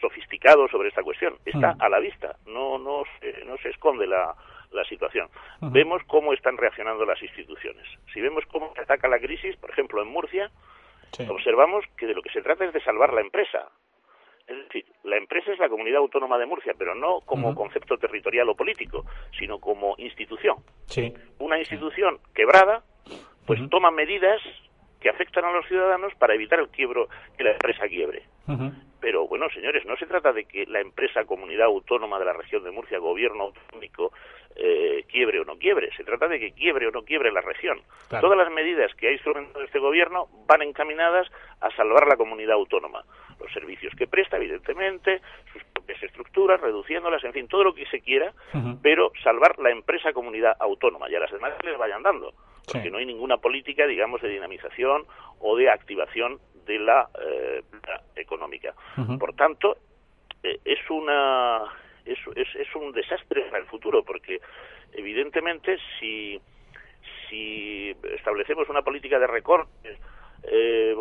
sofisticado 0.00 0.66
sobre 0.68 0.88
esta 0.88 1.02
cuestión. 1.02 1.34
Está 1.44 1.74
mm. 1.74 1.82
a 1.82 1.88
la 1.90 1.98
vista, 2.00 2.36
no 2.46 2.78
no 2.78 3.02
no 3.46 3.56
se 3.58 3.68
esconde 3.68 4.06
la 4.06 4.34
la 4.72 4.84
situación. 4.84 5.28
Vemos 5.60 6.02
cómo 6.06 6.32
están 6.32 6.56
reaccionando 6.56 7.04
las 7.04 7.22
instituciones. 7.22 7.86
Si 8.12 8.20
vemos 8.20 8.44
cómo 8.46 8.72
se 8.74 8.82
ataca 8.82 9.08
la 9.08 9.18
crisis, 9.18 9.56
por 9.56 9.70
ejemplo, 9.70 10.02
en 10.02 10.08
Murcia, 10.08 10.50
observamos 11.28 11.84
que 11.96 12.06
de 12.06 12.14
lo 12.14 12.22
que 12.22 12.30
se 12.30 12.42
trata 12.42 12.64
es 12.64 12.72
de 12.72 12.80
salvar 12.82 13.12
la 13.12 13.20
empresa. 13.20 13.70
Es 14.46 14.56
decir, 14.56 14.84
la 15.04 15.16
empresa 15.16 15.52
es 15.52 15.58
la 15.58 15.68
comunidad 15.68 15.98
autónoma 15.98 16.36
de 16.38 16.46
Murcia, 16.46 16.74
pero 16.76 16.94
no 16.94 17.20
como 17.20 17.54
concepto 17.54 17.96
territorial 17.96 18.48
o 18.48 18.56
político, 18.56 19.04
sino 19.38 19.58
como 19.60 19.94
institución. 19.98 20.56
Una 21.38 21.58
institución 21.58 22.18
quebrada, 22.34 22.82
pues 23.46 23.60
toma 23.70 23.90
medidas 23.90 24.40
que 25.00 25.08
afectan 25.08 25.44
a 25.44 25.52
los 25.52 25.66
ciudadanos 25.66 26.14
para 26.16 26.34
evitar 26.34 26.60
el 26.60 26.68
quiebro, 26.68 27.08
que 27.36 27.44
la 27.44 27.52
empresa 27.52 27.88
quiebre. 27.88 28.22
Pero 29.02 29.26
bueno, 29.26 29.50
señores, 29.50 29.84
no 29.84 29.96
se 29.96 30.06
trata 30.06 30.32
de 30.32 30.44
que 30.44 30.64
la 30.66 30.78
empresa 30.78 31.24
comunidad 31.24 31.66
autónoma 31.66 32.20
de 32.20 32.24
la 32.24 32.34
región 32.34 32.62
de 32.62 32.70
Murcia, 32.70 33.00
gobierno 33.00 33.42
autonómico, 33.42 34.12
eh, 34.54 35.04
quiebre 35.08 35.40
o 35.40 35.44
no 35.44 35.58
quiebre. 35.58 35.90
Se 35.96 36.04
trata 36.04 36.28
de 36.28 36.38
que 36.38 36.52
quiebre 36.52 36.86
o 36.86 36.92
no 36.92 37.02
quiebre 37.02 37.32
la 37.32 37.40
región. 37.40 37.80
Todas 38.08 38.38
las 38.38 38.52
medidas 38.52 38.94
que 38.94 39.08
ha 39.08 39.12
instrumentado 39.12 39.64
este 39.64 39.80
gobierno 39.80 40.28
van 40.46 40.62
encaminadas 40.62 41.26
a 41.60 41.70
salvar 41.72 42.06
la 42.06 42.16
comunidad 42.16 42.54
autónoma. 42.54 43.02
Los 43.40 43.52
servicios 43.52 43.92
que 43.96 44.06
presta, 44.06 44.36
evidentemente, 44.36 45.20
sus 45.52 45.64
propias 45.64 46.00
estructuras, 46.00 46.60
reduciéndolas, 46.60 47.24
en 47.24 47.32
fin, 47.32 47.48
todo 47.48 47.64
lo 47.64 47.74
que 47.74 47.86
se 47.86 48.02
quiera, 48.02 48.32
pero 48.82 49.10
salvar 49.24 49.58
la 49.58 49.70
empresa 49.70 50.12
comunidad 50.12 50.56
autónoma 50.60 51.10
y 51.10 51.16
a 51.16 51.20
las 51.20 51.32
demás 51.32 51.54
les 51.64 51.76
vayan 51.76 52.04
dando. 52.04 52.32
Porque 52.70 52.90
no 52.90 52.98
hay 52.98 53.06
ninguna 53.06 53.38
política, 53.38 53.86
digamos, 53.86 54.22
de 54.22 54.28
dinamización 54.28 55.04
o 55.40 55.56
de 55.56 55.68
activación 55.70 56.38
de 56.66 56.78
la, 56.78 57.08
eh, 57.20 57.62
económica. 58.16 58.74
Por 59.18 59.34
tanto, 59.34 59.76
eh, 60.42 60.60
es 60.64 60.78
una 60.90 61.64
es, 62.04 62.18
es, 62.36 62.74
un 62.74 62.92
desastre 62.92 63.42
para 63.42 63.58
el 63.58 63.66
futuro, 63.66 64.02
porque 64.04 64.40
evidentemente 64.92 65.78
si, 65.98 66.40
si 67.28 67.94
establecemos 68.14 68.68
una 68.68 68.82
política 68.82 69.18
de 69.18 69.26
recortes, 69.26 69.98
eh, 70.44 70.94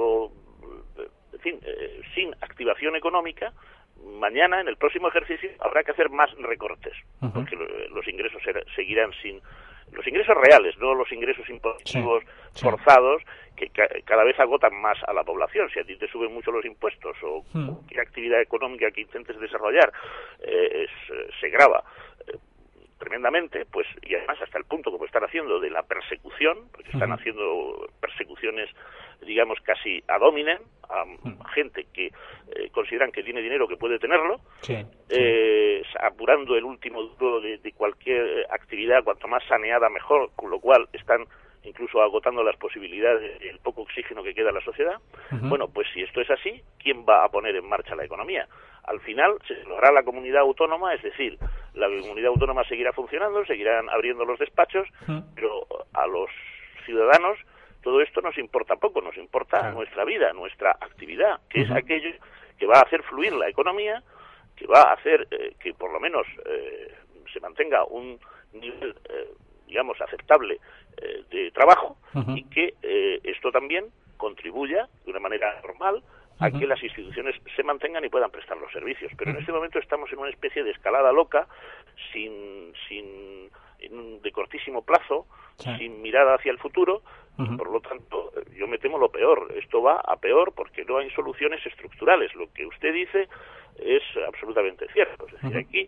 en 1.33 1.39
fin, 1.39 1.59
eh, 1.63 2.01
sin 2.13 2.33
activación 2.41 2.95
económica, 2.95 3.51
mañana, 4.19 4.61
en 4.61 4.67
el 4.67 4.77
próximo 4.77 5.07
ejercicio, 5.07 5.49
habrá 5.59 5.83
que 5.83 5.91
hacer 5.91 6.09
más 6.09 6.31
recortes, 6.37 6.93
porque 7.33 7.55
los 7.55 8.07
ingresos 8.07 8.41
seguirán 8.75 9.11
sin 9.21 9.41
los 9.91 10.07
ingresos 10.07 10.35
reales, 10.35 10.77
no 10.77 10.93
los 10.93 11.11
ingresos 11.11 11.47
impositivos 11.49 12.23
forzados 12.53 13.21
que 13.55 13.69
cada 14.05 14.23
vez 14.23 14.39
agotan 14.39 14.73
más 14.81 14.97
a 15.05 15.13
la 15.13 15.23
población. 15.23 15.69
Si 15.69 15.79
a 15.79 15.83
ti 15.83 15.95
te 15.95 16.07
suben 16.07 16.33
mucho 16.33 16.51
los 16.51 16.65
impuestos 16.65 17.15
o 17.23 17.43
hmm. 17.53 17.67
cualquier 17.67 17.99
actividad 18.01 18.41
económica 18.41 18.91
que 18.91 19.01
intentes 19.01 19.39
desarrollar 19.39 19.91
eh, 20.39 20.85
eh, 20.85 21.27
se 21.39 21.49
grava 21.49 21.83
tremendamente, 23.01 23.65
pues 23.65 23.87
y 24.03 24.13
además 24.13 24.37
hasta 24.41 24.59
el 24.59 24.65
punto 24.65 24.91
como 24.91 25.05
están 25.05 25.23
haciendo 25.23 25.59
de 25.59 25.71
la 25.71 25.81
persecución, 25.81 26.69
porque 26.71 26.91
están 26.91 27.11
haciendo 27.11 27.89
persecuciones 27.99 28.69
digamos 29.25 29.59
casi 29.61 30.03
a 30.07 30.17
dominen 30.17 30.59
a 30.89 31.05
gente 31.53 31.85
que 31.93 32.11
consideran 32.71 33.11
que 33.11 33.23
tiene 33.23 33.41
dinero 33.41 33.67
que 33.67 33.77
puede 33.77 33.97
tenerlo, 33.97 34.41
apurando 35.99 36.55
el 36.55 36.63
último 36.63 37.03
duro 37.03 37.39
de, 37.39 37.57
de, 37.57 37.71
cualquier 37.71 38.45
actividad, 38.51 39.03
cuanto 39.03 39.27
más 39.27 39.43
saneada 39.47 39.89
mejor, 39.89 40.31
con 40.35 40.49
lo 40.49 40.59
cual 40.59 40.87
están 40.93 41.25
incluso 41.63 42.01
agotando 42.01 42.43
las 42.43 42.57
posibilidades, 42.57 43.41
el 43.41 43.59
poco 43.59 43.81
oxígeno 43.81 44.23
que 44.23 44.33
queda 44.33 44.49
en 44.49 44.55
la 44.55 44.61
sociedad. 44.61 44.95
Bueno, 45.41 45.67
pues 45.67 45.87
si 45.93 46.01
esto 46.01 46.21
es 46.21 46.29
así, 46.29 46.61
¿quién 46.79 47.05
va 47.07 47.23
a 47.23 47.29
poner 47.29 47.55
en 47.55 47.67
marcha 47.67 47.95
la 47.95 48.05
economía? 48.05 48.47
Al 48.83 48.99
final 49.01 49.37
se 49.47 49.55
lo 49.63 49.77
hará 49.77 49.91
la 49.91 50.03
comunidad 50.03 50.41
autónoma, 50.41 50.93
es 50.93 51.03
decir, 51.03 51.37
la 51.73 51.87
comunidad 51.87 52.29
autónoma 52.29 52.63
seguirá 52.65 52.91
funcionando, 52.93 53.45
seguirán 53.45 53.89
abriendo 53.89 54.25
los 54.25 54.39
despachos, 54.39 54.87
pero 55.35 55.65
a 55.93 56.07
los 56.07 56.29
ciudadanos 56.85 57.37
todo 57.81 58.01
esto 58.01 58.21
nos 58.21 58.37
importa 58.37 58.75
poco, 58.75 59.01
nos 59.01 59.17
importa 59.17 59.71
nuestra 59.71 60.05
vida, 60.05 60.33
nuestra 60.33 60.71
actividad, 60.71 61.39
que 61.49 61.61
es 61.61 61.71
aquello 61.71 62.11
que 62.59 62.67
va 62.67 62.77
a 62.77 62.81
hacer 62.83 63.01
fluir 63.03 63.33
la 63.33 63.49
economía, 63.49 64.03
que 64.55 64.67
va 64.67 64.81
a 64.81 64.93
hacer 64.93 65.27
eh, 65.31 65.55
que 65.59 65.73
por 65.73 65.91
lo 65.91 65.99
menos 65.99 66.27
eh, 66.45 66.93
se 67.33 67.39
mantenga 67.39 67.83
un 67.85 68.19
nivel, 68.53 68.95
eh, 69.09 69.29
digamos, 69.67 69.99
aceptable 70.01 70.59
eh, 70.97 71.23
de 71.29 71.51
trabajo 71.51 71.97
y 72.35 72.43
que 72.45 72.73
eh, 72.81 73.19
esto 73.23 73.51
también 73.51 73.85
contribuya 74.17 74.87
de 75.05 75.11
una 75.11 75.19
manera 75.19 75.59
normal 75.61 76.03
a 76.41 76.51
que 76.51 76.65
las 76.65 76.81
instituciones 76.81 77.35
se 77.55 77.63
mantengan 77.63 78.03
y 78.03 78.09
puedan 78.09 78.31
prestar 78.31 78.57
los 78.57 78.71
servicios. 78.71 79.11
Pero 79.17 79.31
en 79.31 79.37
este 79.37 79.51
momento 79.51 79.79
estamos 79.79 80.11
en 80.11 80.19
una 80.19 80.29
especie 80.29 80.63
de 80.63 80.71
escalada 80.71 81.11
loca, 81.11 81.47
sin, 82.11 82.73
sin 82.87 83.51
de 84.21 84.31
cortísimo 84.31 84.83
plazo, 84.83 85.27
sin 85.77 86.01
mirada 86.01 86.35
hacia 86.35 86.51
el 86.51 86.59
futuro. 86.59 87.01
Por 87.57 87.71
lo 87.71 87.81
tanto, 87.81 88.31
yo 88.55 88.67
me 88.67 88.77
temo 88.77 88.99
lo 88.99 89.09
peor. 89.09 89.51
Esto 89.55 89.81
va 89.81 89.99
a 89.99 90.17
peor 90.17 90.53
porque 90.53 90.85
no 90.85 90.97
hay 90.97 91.09
soluciones 91.11 91.65
estructurales. 91.65 92.33
Lo 92.35 92.51
que 92.53 92.67
usted 92.67 92.93
dice 92.93 93.27
es 93.79 94.03
absolutamente 94.27 94.87
cierto. 94.93 95.25
Es 95.25 95.41
decir, 95.41 95.57
aquí 95.57 95.87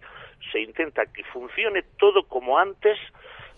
se 0.52 0.62
intenta 0.62 1.06
que 1.06 1.24
funcione 1.26 1.84
todo 2.00 2.24
como 2.28 2.58
antes 2.58 2.98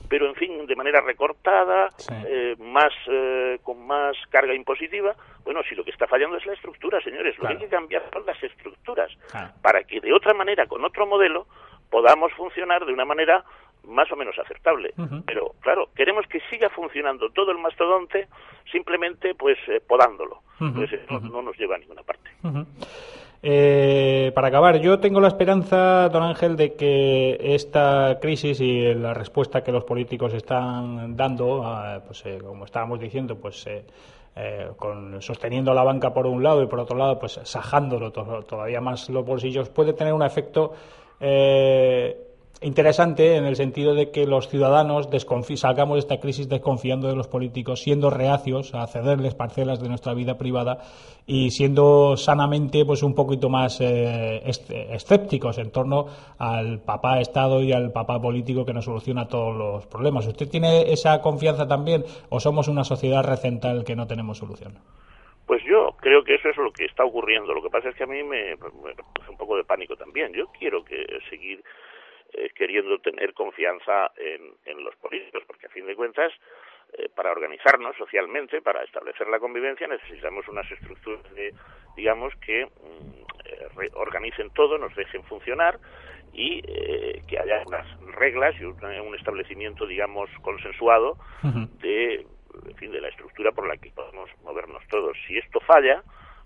pero 0.10 0.28
en 0.28 0.36
fin, 0.36 0.66
de 0.66 0.76
manera 0.76 1.02
recortada, 1.02 1.90
eh, 2.28 2.56
más 2.60 2.94
eh, 3.08 3.60
con 3.64 3.86
más 3.86 4.16
carga 4.30 4.54
impositiva. 4.54 5.16
Bueno, 5.44 5.62
si 5.68 5.76
lo 5.76 5.84
que 5.84 5.92
está 5.92 6.08
fallando 6.08 6.38
es 6.38 6.46
la 6.46 6.54
estructura, 6.54 7.02
señores, 7.02 7.38
lo 7.38 7.48
que 7.48 7.54
hay 7.54 7.60
que 7.60 7.68
cambiar 7.68 8.04
son 8.12 8.26
las 8.26 8.42
estructuras 8.42 9.12
para 9.62 9.84
que 9.84 10.00
de 10.00 10.14
otra 10.14 10.34
manera, 10.34 10.68
con 10.68 10.84
otro 10.84 11.06
modelo, 11.06 11.48
podamos 11.90 12.32
funcionar 12.34 12.86
de 12.86 12.94
una 12.94 13.06
manera 13.06 13.44
más 13.88 14.12
o 14.12 14.16
menos 14.16 14.38
aceptable. 14.40 14.94
Pero 15.26 15.54
claro, 15.62 15.90
queremos 15.96 16.26
que 16.28 16.40
siga 16.50 16.70
funcionando 16.70 17.30
todo 17.30 17.52
el 17.52 17.60
mastodonte 17.60 18.28
simplemente 18.72 19.36
pues 19.36 19.58
eh, 19.68 19.82
podándolo. 19.86 20.42
Pues 20.58 20.92
eso 20.92 21.20
no 21.20 21.42
nos 21.42 21.58
lleva 21.58 21.76
a 21.76 21.80
ninguna 21.80 22.02
parte. 22.04 22.30
Eh, 23.48 24.32
para 24.34 24.48
acabar, 24.48 24.80
yo 24.80 25.00
tengo 25.00 25.20
la 25.20 25.28
esperanza, 25.28 26.10
don 26.10 26.24
Ángel, 26.24 26.56
de 26.56 26.74
que 26.74 27.38
esta 27.40 28.18
crisis 28.20 28.60
y 28.60 28.92
la 28.96 29.14
respuesta 29.14 29.64
que 29.64 29.72
los 29.72 29.84
políticos 29.84 30.34
están 30.34 31.16
dando, 31.16 31.64
pues 32.08 32.26
eh, 32.26 32.40
como 32.44 32.66
estábamos 32.66 33.00
diciendo, 33.00 33.36
pues 33.36 33.68
eh, 33.68 33.86
con, 34.78 35.22
sosteniendo 35.22 35.76
la 35.76 35.84
banca 35.84 36.12
por 36.12 36.26
un 36.26 36.42
lado 36.42 36.64
y 36.64 36.66
por 36.66 36.80
otro 36.80 36.98
lado, 36.98 37.20
pues 37.20 37.40
sajándolo 37.44 38.12
todavía 38.12 38.82
más 38.82 39.12
los 39.12 39.24
bolsillos, 39.24 39.70
puede 39.70 39.94
tener 39.94 40.14
un 40.14 40.24
efecto 40.24 40.74
interesante 42.66 43.36
en 43.36 43.46
el 43.46 43.56
sentido 43.56 43.94
de 43.94 44.12
que 44.12 44.26
los 44.26 44.50
ciudadanos 44.50 45.08
salgamos 45.56 45.96
de 45.96 46.00
esta 46.00 46.20
crisis 46.20 46.50
desconfiando 46.50 47.08
de 47.08 47.16
los 47.16 47.28
políticos, 47.28 47.82
siendo 47.82 48.10
reacios 48.10 48.74
a 48.74 48.88
cederles 48.88 49.36
parcelas 49.36 49.80
de 49.82 49.88
nuestra 49.88 50.14
vida 50.14 50.38
privada 50.38 50.80
y 51.28 51.52
siendo 51.52 52.18
sanamente 52.18 52.84
pues 52.84 53.04
un 53.04 53.14
poquito 53.14 53.50
más 53.50 53.80
eh, 53.82 54.42
escépticos 54.46 55.60
en 55.60 55.72
torno 55.72 56.08
al 56.40 56.80
papá 56.80 57.20
Estado 57.20 57.62
y 57.62 57.72
al 57.72 57.92
papá 57.92 58.20
político 58.20 58.66
que 58.66 58.74
nos 58.74 58.86
soluciona 58.86 59.28
todos 59.28 59.56
los 59.56 59.86
problemas. 59.86 60.26
¿Usted 60.26 60.50
tiene 60.50 60.92
esa 60.92 61.22
confianza 61.22 61.68
también 61.68 62.04
o 62.30 62.40
somos 62.40 62.68
una 62.68 62.84
sociedad 62.84 63.24
recental 63.24 63.84
que 63.84 63.96
no 63.96 64.08
tenemos 64.08 64.40
solución? 64.40 64.74
Pues 65.46 65.64
yo 65.64 65.96
creo 66.02 66.24
que 66.24 66.36
eso 66.36 66.50
es 66.50 66.58
lo 66.58 66.72
que 66.72 66.86
está 66.86 67.06
ocurriendo. 67.06 67.54
Lo 67.54 67.62
que 67.62 67.70
pasa 67.70 67.90
es 67.90 67.96
que 67.96 68.04
a 68.04 68.08
mí 68.08 68.24
me, 68.24 68.56
me, 68.56 68.96
un 69.30 69.38
poco 69.38 69.56
de 69.56 69.64
pánico 69.64 69.96
también. 69.96 70.34
Yo 70.34 70.48
quiero 70.58 70.84
que 70.84 71.06
seguir 71.30 71.64
eh, 72.34 72.50
queriendo 72.56 73.00
tener 73.00 73.34
confianza 73.34 74.12
en, 74.18 74.84
los 74.84 74.96
políticos, 74.98 75.44
porque 75.48 75.68
a 75.68 75.70
fin 75.70 75.86
de 75.86 75.96
cuentas, 75.96 76.32
eh, 76.94 77.10
para 77.16 77.32
organizarnos 77.32 77.96
socialmente, 77.98 78.62
para 78.62 78.84
establecer 78.84 79.28
la 79.28 79.40
convivencia, 79.40 79.88
necesitamos 79.88 80.48
unas 80.48 80.70
estructuras, 80.72 81.24
de, 81.34 81.54
digamos, 81.96 82.36
que 82.38 82.66
mm, 82.66 83.80
eh, 83.82 83.90
organicen 83.94 84.50
todo, 84.52 84.78
nos 84.78 84.96
dejen 84.96 85.24
funcionar 85.24 85.80
y 86.34 86.62
que 87.30 87.40
haya 87.40 87.64
unas 87.66 87.88
reglas 88.18 88.54
y 88.60 88.66
un, 88.66 89.16
establecimiento, 89.16 89.88
digamos, 89.88 90.30
consensuado 90.42 91.18
de, 91.80 92.26
en 92.68 92.76
fin, 92.76 92.92
de 92.92 93.00
la 93.00 93.08
estructura 93.08 93.54
por 93.54 93.66
la 93.66 93.78
que 93.78 93.92
podemos 93.92 94.30
movernos 94.44 94.86
todos. 94.90 95.18
Si 95.28 95.38
esto 95.38 95.62
falla, 95.62 96.04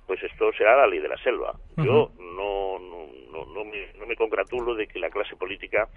pues 0.10 0.24
esto 0.24 0.52
será 0.54 0.76
la 0.76 0.88
ley 0.88 1.00
de 1.00 1.08
la 1.08 1.18
selva. 1.18 1.56
Yo 1.78 2.12
no, 2.20 2.80
no, 2.80 2.99
no, 3.32 3.66
me, 3.66 3.94
no 3.98 4.06
me 4.06 4.16
congratulo 4.16 4.76
de 4.76 4.88
que 4.88 5.00
la 5.00 5.10
clase 5.10 5.36
política 5.36 5.88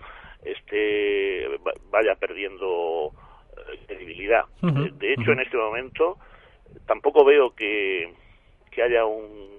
esté 0.45 1.47
vaya 1.91 2.15
perdiendo 2.17 3.13
eh, 3.57 3.79
credibilidad. 3.87 4.45
de 4.61 5.13
hecho, 5.13 5.33
en 5.33 5.41
este 5.41 5.57
momento 5.57 6.19
tampoco 6.87 7.25
veo 7.25 7.55
que, 7.55 8.13
que 8.71 8.83
haya 8.83 9.05
un, 9.05 9.53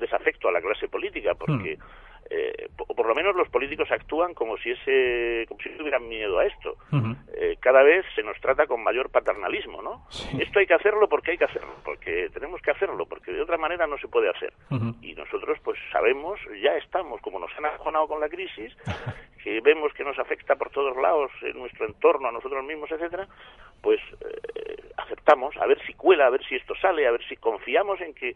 desafecto 0.00 0.48
a 0.48 0.52
la 0.52 0.60
clase 0.60 0.88
política, 0.88 1.34
porque 1.34 1.78
eh, 2.30 2.68
o 2.78 2.94
por 2.94 3.06
lo 3.06 3.14
menos 3.14 3.34
los 3.34 3.48
políticos 3.48 3.90
actúan 3.90 4.34
como 4.34 4.56
si 4.58 4.70
ese 4.70 5.46
como 5.48 5.60
si 5.60 5.68
tuvieran 5.70 6.08
miedo 6.08 6.38
a 6.38 6.46
esto. 6.46 6.76
Eh, 7.34 7.56
cada 7.60 7.82
vez 7.82 8.04
se 8.14 8.22
nos 8.22 8.38
trata 8.40 8.66
con 8.66 8.82
mayor 8.82 9.10
paternalismo 9.10 9.82
no 9.82 10.06
esto 10.38 10.58
hay 10.58 10.66
que 10.66 10.74
hacerlo 10.74 11.08
porque 11.08 11.32
hay 11.32 11.38
que 11.38 11.44
hacerlo 11.44 11.74
porque 11.84 12.28
tenemos 12.32 12.60
que 12.62 12.70
hacerlo 12.70 13.06
porque 13.06 13.32
de 13.32 13.42
otra 13.42 13.56
manera 13.56 13.86
no 13.86 13.98
se 13.98 14.08
puede 14.08 14.30
hacer. 14.30 14.52
Y 15.02 15.14
nosotros 15.14 15.58
pues 15.64 15.78
sabemos 15.90 16.38
ya 16.62 16.76
estamos 16.76 17.20
como 17.20 17.38
nos 17.38 17.50
han 17.58 17.66
acojonado 17.66 18.06
con 18.06 18.20
la 18.20 18.28
crisis 18.28 18.76
que 19.42 19.60
vemos 19.60 19.92
que 19.94 20.04
nos 20.04 20.18
afecta 20.18 20.56
por 20.56 20.70
todos 20.70 20.96
lados 20.96 21.30
en 21.42 21.58
nuestro 21.58 21.86
entorno 21.86 22.28
a 22.28 22.32
nosotros 22.32 22.64
mismos 22.64 22.90
etcétera 22.90 23.26
pues 23.80 24.00
eh, 24.20 24.90
aceptamos 24.96 25.56
a 25.56 25.66
ver 25.66 25.80
si 25.86 25.94
cuela 25.94 26.26
a 26.26 26.30
ver 26.30 26.44
si 26.44 26.56
esto 26.56 26.74
sale 26.76 27.06
a 27.06 27.12
ver 27.12 27.24
si 27.28 27.36
confiamos 27.36 28.00
en 28.00 28.14
que 28.14 28.34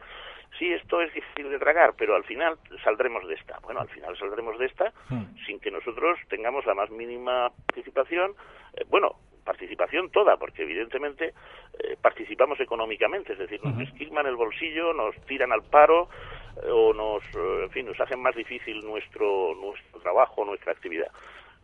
sí, 0.58 0.72
esto 0.72 1.00
es 1.00 1.12
difícil 1.12 1.50
de 1.50 1.58
tragar, 1.58 1.94
pero 1.96 2.14
al 2.14 2.24
final 2.24 2.56
saldremos 2.82 3.26
de 3.26 3.34
esta. 3.34 3.58
Bueno, 3.60 3.80
al 3.80 3.88
final 3.88 4.16
saldremos 4.16 4.58
de 4.58 4.66
esta 4.66 4.92
hmm. 5.08 5.36
sin 5.46 5.60
que 5.60 5.70
nosotros 5.70 6.18
tengamos 6.28 6.64
la 6.66 6.74
más 6.74 6.90
mínima 6.90 7.50
participación. 7.66 8.34
Eh, 8.74 8.84
bueno, 8.88 9.16
participación 9.44 10.10
toda, 10.10 10.36
porque 10.36 10.62
evidentemente 10.62 11.34
eh, 11.78 11.96
participamos 12.00 12.58
económicamente, 12.60 13.32
es 13.34 13.38
decir, 13.38 13.64
nos 13.64 13.78
esquilman 13.80 14.26
el 14.26 14.36
bolsillo, 14.36 14.92
nos 14.92 15.14
tiran 15.26 15.52
al 15.52 15.62
paro 15.62 16.08
eh, 16.56 16.70
o 16.70 16.92
nos, 16.92 17.22
en 17.62 17.70
fin, 17.70 17.86
nos 17.86 18.00
hacen 18.00 18.20
más 18.20 18.34
difícil 18.34 18.84
nuestro, 18.84 19.54
nuestro 19.54 20.00
trabajo, 20.00 20.44
nuestra 20.44 20.72
actividad. 20.72 21.10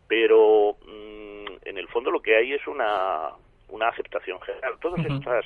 Pero 0.07 0.77
mm, 0.87 1.69
en 1.69 1.79
el 1.79 1.89
fondo 1.89 2.11
lo 2.11 2.21
que 2.21 2.37
hay 2.37 2.53
es 2.53 2.67
una, 2.67 3.31
una 3.69 3.89
aceptación 3.89 4.41
general. 4.41 4.75
Todas 4.81 5.05
estas 5.05 5.45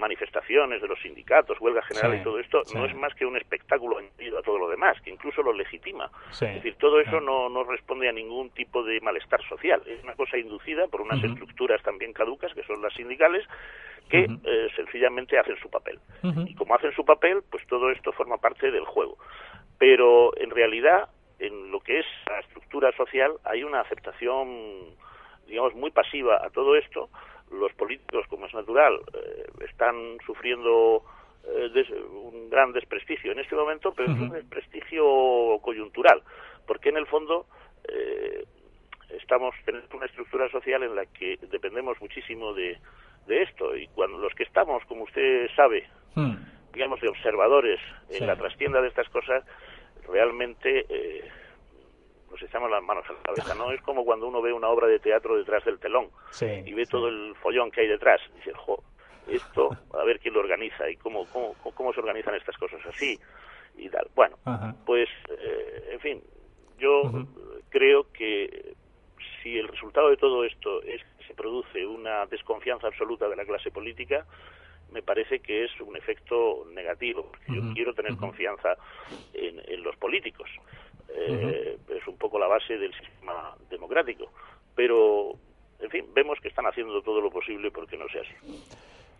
manifestaciones 0.00 0.82
de 0.82 0.88
los 0.88 1.00
sindicatos, 1.00 1.60
huelga 1.60 1.82
general 1.82 2.16
y 2.16 2.24
todo 2.24 2.40
esto, 2.40 2.62
no 2.74 2.84
es 2.86 2.94
más 2.96 3.14
que 3.14 3.26
un 3.26 3.36
espectáculo 3.36 3.98
añadido 3.98 4.38
a 4.38 4.42
todo 4.42 4.58
lo 4.58 4.68
demás, 4.68 5.00
que 5.02 5.10
incluso 5.10 5.42
lo 5.42 5.52
legitima. 5.52 6.10
Es 6.32 6.40
decir, 6.40 6.74
todo 6.76 7.00
eso 7.00 7.20
no, 7.20 7.48
no 7.48 7.62
responde 7.64 8.08
a 8.08 8.12
ningún 8.12 8.50
tipo 8.50 8.82
de 8.82 9.00
malestar 9.00 9.40
social. 9.48 9.82
Es 9.86 10.02
una 10.02 10.14
cosa 10.14 10.38
inducida 10.38 10.88
por 10.88 11.02
unas 11.02 11.22
estructuras 11.22 11.82
también 11.82 12.12
caducas, 12.12 12.52
que 12.54 12.64
son 12.64 12.82
las 12.82 12.92
sindicales, 12.94 13.46
que 14.08 14.24
eh, 14.24 14.68
sencillamente 14.74 15.38
hacen 15.38 15.56
su 15.58 15.70
papel. 15.70 16.00
Y 16.46 16.54
como 16.54 16.74
hacen 16.74 16.92
su 16.92 17.04
papel, 17.04 17.42
pues 17.50 17.64
todo 17.66 17.90
esto 17.90 18.12
forma 18.12 18.38
parte 18.38 18.70
del 18.70 18.84
juego. 18.84 19.16
Pero 19.78 20.36
en 20.36 20.50
realidad, 20.50 21.08
en 21.38 21.70
lo 21.70 21.80
que 21.80 22.00
es 22.00 22.06
la 22.26 22.40
estructura 22.40 22.90
social, 22.96 23.32
hay 23.44 23.62
una 23.62 23.80
aceptación, 23.80 24.96
digamos, 25.46 25.74
muy 25.74 25.90
pasiva 25.90 26.44
a 26.44 26.50
todo 26.50 26.76
esto, 26.76 27.08
los 27.50 27.72
políticos, 27.74 28.26
como 28.28 28.46
es 28.46 28.54
natural, 28.54 29.00
eh, 29.14 29.46
están 29.68 30.18
sufriendo 30.24 31.02
eh, 31.44 31.70
un 32.12 32.50
gran 32.50 32.72
desprestigio 32.72 33.32
en 33.32 33.40
este 33.40 33.56
momento, 33.56 33.92
pero 33.92 34.12
es 34.12 34.18
un 34.18 34.30
desprestigio 34.30 35.58
coyuntural, 35.62 36.22
porque 36.66 36.90
en 36.90 36.96
el 36.96 37.06
fondo 37.06 37.46
eh, 37.88 38.44
estamos 39.10 39.54
tenemos 39.64 39.88
una 39.92 40.06
estructura 40.06 40.48
social 40.50 40.82
en 40.82 40.94
la 40.94 41.06
que 41.06 41.38
dependemos 41.50 42.00
muchísimo 42.00 42.52
de, 42.54 42.78
de 43.26 43.42
esto 43.42 43.76
y 43.76 43.86
cuando 43.88 44.18
los 44.18 44.34
que 44.34 44.44
estamos, 44.44 44.84
como 44.84 45.04
usted 45.04 45.48
sabe, 45.56 45.88
hmm. 46.14 46.34
digamos 46.72 47.00
de 47.00 47.08
observadores 47.08 47.80
en 48.10 48.26
la 48.26 48.36
trastienda 48.36 48.80
de 48.80 48.88
estas 48.88 49.08
cosas, 49.08 49.44
realmente 50.08 50.86
eh, 50.88 51.28
nos 52.30 52.42
echamos 52.42 52.70
las 52.70 52.82
manos 52.82 53.04
a 53.08 53.12
la 53.12 53.22
cabeza. 53.22 53.54
No 53.54 53.72
es 53.72 53.80
como 53.82 54.04
cuando 54.04 54.28
uno 54.28 54.40
ve 54.40 54.52
una 54.52 54.68
obra 54.68 54.86
de 54.86 54.98
teatro 54.98 55.36
detrás 55.36 55.64
del 55.64 55.78
telón 55.78 56.08
y 56.40 56.72
ve 56.72 56.86
todo 56.86 57.08
el 57.08 57.34
follón 57.36 57.70
que 57.70 57.82
hay 57.82 57.88
detrás. 57.88 58.20
Y 58.32 58.36
dice, 58.38 58.52
jo, 58.54 58.82
esto, 59.28 59.70
a 59.94 60.04
ver 60.04 60.20
quién 60.20 60.34
lo 60.34 60.40
organiza 60.40 60.88
y 60.88 60.96
cómo, 60.96 61.26
cómo, 61.26 61.54
cómo 61.74 61.92
se 61.92 62.00
organizan 62.00 62.34
estas 62.34 62.56
cosas 62.56 62.80
así 62.86 63.18
y 63.76 63.88
tal. 63.88 64.08
Bueno, 64.14 64.36
pues, 64.86 65.08
eh, 65.28 65.90
en 65.92 66.00
fin, 66.00 66.22
yo 66.78 67.02
creo 67.68 68.10
que 68.12 68.74
si 69.42 69.58
el 69.58 69.68
resultado 69.68 70.10
de 70.10 70.16
todo 70.16 70.44
esto 70.44 70.82
es 70.82 71.02
que 71.18 71.24
se 71.26 71.34
produce 71.34 71.86
una 71.86 72.26
desconfianza 72.26 72.86
absoluta 72.86 73.28
de 73.28 73.36
la 73.36 73.44
clase 73.44 73.70
política, 73.70 74.26
me 74.92 75.02
parece 75.02 75.38
que 75.38 75.64
es 75.64 75.80
un 75.80 75.96
efecto 75.96 76.66
negativo, 76.72 77.30
porque 77.30 77.54
yo 77.54 77.62
quiero 77.74 77.94
tener 77.94 78.16
confianza 78.16 78.76
en, 79.32 79.62
en 79.64 79.82
los 79.84 79.96
políticos 79.96 80.50
eh, 81.16 81.78
es 81.88 82.06
un 82.06 82.16
poco 82.16 82.38
la 82.38 82.46
base 82.46 82.76
del 82.76 82.92
sistema 82.94 83.54
democrático. 83.68 84.26
Pero, 84.74 85.32
en 85.80 85.90
fin, 85.90 86.06
vemos 86.14 86.38
que 86.40 86.48
están 86.48 86.66
haciendo 86.66 87.02
todo 87.02 87.20
lo 87.20 87.30
posible 87.30 87.70
porque 87.70 87.96
no 87.96 88.06
sea 88.08 88.22
así. 88.22 88.34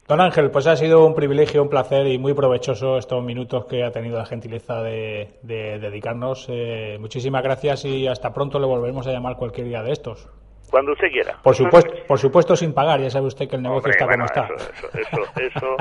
Don 0.08 0.20
Ángel, 0.20 0.50
pues 0.50 0.66
ha 0.66 0.74
sido 0.74 1.06
un 1.06 1.14
privilegio, 1.14 1.62
un 1.62 1.68
placer 1.68 2.06
y 2.08 2.18
muy 2.18 2.34
provechoso 2.34 2.98
estos 2.98 3.22
minutos 3.22 3.66
que 3.66 3.84
ha 3.84 3.92
tenido 3.92 4.18
la 4.18 4.26
gentileza 4.26 4.82
de, 4.82 5.38
dedicarnos. 5.42 6.48
Eh, 6.50 6.96
muchísimas 6.98 7.44
gracias 7.44 7.84
y 7.84 8.08
hasta 8.08 8.32
pronto 8.32 8.58
le 8.58 8.66
volveremos 8.66 9.06
a 9.06 9.12
llamar 9.12 9.36
cualquier 9.36 9.68
día 9.68 9.82
de 9.82 9.92
estos. 9.92 10.28
Cuando 10.68 10.92
usted 10.92 11.10
quiera. 11.12 11.38
Por 11.42 11.54
supuesto, 11.54 11.92
por 12.08 12.18
supuesto 12.18 12.56
sin 12.56 12.72
pagar, 12.72 13.00
ya 13.00 13.10
sabe 13.10 13.26
usted 13.26 13.48
que 13.48 13.56
el 13.56 13.62
negocio 13.62 13.90
está 13.90 14.06
como 14.08 14.24
está. 14.24 14.48
Eso, 14.56 14.88
eso, 14.98 15.22
eso 15.36 15.76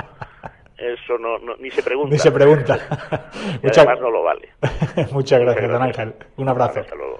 no, 1.20 1.56
ni 1.58 1.70
se 1.72 1.84
pregunta. 1.84 2.12
Ni 2.12 2.20
se 2.20 2.32
pregunta. 2.32 2.78
además 3.64 4.00
no 4.02 4.12
lo 4.12 4.24
vale. 4.24 4.50
Muchas 5.12 5.40
gracias, 5.40 5.72
don 5.72 5.82
Ángel. 5.82 6.14
Un 6.38 6.50
abrazo. 6.50 6.80
Hasta 6.80 6.96
luego. 6.96 7.20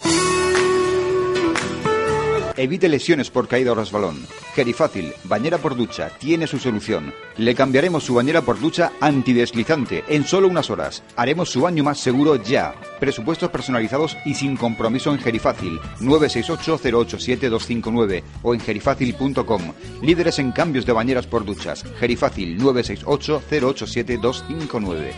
Evite 2.62 2.88
lesiones 2.88 3.28
por 3.28 3.48
caída 3.48 3.72
o 3.72 3.74
resbalón. 3.74 4.24
Gerifácil, 4.54 5.12
bañera 5.24 5.58
por 5.58 5.74
ducha, 5.74 6.12
tiene 6.20 6.46
su 6.46 6.60
solución. 6.60 7.12
Le 7.36 7.56
cambiaremos 7.56 8.04
su 8.04 8.14
bañera 8.14 8.42
por 8.42 8.60
ducha 8.60 8.92
antideslizante 9.00 10.04
en 10.06 10.24
solo 10.24 10.46
unas 10.46 10.70
horas. 10.70 11.02
Haremos 11.16 11.50
su 11.50 11.62
baño 11.62 11.82
más 11.82 11.98
seguro 11.98 12.36
ya. 12.36 12.72
Presupuestos 13.00 13.50
personalizados 13.50 14.16
y 14.24 14.34
sin 14.34 14.56
compromiso 14.56 15.10
en 15.10 15.18
Gerifácil 15.18 15.80
968-087-259 15.98 18.22
o 18.44 18.54
en 18.54 18.60
gerifácil.com. 18.60 19.72
Líderes 20.00 20.38
en 20.38 20.52
cambios 20.52 20.86
de 20.86 20.92
bañeras 20.92 21.26
por 21.26 21.44
duchas. 21.44 21.82
Gerifácil 21.98 22.60
968-087-259. 22.60 25.10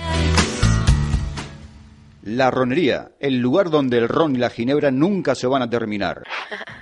La 2.23 2.51
ronería, 2.51 3.11
el 3.21 3.41
lugar 3.41 3.69
donde 3.69 3.99
el 3.99 4.09
ron 4.09 4.35
y 4.35 4.39
la 4.39 4.49
ginebra 4.49 4.91
nunca 4.91 5.35
se 5.35 5.47
van 5.47 5.61
a 5.61 5.69
terminar. 5.69 6.23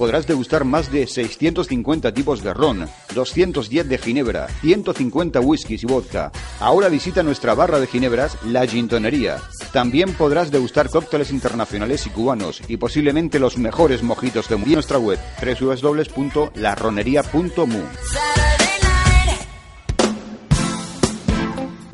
podrás 0.00 0.26
degustar 0.26 0.64
más 0.64 0.90
de 0.90 1.06
650 1.06 2.12
tipos 2.14 2.42
de 2.42 2.54
ron, 2.54 2.88
210 3.14 3.86
de 3.86 3.98
ginebra, 3.98 4.48
150 4.62 5.40
whiskies 5.40 5.82
y 5.82 5.86
vodka. 5.86 6.32
Ahora 6.58 6.88
visita 6.88 7.22
nuestra 7.22 7.54
barra 7.54 7.78
de 7.78 7.86
ginebras, 7.86 8.38
La 8.46 8.66
Gintonería. 8.66 9.36
También 9.74 10.14
podrás 10.14 10.50
degustar 10.50 10.88
cócteles 10.88 11.32
internacionales 11.32 12.06
y 12.06 12.10
cubanos 12.10 12.62
y 12.66 12.78
posiblemente 12.78 13.38
los 13.38 13.58
mejores 13.58 14.02
mojitos 14.02 14.48
de 14.48 14.56
nuestra 14.56 14.98
web 14.98 15.18
www.larronería.mu. 15.42 18.39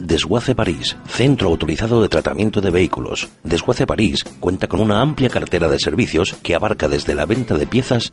Desguace 0.07 0.55
París, 0.55 0.97
centro 1.09 1.49
autorizado 1.49 2.01
de 2.01 2.09
tratamiento 2.09 2.61
de 2.61 2.71
vehículos. 2.71 3.29
Desguace 3.43 3.89
París 3.89 4.23
cuenta 4.39 4.69
con 4.69 4.79
una 4.79 5.01
amplia 5.01 5.29
cartera 5.29 5.69
de 5.69 5.81
servicios 5.81 6.37
que 6.45 6.55
abarca 6.55 6.87
desde 6.87 7.17
la 7.17 7.27
venta 7.27 7.59
de 7.59 7.67
piezas 7.67 8.13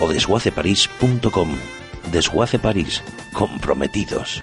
o 0.00 0.08
desguaceparís.com. 0.08 1.56
Desguace 2.10 2.58
París, 2.58 3.02
comprometidos. 3.32 4.42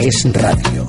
es 0.00 0.32
radio. 0.32 0.86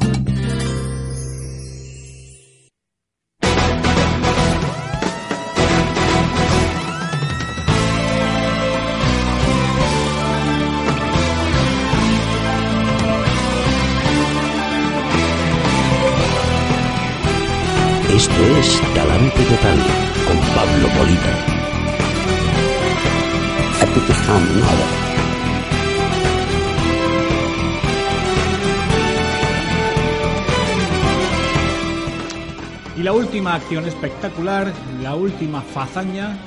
Esto 18.16 18.46
es 18.60 18.82
Talante 18.94 19.44
Total 19.44 19.80
con 20.28 20.38
Pablo 20.54 20.88
Polita. 20.98 21.50
Y 33.00 33.04
la 33.04 33.14
última 33.14 33.56
acción 33.56 33.86
espectacular, 33.86 34.74
la 35.02 35.16
última 35.16 35.62
fazaña, 35.62 36.38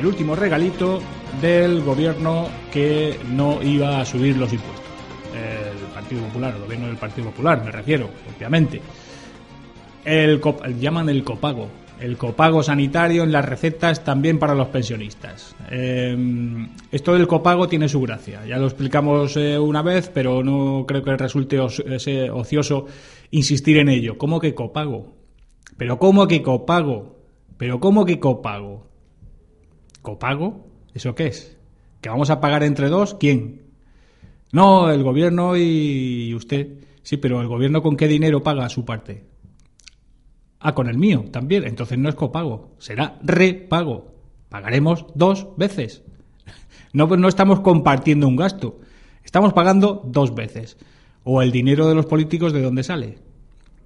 el 0.00 0.06
último 0.06 0.34
regalito 0.34 1.02
del 1.38 1.82
gobierno 1.82 2.48
que 2.72 3.18
no 3.30 3.62
iba 3.62 4.00
a 4.00 4.06
subir 4.06 4.38
los 4.38 4.50
impuestos. 4.54 4.86
El 5.34 5.92
Partido 5.92 6.22
Popular, 6.22 6.54
el 6.56 6.62
gobierno 6.62 6.86
del 6.86 6.96
Partido 6.96 7.28
Popular, 7.28 7.62
me 7.62 7.70
refiero, 7.70 8.08
obviamente. 8.34 8.80
El, 10.02 10.40
llaman 10.80 11.10
el 11.10 11.22
copago. 11.24 11.68
El 12.00 12.16
copago 12.16 12.62
sanitario 12.62 13.22
en 13.22 13.30
las 13.30 13.44
recetas 13.44 14.02
también 14.02 14.38
para 14.38 14.54
los 14.54 14.68
pensionistas. 14.68 15.54
Em, 15.70 16.70
esto 16.90 17.12
del 17.12 17.26
copago 17.26 17.68
tiene 17.68 17.86
su 17.90 18.00
gracia. 18.00 18.46
Ya 18.46 18.56
lo 18.56 18.64
explicamos 18.64 19.36
eh, 19.36 19.58
una 19.58 19.82
vez, 19.82 20.08
pero 20.08 20.42
no 20.42 20.86
creo 20.88 21.02
que 21.02 21.18
resulte 21.18 21.60
ocioso 21.60 22.86
insistir 23.30 23.76
en 23.76 23.90
ello. 23.90 24.16
¿Cómo 24.16 24.40
que 24.40 24.54
copago? 24.54 25.21
Pero 25.82 25.98
¿cómo 25.98 26.28
que 26.28 26.42
copago? 26.42 27.16
Pero 27.56 27.80
¿cómo 27.80 28.04
que 28.04 28.20
copago? 28.20 28.86
¿Copago? 30.00 30.64
¿Eso 30.94 31.16
qué 31.16 31.26
es? 31.26 31.58
¿Que 32.00 32.08
vamos 32.08 32.30
a 32.30 32.40
pagar 32.40 32.62
entre 32.62 32.88
dos? 32.88 33.16
¿Quién? 33.18 33.62
No, 34.52 34.92
el 34.92 35.02
gobierno 35.02 35.56
y 35.56 36.32
usted. 36.36 36.68
Sí, 37.02 37.16
pero 37.16 37.40
¿el 37.40 37.48
gobierno 37.48 37.82
con 37.82 37.96
qué 37.96 38.06
dinero 38.06 38.44
paga 38.44 38.68
su 38.68 38.84
parte? 38.84 39.24
Ah, 40.60 40.72
con 40.72 40.86
el 40.86 40.98
mío 40.98 41.24
también. 41.32 41.64
Entonces 41.64 41.98
no 41.98 42.08
es 42.08 42.14
copago, 42.14 42.76
será 42.78 43.18
repago. 43.20 44.14
Pagaremos 44.50 45.06
dos 45.16 45.48
veces. 45.56 46.04
No, 46.92 47.08
no 47.08 47.26
estamos 47.26 47.58
compartiendo 47.58 48.28
un 48.28 48.36
gasto. 48.36 48.78
Estamos 49.24 49.52
pagando 49.52 50.00
dos 50.06 50.32
veces. 50.32 50.76
¿O 51.24 51.42
el 51.42 51.50
dinero 51.50 51.88
de 51.88 51.96
los 51.96 52.06
políticos 52.06 52.52
de 52.52 52.62
dónde 52.62 52.84
sale? 52.84 53.18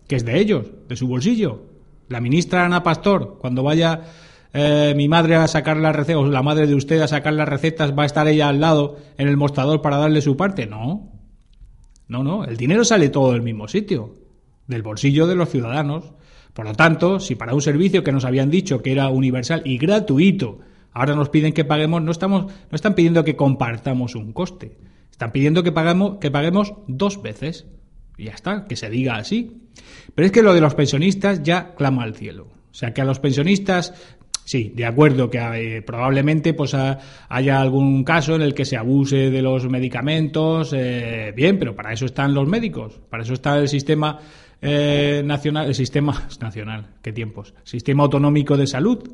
Que 0.06 0.16
es 0.16 0.26
de 0.26 0.38
ellos, 0.38 0.66
de 0.88 0.96
su 0.96 1.08
bolsillo. 1.08 1.75
La 2.08 2.20
ministra 2.20 2.64
Ana 2.64 2.82
Pastor, 2.82 3.38
cuando 3.40 3.62
vaya 3.62 4.02
eh, 4.52 4.94
mi 4.96 5.08
madre 5.08 5.36
a 5.36 5.48
sacar 5.48 5.76
las 5.76 5.94
recetas, 5.94 6.22
o 6.22 6.26
la 6.26 6.42
madre 6.42 6.66
de 6.66 6.74
usted 6.74 7.00
a 7.00 7.08
sacar 7.08 7.34
las 7.34 7.48
recetas, 7.48 7.96
va 7.96 8.04
a 8.04 8.06
estar 8.06 8.26
ella 8.28 8.48
al 8.48 8.60
lado 8.60 8.96
en 9.18 9.28
el 9.28 9.36
mostrador 9.36 9.82
para 9.82 9.98
darle 9.98 10.22
su 10.22 10.36
parte. 10.36 10.66
No. 10.66 11.12
No, 12.08 12.22
no. 12.22 12.44
El 12.44 12.56
dinero 12.56 12.84
sale 12.84 13.08
todo 13.08 13.32
del 13.32 13.42
mismo 13.42 13.68
sitio, 13.68 14.14
del 14.66 14.82
bolsillo 14.82 15.26
de 15.26 15.34
los 15.34 15.50
ciudadanos. 15.50 16.12
Por 16.54 16.64
lo 16.64 16.74
tanto, 16.74 17.20
si 17.20 17.34
para 17.34 17.54
un 17.54 17.60
servicio 17.60 18.02
que 18.02 18.12
nos 18.12 18.24
habían 18.24 18.50
dicho 18.50 18.82
que 18.82 18.92
era 18.92 19.10
universal 19.10 19.62
y 19.64 19.76
gratuito, 19.76 20.60
ahora 20.92 21.14
nos 21.14 21.28
piden 21.28 21.52
que 21.52 21.64
paguemos, 21.64 22.02
no 22.02 22.10
estamos, 22.10 22.46
no 22.46 22.74
están 22.74 22.94
pidiendo 22.94 23.24
que 23.24 23.36
compartamos 23.36 24.14
un 24.14 24.32
coste. 24.32 24.78
Están 25.10 25.32
pidiendo 25.32 25.62
que 25.62 25.72
paguemos, 25.72 26.18
que 26.18 26.30
paguemos 26.30 26.74
dos 26.86 27.20
veces. 27.20 27.66
Ya 28.18 28.32
está, 28.32 28.64
que 28.66 28.76
se 28.76 28.88
diga 28.88 29.16
así. 29.16 29.62
Pero 30.14 30.26
es 30.26 30.32
que 30.32 30.42
lo 30.42 30.54
de 30.54 30.60
los 30.60 30.74
pensionistas 30.74 31.42
ya 31.42 31.74
clama 31.74 32.02
al 32.02 32.14
cielo. 32.14 32.48
O 32.70 32.74
sea, 32.74 32.92
que 32.92 33.00
a 33.00 33.04
los 33.04 33.20
pensionistas, 33.20 33.94
sí, 34.44 34.72
de 34.74 34.86
acuerdo, 34.86 35.30
que 35.30 35.38
eh, 35.38 35.82
probablemente 35.82 36.54
pues 36.54 36.74
haya 36.74 37.60
algún 37.60 38.04
caso 38.04 38.34
en 38.34 38.42
el 38.42 38.54
que 38.54 38.64
se 38.64 38.76
abuse 38.76 39.30
de 39.30 39.42
los 39.42 39.68
medicamentos, 39.68 40.74
eh, 40.74 41.32
bien, 41.34 41.58
pero 41.58 41.74
para 41.74 41.92
eso 41.92 42.06
están 42.06 42.34
los 42.34 42.48
médicos, 42.48 43.00
para 43.10 43.22
eso 43.22 43.34
está 43.34 43.58
el 43.58 43.68
sistema 43.68 44.18
eh, 44.60 45.22
nacional, 45.24 45.68
el 45.68 45.74
sistema 45.74 46.28
nacional, 46.40 46.86
qué 47.02 47.12
tiempos, 47.12 47.54
sistema 47.64 48.04
autonómico 48.04 48.56
de 48.56 48.66
salud, 48.66 49.08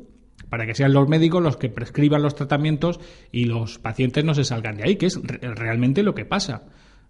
para 0.49 0.65
que 0.65 0.75
sean 0.75 0.93
los 0.93 1.07
médicos 1.07 1.41
los 1.41 1.57
que 1.57 1.69
prescriban 1.69 2.21
los 2.21 2.35
tratamientos 2.35 2.99
y 3.31 3.45
los 3.45 3.79
pacientes 3.79 4.23
no 4.23 4.35
se 4.35 4.43
salgan 4.43 4.77
de 4.77 4.83
ahí, 4.83 4.95
que 4.97 5.07
es 5.07 5.19
realmente 5.41 6.03
lo 6.03 6.13
que 6.13 6.25
pasa. 6.25 6.63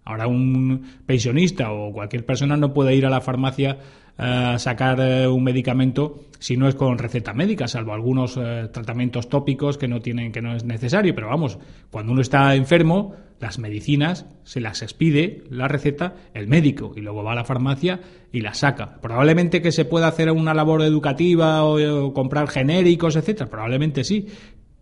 Ahora 0.04 0.26
un 0.26 0.84
pensionista 1.06 1.72
o 1.72 1.92
cualquier 1.92 2.26
persona 2.26 2.56
no 2.56 2.72
puede 2.72 2.94
ir 2.94 3.06
a 3.06 3.10
la 3.10 3.20
farmacia 3.20 3.78
a 4.16 4.58
sacar 4.58 5.00
eh, 5.00 5.26
un 5.26 5.42
medicamento 5.42 6.20
si 6.38 6.56
no 6.56 6.68
es 6.68 6.74
con 6.74 6.98
receta 6.98 7.32
médica, 7.32 7.66
salvo 7.66 7.94
algunos 7.94 8.36
eh, 8.36 8.68
tratamientos 8.72 9.28
tópicos 9.28 9.76
que 9.76 9.88
no 9.88 10.00
tienen 10.00 10.30
que 10.30 10.40
no 10.40 10.54
es 10.54 10.64
necesario, 10.64 11.14
pero 11.14 11.28
vamos, 11.28 11.58
cuando 11.90 12.12
uno 12.12 12.20
está 12.20 12.54
enfermo, 12.54 13.14
Las 13.40 13.58
medicinas 13.58 14.26
se 14.44 14.60
las 14.60 14.80
expide 14.82 15.42
la 15.50 15.66
receta 15.66 16.14
el 16.34 16.46
médico 16.46 16.92
y 16.96 17.00
luego 17.00 17.24
va 17.24 17.32
a 17.32 17.34
la 17.34 17.44
farmacia 17.44 18.00
y 18.32 18.40
las 18.40 18.58
saca. 18.58 19.00
Probablemente 19.00 19.60
que 19.60 19.72
se 19.72 19.84
pueda 19.84 20.06
hacer 20.06 20.30
una 20.30 20.54
labor 20.54 20.82
educativa 20.82 21.64
o, 21.64 22.06
o 22.06 22.12
comprar 22.12 22.48
genéricos, 22.48 23.16
etcétera, 23.16 23.50
probablemente 23.50 24.04
sí, 24.04 24.28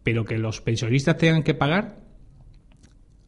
pero 0.02 0.24
que 0.24 0.36
los 0.36 0.60
pensionistas 0.60 1.16
tengan 1.16 1.42
que 1.42 1.54
pagar 1.54 2.01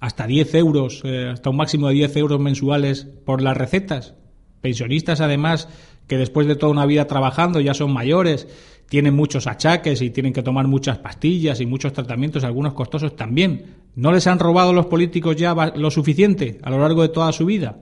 hasta 0.05 0.27
10 0.27 0.55
euros, 0.57 1.01
eh, 1.05 1.31
hasta 1.33 1.49
un 1.49 1.57
máximo 1.57 1.89
de 1.89 1.95
10 1.95 2.17
euros 2.19 2.39
mensuales 2.39 3.07
por 3.25 3.41
las 3.41 3.57
recetas. 3.57 4.15
Pensionistas, 4.61 5.23
además, 5.23 5.67
que 6.07 6.19
después 6.19 6.47
de 6.47 6.57
toda 6.57 6.73
una 6.73 6.85
vida 6.85 7.07
trabajando 7.07 7.59
ya 7.59 7.73
son 7.73 7.91
mayores, 7.91 8.47
tienen 8.91 9.17
muchos 9.17 9.47
achaques 9.47 10.03
y 10.03 10.11
tienen 10.11 10.35
que 10.35 10.43
tomar 10.43 10.69
muchas 10.69 10.99
pastillas 10.99 11.59
y 11.63 11.67
muchos 11.67 11.95
tratamientos, 11.95 12.45
algunos 12.45 12.75
costosos 12.75 13.17
también. 13.17 13.77
¿No 13.95 14.13
les 14.13 14.27
han 14.27 14.39
robado 14.39 14.75
los 14.75 14.87
políticos 14.87 15.37
ya 15.37 15.55
lo 15.75 15.91
suficiente 15.91 16.59
a 16.63 16.69
lo 16.69 16.81
largo 16.81 17.01
de 17.01 17.09
toda 17.09 17.33
su 17.33 17.47
vida? 17.47 17.79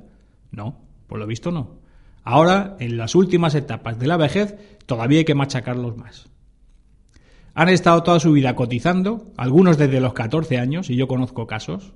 No, 0.53 0.81
por 1.09 1.18
lo 1.18 1.27
visto 1.27 1.51
no. 1.51 1.81
Ahora, 2.23 2.77
en 2.79 2.99
las 2.99 3.16
últimas 3.16 3.57
etapas 3.57 3.99
de 3.99 4.07
la 4.07 4.16
vejez, 4.16 4.55
todavía 4.87 5.18
hay 5.18 5.25
que 5.25 5.35
machacarlos 5.35 5.97
más. 5.97 6.29
Han 7.55 7.68
estado 7.68 8.05
toda 8.05 8.20
su 8.20 8.31
vida 8.31 8.55
cotizando, 8.55 9.33
algunos 9.37 9.77
desde 9.77 10.01
los 10.01 10.12
14 10.12 10.59
años, 10.59 10.89
y 10.89 10.95
yo 10.95 11.09
conozco 11.09 11.49
casos. 11.49 11.95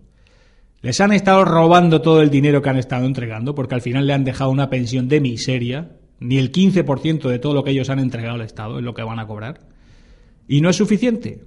Les 0.83 1.01
han 1.01 1.13
estado 1.13 1.45
robando 1.45 2.01
todo 2.03 2.23
el 2.23 2.31
dinero 2.31 2.63
que 2.63 2.69
han 2.69 2.77
estado 2.77 3.07
entregando, 3.07 3.55
porque 3.55 3.75
al 3.75 3.81
final 3.81 4.07
le 4.07 4.13
han 4.13 4.25
dejado 4.25 4.51
una 4.51 4.71
pensión 4.71 5.09
de 5.09 5.21
miseria, 5.21 5.97
ni 6.21 6.39
el 6.39 6.53
15% 6.53 7.29
de 7.29 7.39
todo 7.39 7.55
lo 7.55 7.65
que 7.65 7.71
ellos 7.71 7.91
han 7.91 7.99
entregado 7.99 8.35
al 8.35 8.43
Estado 8.43 8.79
es 8.79 8.85
lo 8.85 8.95
que 8.95 9.03
van 9.03 9.19
a 9.19 9.27
cobrar. 9.27 9.61
Y 10.49 10.61
no 10.61 10.71
es 10.71 10.77
suficiente. 10.77 11.45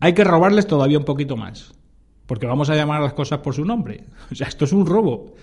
Hay 0.00 0.12
que 0.12 0.24
robarles 0.24 0.66
todavía 0.66 0.98
un 0.98 1.04
poquito 1.04 1.36
más, 1.36 1.74
porque 2.26 2.46
vamos 2.46 2.70
a 2.70 2.76
llamar 2.76 3.00
a 3.00 3.04
las 3.04 3.14
cosas 3.14 3.40
por 3.40 3.54
su 3.54 3.64
nombre. 3.64 4.04
O 4.30 4.34
sea, 4.34 4.48
esto 4.48 4.64
es 4.64 4.72
un 4.72 4.86
robo. 4.86 5.34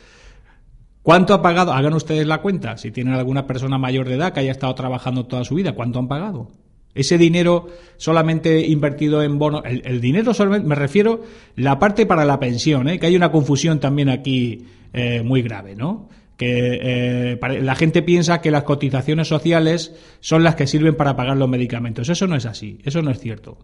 ¿Cuánto 1.01 1.33
ha 1.33 1.41
pagado? 1.41 1.71
Hagan 1.71 1.93
ustedes 1.93 2.25
la 2.25 2.41
cuenta. 2.41 2.77
Si 2.77 2.91
tienen 2.91 3.13
alguna 3.13 3.45
persona 3.45 3.77
mayor 3.77 4.07
de 4.07 4.15
edad 4.15 4.33
que 4.33 4.39
haya 4.39 4.51
estado 4.51 4.73
trabajando 4.73 5.25
toda 5.25 5.43
su 5.43 5.55
vida, 5.55 5.73
¿cuánto 5.73 5.99
han 5.99 6.07
pagado? 6.07 6.51
Ese 6.95 7.17
dinero 7.17 7.67
solamente 7.97 8.65
invertido 8.65 9.21
en 9.21 9.37
bonos, 9.37 9.63
el, 9.65 9.99
dinero 10.01 10.33
solamente, 10.33 10.67
me 10.67 10.75
refiero 10.75 11.23
la 11.55 11.77
parte 11.77 12.05
para 12.05 12.25
la 12.25 12.39
pensión, 12.39 12.87
¿eh? 12.87 12.99
que 12.99 13.07
hay 13.07 13.15
una 13.15 13.31
confusión 13.31 13.79
también 13.79 14.09
aquí 14.09 14.65
eh, 14.93 15.21
muy 15.21 15.41
grave, 15.41 15.75
¿no? 15.75 16.09
Que 16.37 16.79
eh, 16.81 17.39
la 17.61 17.75
gente 17.75 18.01
piensa 18.01 18.41
que 18.41 18.51
las 18.51 18.63
cotizaciones 18.63 19.27
sociales 19.27 19.93
son 20.21 20.43
las 20.43 20.55
que 20.55 20.67
sirven 20.67 20.95
para 20.95 21.15
pagar 21.15 21.37
los 21.37 21.49
medicamentos. 21.49 22.09
Eso 22.09 22.27
no 22.27 22.35
es 22.35 22.45
así, 22.45 22.79
eso 22.83 23.01
no 23.01 23.11
es 23.11 23.19
cierto. 23.19 23.57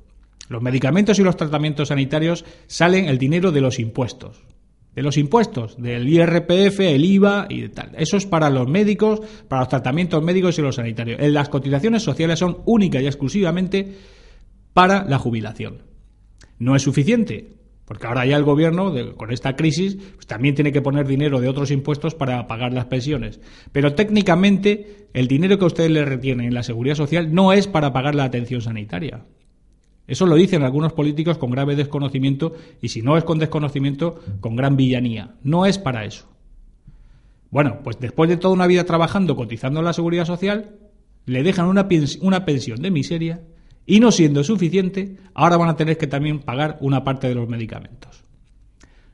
Los 0.48 0.62
medicamentos 0.62 1.18
y 1.20 1.24
los 1.24 1.38
tratamientos 1.38 1.88
sanitarios 1.88 2.46
salen 2.68 3.08
el 3.08 3.18
dinero 3.18 3.52
de 3.52 3.62
los 3.62 3.80
impuestos 3.80 4.44
de 4.96 5.02
los 5.02 5.18
impuestos, 5.18 5.82
del 5.82 6.08
IRPF, 6.08 6.80
el 6.82 7.06
IVA 7.06 7.48
y 7.50 7.70
tal. 7.70 7.92
Eso 7.98 8.18
es 8.18 8.26
para 8.26 8.50
los 8.50 8.68
médicos, 8.68 9.22
para 9.48 9.62
los 9.62 9.70
tratamientos 9.70 10.22
médicos 10.22 10.58
y 10.60 10.62
los 10.62 10.76
sanitarios. 10.76 11.20
Las 11.22 11.50
cotizaciones 11.50 12.04
sociales 12.04 12.40
son 12.40 12.58
únicas 12.66 13.02
y 13.02 13.08
exclusivamente 13.08 13.96
para 14.74 15.06
la 15.06 15.18
jubilación. 15.18 15.84
No 16.60 16.76
es 16.76 16.82
suficiente, 16.82 17.54
porque 17.86 18.08
ahora 18.08 18.26
ya 18.26 18.38
el 18.38 18.44
gobierno, 18.44 18.94
con 19.16 19.32
esta 19.32 19.56
crisis, 19.56 19.98
pues 20.16 20.28
también 20.28 20.56
tiene 20.56 20.72
que 20.72 20.82
poner 20.82 21.08
dinero 21.08 21.40
de 21.40 21.50
otros 21.50 21.72
impuestos 21.72 22.16
para 22.16 22.48
pagar 22.48 22.74
las 22.74 22.86
pensiones. 22.86 23.40
Pero 23.72 23.96
técnicamente, 23.96 25.08
el 25.14 25.28
dinero 25.28 25.58
que 25.58 25.66
ustedes 25.66 25.92
le 25.92 26.06
retienen 26.06 26.48
en 26.48 26.54
la 26.54 26.64
seguridad 26.64 26.96
social 26.96 27.34
no 27.34 27.54
es 27.54 27.68
para 27.68 27.94
pagar 27.94 28.16
la 28.16 28.26
atención 28.26 28.62
sanitaria. 28.62 29.26
Eso 30.12 30.26
lo 30.26 30.36
dicen 30.36 30.62
algunos 30.62 30.92
políticos 30.92 31.38
con 31.38 31.52
grave 31.52 31.78
desconocimiento 31.78 32.52
y 32.82 32.90
si 32.90 33.02
no 33.02 33.16
es 33.16 33.24
con 33.24 33.40
desconocimiento, 33.40 34.20
con 34.42 34.58
gran 34.58 34.76
villanía. 34.76 35.36
No 35.42 35.66
es 35.66 35.78
para 35.78 36.04
eso. 36.04 36.28
Bueno, 37.50 37.80
pues 37.82 37.98
después 37.98 38.30
de 38.30 38.36
toda 38.36 38.54
una 38.54 38.68
vida 38.68 38.84
trabajando, 38.84 39.38
cotizando 39.38 39.80
en 39.80 39.86
la 39.86 39.94
seguridad 39.94 40.26
social, 40.26 40.76
le 41.26 41.44
dejan 41.44 41.68
una, 41.68 41.88
una 42.20 42.44
pensión 42.44 42.82
de 42.82 42.92
miseria 42.92 43.40
y 43.86 44.02
no 44.02 44.12
siendo 44.12 44.44
suficiente, 44.44 45.16
ahora 45.34 45.56
van 45.56 45.70
a 45.70 45.78
tener 45.78 45.98
que 45.98 46.08
también 46.08 46.40
pagar 46.40 46.78
una 46.82 47.06
parte 47.06 47.30
de 47.30 47.36
los 47.36 47.48
medicamentos. 47.48 48.26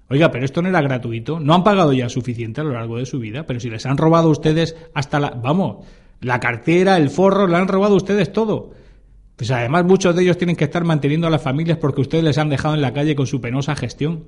Oiga, 0.10 0.32
pero 0.32 0.46
esto 0.46 0.64
no 0.64 0.70
era 0.70 0.82
gratuito, 0.82 1.40
no 1.40 1.54
han 1.54 1.64
pagado 1.64 1.94
ya 1.94 2.10
suficiente 2.10 2.62
a 2.62 2.64
lo 2.64 2.72
largo 2.72 2.98
de 2.98 3.06
su 3.06 3.20
vida, 3.20 3.46
pero 3.46 3.60
si 3.60 3.70
les 3.70 3.86
han 3.86 3.98
robado 3.98 4.32
ustedes 4.32 4.76
hasta 4.96 5.20
la, 5.20 5.30
vamos, 5.30 5.86
la 6.22 6.40
cartera, 6.40 6.98
el 6.98 7.12
forro, 7.12 7.46
le 7.46 7.56
han 7.56 7.68
robado 7.68 7.96
ustedes 7.96 8.34
todo. 8.34 8.72
Pues 9.38 9.52
además 9.52 9.86
muchos 9.86 10.16
de 10.16 10.24
ellos 10.24 10.38
tienen 10.38 10.56
que 10.56 10.64
estar 10.64 10.84
manteniendo 10.84 11.28
a 11.28 11.30
las 11.30 11.44
familias 11.44 11.78
porque 11.78 12.02
ustedes 12.02 12.24
les 12.24 12.40
han 12.40 12.50
dejado 12.50 12.74
en 12.74 12.82
la 12.82 12.92
calle 12.92 13.16
con 13.16 13.28
su 13.28 13.40
penosa 13.40 13.76
gestión. 13.76 14.26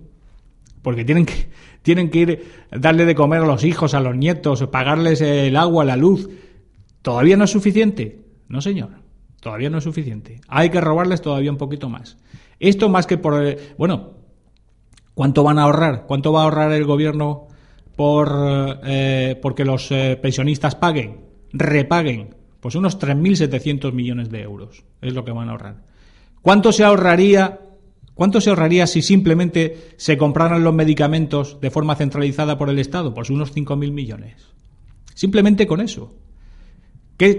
Porque 0.83 1.03
tienen 1.03 1.25
que, 1.25 1.49
tienen 1.81 2.09
que 2.09 2.19
ir 2.19 2.51
darle 2.71 3.05
de 3.05 3.15
comer 3.15 3.41
a 3.41 3.47
los 3.47 3.63
hijos, 3.63 3.95
a 3.95 3.99
los 3.99 4.15
nietos, 4.15 4.65
pagarles 4.67 5.19
el 5.21 5.57
agua, 5.57 5.83
la 5.83 5.97
luz. 5.97 6.29
¿Todavía 7.01 7.37
no 7.37 7.45
es 7.45 7.49
suficiente? 7.49 8.21
No, 8.47 8.61
señor. 8.61 8.89
Todavía 9.41 9.71
no 9.71 9.79
es 9.79 9.83
suficiente. 9.83 10.41
Hay 10.47 10.69
que 10.69 10.79
robarles 10.79 11.21
todavía 11.21 11.51
un 11.51 11.57
poquito 11.57 11.89
más. 11.89 12.17
Esto 12.59 12.87
más 12.87 13.07
que 13.07 13.17
por... 13.17 13.57
Bueno, 13.77 14.11
¿cuánto 15.15 15.43
van 15.43 15.57
a 15.57 15.63
ahorrar? 15.63 16.05
¿Cuánto 16.05 16.31
va 16.31 16.41
a 16.41 16.43
ahorrar 16.43 16.71
el 16.71 16.85
gobierno 16.85 17.47
por 17.95 18.79
eh, 18.85 19.39
porque 19.41 19.65
los 19.65 19.91
eh, 19.91 20.19
pensionistas 20.21 20.75
paguen, 20.75 21.21
repaguen 21.51 22.38
pues 22.59 22.75
unos 22.75 22.99
3.700 22.99 23.93
millones 23.93 24.29
de 24.29 24.41
euros 24.41 24.83
es 25.01 25.13
lo 25.13 25.23
que 25.23 25.31
van 25.31 25.49
a 25.49 25.51
ahorrar. 25.51 25.83
¿Cuánto 26.41 26.71
se 26.71 26.83
ahorraría? 26.83 27.59
¿Cuánto 28.13 28.41
se 28.41 28.49
ahorraría 28.49 28.85
si 28.87 29.01
simplemente 29.01 29.93
se 29.97 30.17
compraran 30.17 30.63
los 30.63 30.73
medicamentos 30.73 31.59
de 31.61 31.71
forma 31.71 31.95
centralizada 31.95 32.57
por 32.57 32.69
el 32.69 32.79
Estado? 32.79 33.13
Pues 33.13 33.29
unos 33.29 33.55
5.000 33.55 33.91
millones. 33.91 34.35
Simplemente 35.13 35.67
con 35.67 35.79
eso. 35.81 36.13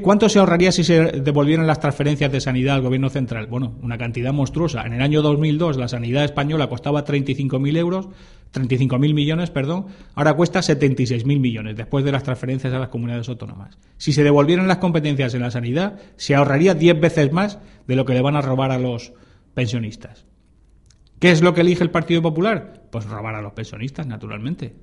¿Cuánto 0.02 0.28
se 0.28 0.38
ahorraría 0.38 0.72
si 0.72 0.84
se 0.84 1.04
devolvieran 1.22 1.66
las 1.66 1.80
transferencias 1.80 2.30
de 2.30 2.42
sanidad 2.42 2.74
al 2.74 2.82
gobierno 2.82 3.08
central? 3.08 3.46
Bueno, 3.46 3.76
una 3.80 3.96
cantidad 3.96 4.30
monstruosa. 4.30 4.82
En 4.82 4.92
el 4.92 5.00
año 5.00 5.22
2002 5.22 5.78
la 5.78 5.88
sanidad 5.88 6.22
española 6.22 6.68
costaba 6.68 7.02
35.000 7.02 7.78
euros, 7.78 8.08
35.000 8.52 9.14
millones, 9.14 9.50
perdón, 9.50 9.86
ahora 10.14 10.34
cuesta 10.34 10.60
76.000 10.60 11.24
millones 11.24 11.76
después 11.76 12.04
de 12.04 12.12
las 12.12 12.24
transferencias 12.24 12.74
a 12.74 12.78
las 12.78 12.90
comunidades 12.90 13.30
autónomas. 13.30 13.78
Si 13.96 14.12
se 14.12 14.22
devolvieran 14.22 14.68
las 14.68 14.78
competencias 14.78 15.32
en 15.32 15.40
la 15.40 15.50
sanidad, 15.50 15.98
se 16.16 16.34
ahorraría 16.34 16.74
10 16.74 17.00
veces 17.00 17.32
más 17.32 17.58
de 17.86 17.96
lo 17.96 18.04
que 18.04 18.12
le 18.12 18.20
van 18.20 18.36
a 18.36 18.42
robar 18.42 18.72
a 18.72 18.78
los 18.78 19.14
pensionistas. 19.54 20.26
¿Qué 21.20 21.30
es 21.30 21.40
lo 21.40 21.54
que 21.54 21.62
elige 21.62 21.84
el 21.84 21.90
Partido 21.90 22.20
Popular? 22.20 22.82
Pues 22.92 23.06
robar 23.06 23.34
a 23.34 23.40
los 23.40 23.54
pensionistas, 23.54 24.06
naturalmente. 24.06 24.74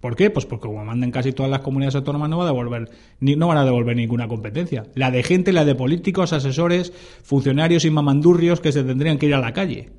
¿Por 0.00 0.14
qué? 0.14 0.30
Pues 0.30 0.46
porque 0.46 0.68
como 0.68 0.84
mandan 0.84 1.10
casi 1.10 1.32
todas 1.32 1.50
las 1.50 1.60
comunidades 1.60 1.96
autónomas 1.96 2.30
no, 2.30 2.38
va 2.38 2.44
a 2.44 2.46
devolver, 2.46 2.88
ni, 3.18 3.34
no 3.34 3.48
van 3.48 3.58
a 3.58 3.64
devolver 3.64 3.96
ninguna 3.96 4.28
competencia. 4.28 4.84
La 4.94 5.10
de 5.10 5.24
gente, 5.24 5.52
la 5.52 5.64
de 5.64 5.74
políticos, 5.74 6.32
asesores, 6.32 6.92
funcionarios 7.22 7.84
y 7.84 7.90
mamandurrios 7.90 8.60
que 8.60 8.70
se 8.70 8.84
tendrían 8.84 9.18
que 9.18 9.26
ir 9.26 9.34
a 9.34 9.40
la 9.40 9.52
calle. 9.52 9.90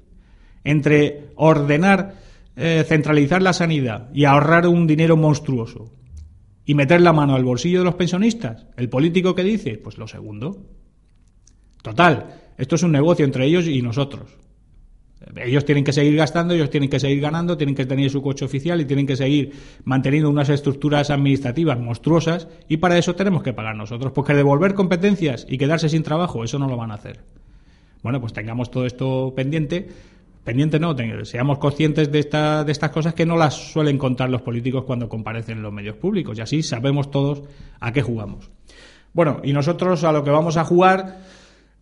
Entre 0.63 1.31
ordenar, 1.35 2.15
eh, 2.55 2.85
centralizar 2.87 3.41
la 3.41 3.51
sanidad 3.51 4.09
y 4.13 4.23
ahorrar 4.23 4.67
un 4.67 4.87
dinero 4.87 5.17
monstruoso 5.17 5.91
y 6.65 6.75
meter 6.75 7.01
la 7.01 7.11
mano 7.11 7.35
al 7.35 7.43
bolsillo 7.43 7.79
de 7.79 7.85
los 7.85 7.95
pensionistas, 7.95 8.67
el 8.77 8.89
político 8.89 9.35
que 9.35 9.43
dice, 9.43 9.77
pues 9.77 9.97
lo 9.97 10.07
segundo. 10.07 10.65
Total, 11.81 12.53
esto 12.57 12.75
es 12.75 12.83
un 12.83 12.91
negocio 12.91 13.25
entre 13.25 13.45
ellos 13.45 13.67
y 13.67 13.81
nosotros. 13.81 14.37
Ellos 15.35 15.65
tienen 15.65 15.83
que 15.83 15.91
seguir 15.91 16.15
gastando, 16.15 16.53
ellos 16.53 16.69
tienen 16.69 16.89
que 16.89 16.99
seguir 16.99 17.19
ganando, 17.19 17.57
tienen 17.57 17.75
que 17.75 17.85
tener 17.85 18.09
su 18.09 18.21
coche 18.21 18.45
oficial 18.45 18.79
y 18.79 18.85
tienen 18.85 19.05
que 19.05 19.17
seguir 19.17 19.51
manteniendo 19.83 20.29
unas 20.29 20.47
estructuras 20.49 21.09
administrativas 21.09 21.77
monstruosas 21.77 22.47
y 22.69 22.77
para 22.77 22.97
eso 22.97 23.15
tenemos 23.15 23.43
que 23.43 23.51
pagar 23.51 23.75
nosotros, 23.75 24.13
porque 24.13 24.33
devolver 24.33 24.75
competencias 24.75 25.45
y 25.49 25.57
quedarse 25.57 25.89
sin 25.89 26.03
trabajo, 26.03 26.43
eso 26.43 26.57
no 26.57 26.67
lo 26.67 26.77
van 26.77 26.91
a 26.91 26.95
hacer. 26.95 27.19
Bueno, 28.01 28.21
pues 28.21 28.31
tengamos 28.31 28.71
todo 28.71 28.85
esto 28.85 29.33
pendiente, 29.35 29.89
pendiente 30.45 30.79
no, 30.79 30.95
seamos 31.25 31.57
conscientes 31.57 32.09
de, 32.11 32.19
esta, 32.19 32.63
de 32.63 32.71
estas 32.71 32.91
cosas 32.91 33.13
que 33.13 33.25
no 33.25 33.35
las 33.35 33.55
suelen 33.55 33.97
contar 33.97 34.29
los 34.29 34.41
políticos 34.41 34.85
cuando 34.85 35.09
comparecen 35.09 35.57
en 35.57 35.63
los 35.63 35.73
medios 35.73 35.97
públicos 35.97 36.37
y 36.37 36.41
así 36.41 36.63
sabemos 36.63 37.11
todos 37.11 37.43
a 37.81 37.91
qué 37.91 38.01
jugamos. 38.01 38.49
Bueno, 39.11 39.41
y 39.43 39.51
nosotros 39.51 40.05
a 40.05 40.13
lo 40.13 40.23
que 40.23 40.29
vamos 40.29 40.55
a 40.55 40.63
jugar 40.63 41.17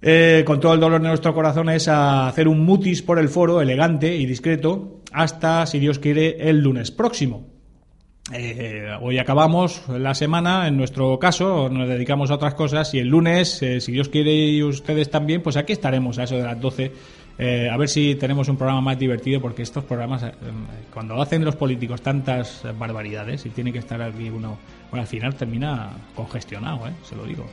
eh, 0.01 0.43
con 0.45 0.59
todo 0.59 0.73
el 0.73 0.79
dolor 0.79 1.01
de 1.01 1.07
nuestro 1.07 1.33
corazón, 1.33 1.69
es 1.69 1.87
a 1.87 2.27
hacer 2.27 2.47
un 2.47 2.63
mutis 2.63 3.01
por 3.01 3.17
el 3.17 3.29
foro, 3.29 3.61
elegante 3.61 4.15
y 4.15 4.25
discreto, 4.25 5.01
hasta, 5.11 5.65
si 5.65 5.79
Dios 5.79 5.97
quiere, 5.97 6.49
el 6.49 6.61
lunes 6.61 6.91
próximo. 6.91 7.47
Eh, 8.31 8.89
hoy 9.01 9.17
acabamos 9.17 9.87
la 9.87 10.13
semana, 10.13 10.67
en 10.67 10.77
nuestro 10.77 11.17
caso, 11.17 11.69
nos 11.69 11.87
dedicamos 11.87 12.29
a 12.29 12.35
otras 12.35 12.53
cosas 12.53 12.93
y 12.93 12.99
el 12.99 13.07
lunes, 13.07 13.63
eh, 13.63 13.79
si 13.79 13.93
Dios 13.93 14.09
quiere 14.09 14.33
y 14.33 14.61
ustedes 14.61 15.09
también, 15.09 15.41
pues 15.41 15.55
aquí 15.55 15.73
estaremos 15.73 16.19
a 16.19 16.23
eso 16.23 16.35
de 16.35 16.43
las 16.43 16.59
12. 16.59 16.91
a 17.71 17.77
ver 17.77 17.87
si 17.87 18.15
tenemos 18.15 18.49
un 18.49 18.57
programa 18.57 18.81
más 18.81 18.99
divertido 18.99 19.39
porque 19.39 19.61
estos 19.61 19.83
programas, 19.85 20.25
cuando 20.93 21.21
hacen 21.21 21.45
los 21.45 21.55
políticos 21.55 22.01
tantas 22.01 22.63
barbaridades 22.77 23.45
y 23.45 23.49
tiene 23.49 23.71
que 23.71 23.79
estar 23.79 24.01
aquí 24.01 24.29
uno, 24.29 24.57
bueno, 24.91 25.01
al 25.01 25.07
final 25.07 25.35
termina 25.35 25.91
congestionado, 26.13 26.81
se 27.03 27.15
lo 27.15 27.23
digo. 27.23 27.45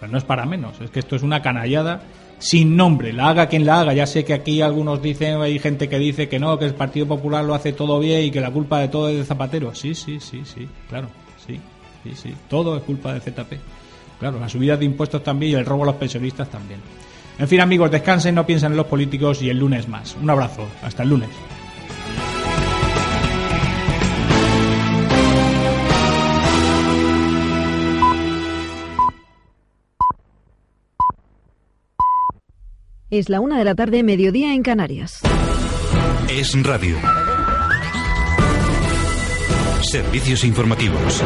Pero 0.00 0.12
no 0.12 0.18
es 0.18 0.24
para 0.24 0.46
menos, 0.46 0.80
es 0.80 0.90
que 0.90 1.00
esto 1.00 1.16
es 1.16 1.22
una 1.22 1.42
canallada 1.42 2.02
sin 2.38 2.76
nombre, 2.76 3.12
la 3.12 3.30
haga 3.30 3.48
quien 3.48 3.66
la 3.66 3.80
haga. 3.80 3.92
Ya 3.92 4.06
sé 4.06 4.24
que 4.24 4.32
aquí 4.32 4.62
algunos 4.62 5.02
dicen, 5.02 5.40
hay 5.40 5.58
gente 5.58 5.88
que 5.88 5.98
dice 5.98 6.28
que 6.28 6.38
no, 6.38 6.58
que 6.58 6.66
el 6.66 6.74
Partido 6.74 7.06
Popular 7.06 7.44
lo 7.44 7.54
hace 7.54 7.72
todo 7.72 7.98
bien 7.98 8.24
y 8.24 8.30
que 8.30 8.40
la 8.40 8.50
culpa 8.50 8.78
de 8.80 8.88
todo 8.88 9.08
es 9.08 9.16
de 9.16 9.24
Zapatero. 9.24 9.74
Sí, 9.74 9.94
sí, 9.94 10.20
sí, 10.20 10.42
sí, 10.44 10.68
claro, 10.88 11.08
sí, 11.44 11.60
sí, 12.04 12.12
sí. 12.14 12.34
Todo 12.48 12.76
es 12.76 12.82
culpa 12.84 13.12
de 13.12 13.20
ZP. 13.20 13.54
Claro, 14.20 14.38
la 14.40 14.48
subida 14.48 14.76
de 14.76 14.84
impuestos 14.84 15.22
también 15.22 15.52
y 15.52 15.54
el 15.56 15.66
robo 15.66 15.84
a 15.84 15.86
los 15.86 15.96
pensionistas 15.96 16.48
también. 16.48 16.80
En 17.38 17.46
fin, 17.46 17.60
amigos, 17.60 17.90
descansen, 17.90 18.34
no 18.34 18.44
piensen 18.44 18.72
en 18.72 18.76
los 18.76 18.86
políticos 18.86 19.42
y 19.42 19.50
el 19.50 19.58
lunes 19.58 19.88
más. 19.88 20.16
Un 20.20 20.28
abrazo, 20.28 20.66
hasta 20.82 21.04
el 21.04 21.10
lunes. 21.10 21.30
Es 33.10 33.30
la 33.30 33.40
una 33.40 33.56
de 33.56 33.64
la 33.64 33.74
tarde, 33.74 34.02
mediodía 34.02 34.52
en 34.52 34.62
Canarias. 34.62 35.20
Es 36.28 36.62
radio. 36.62 36.94
Servicios 39.80 40.44
informativos. 40.44 41.22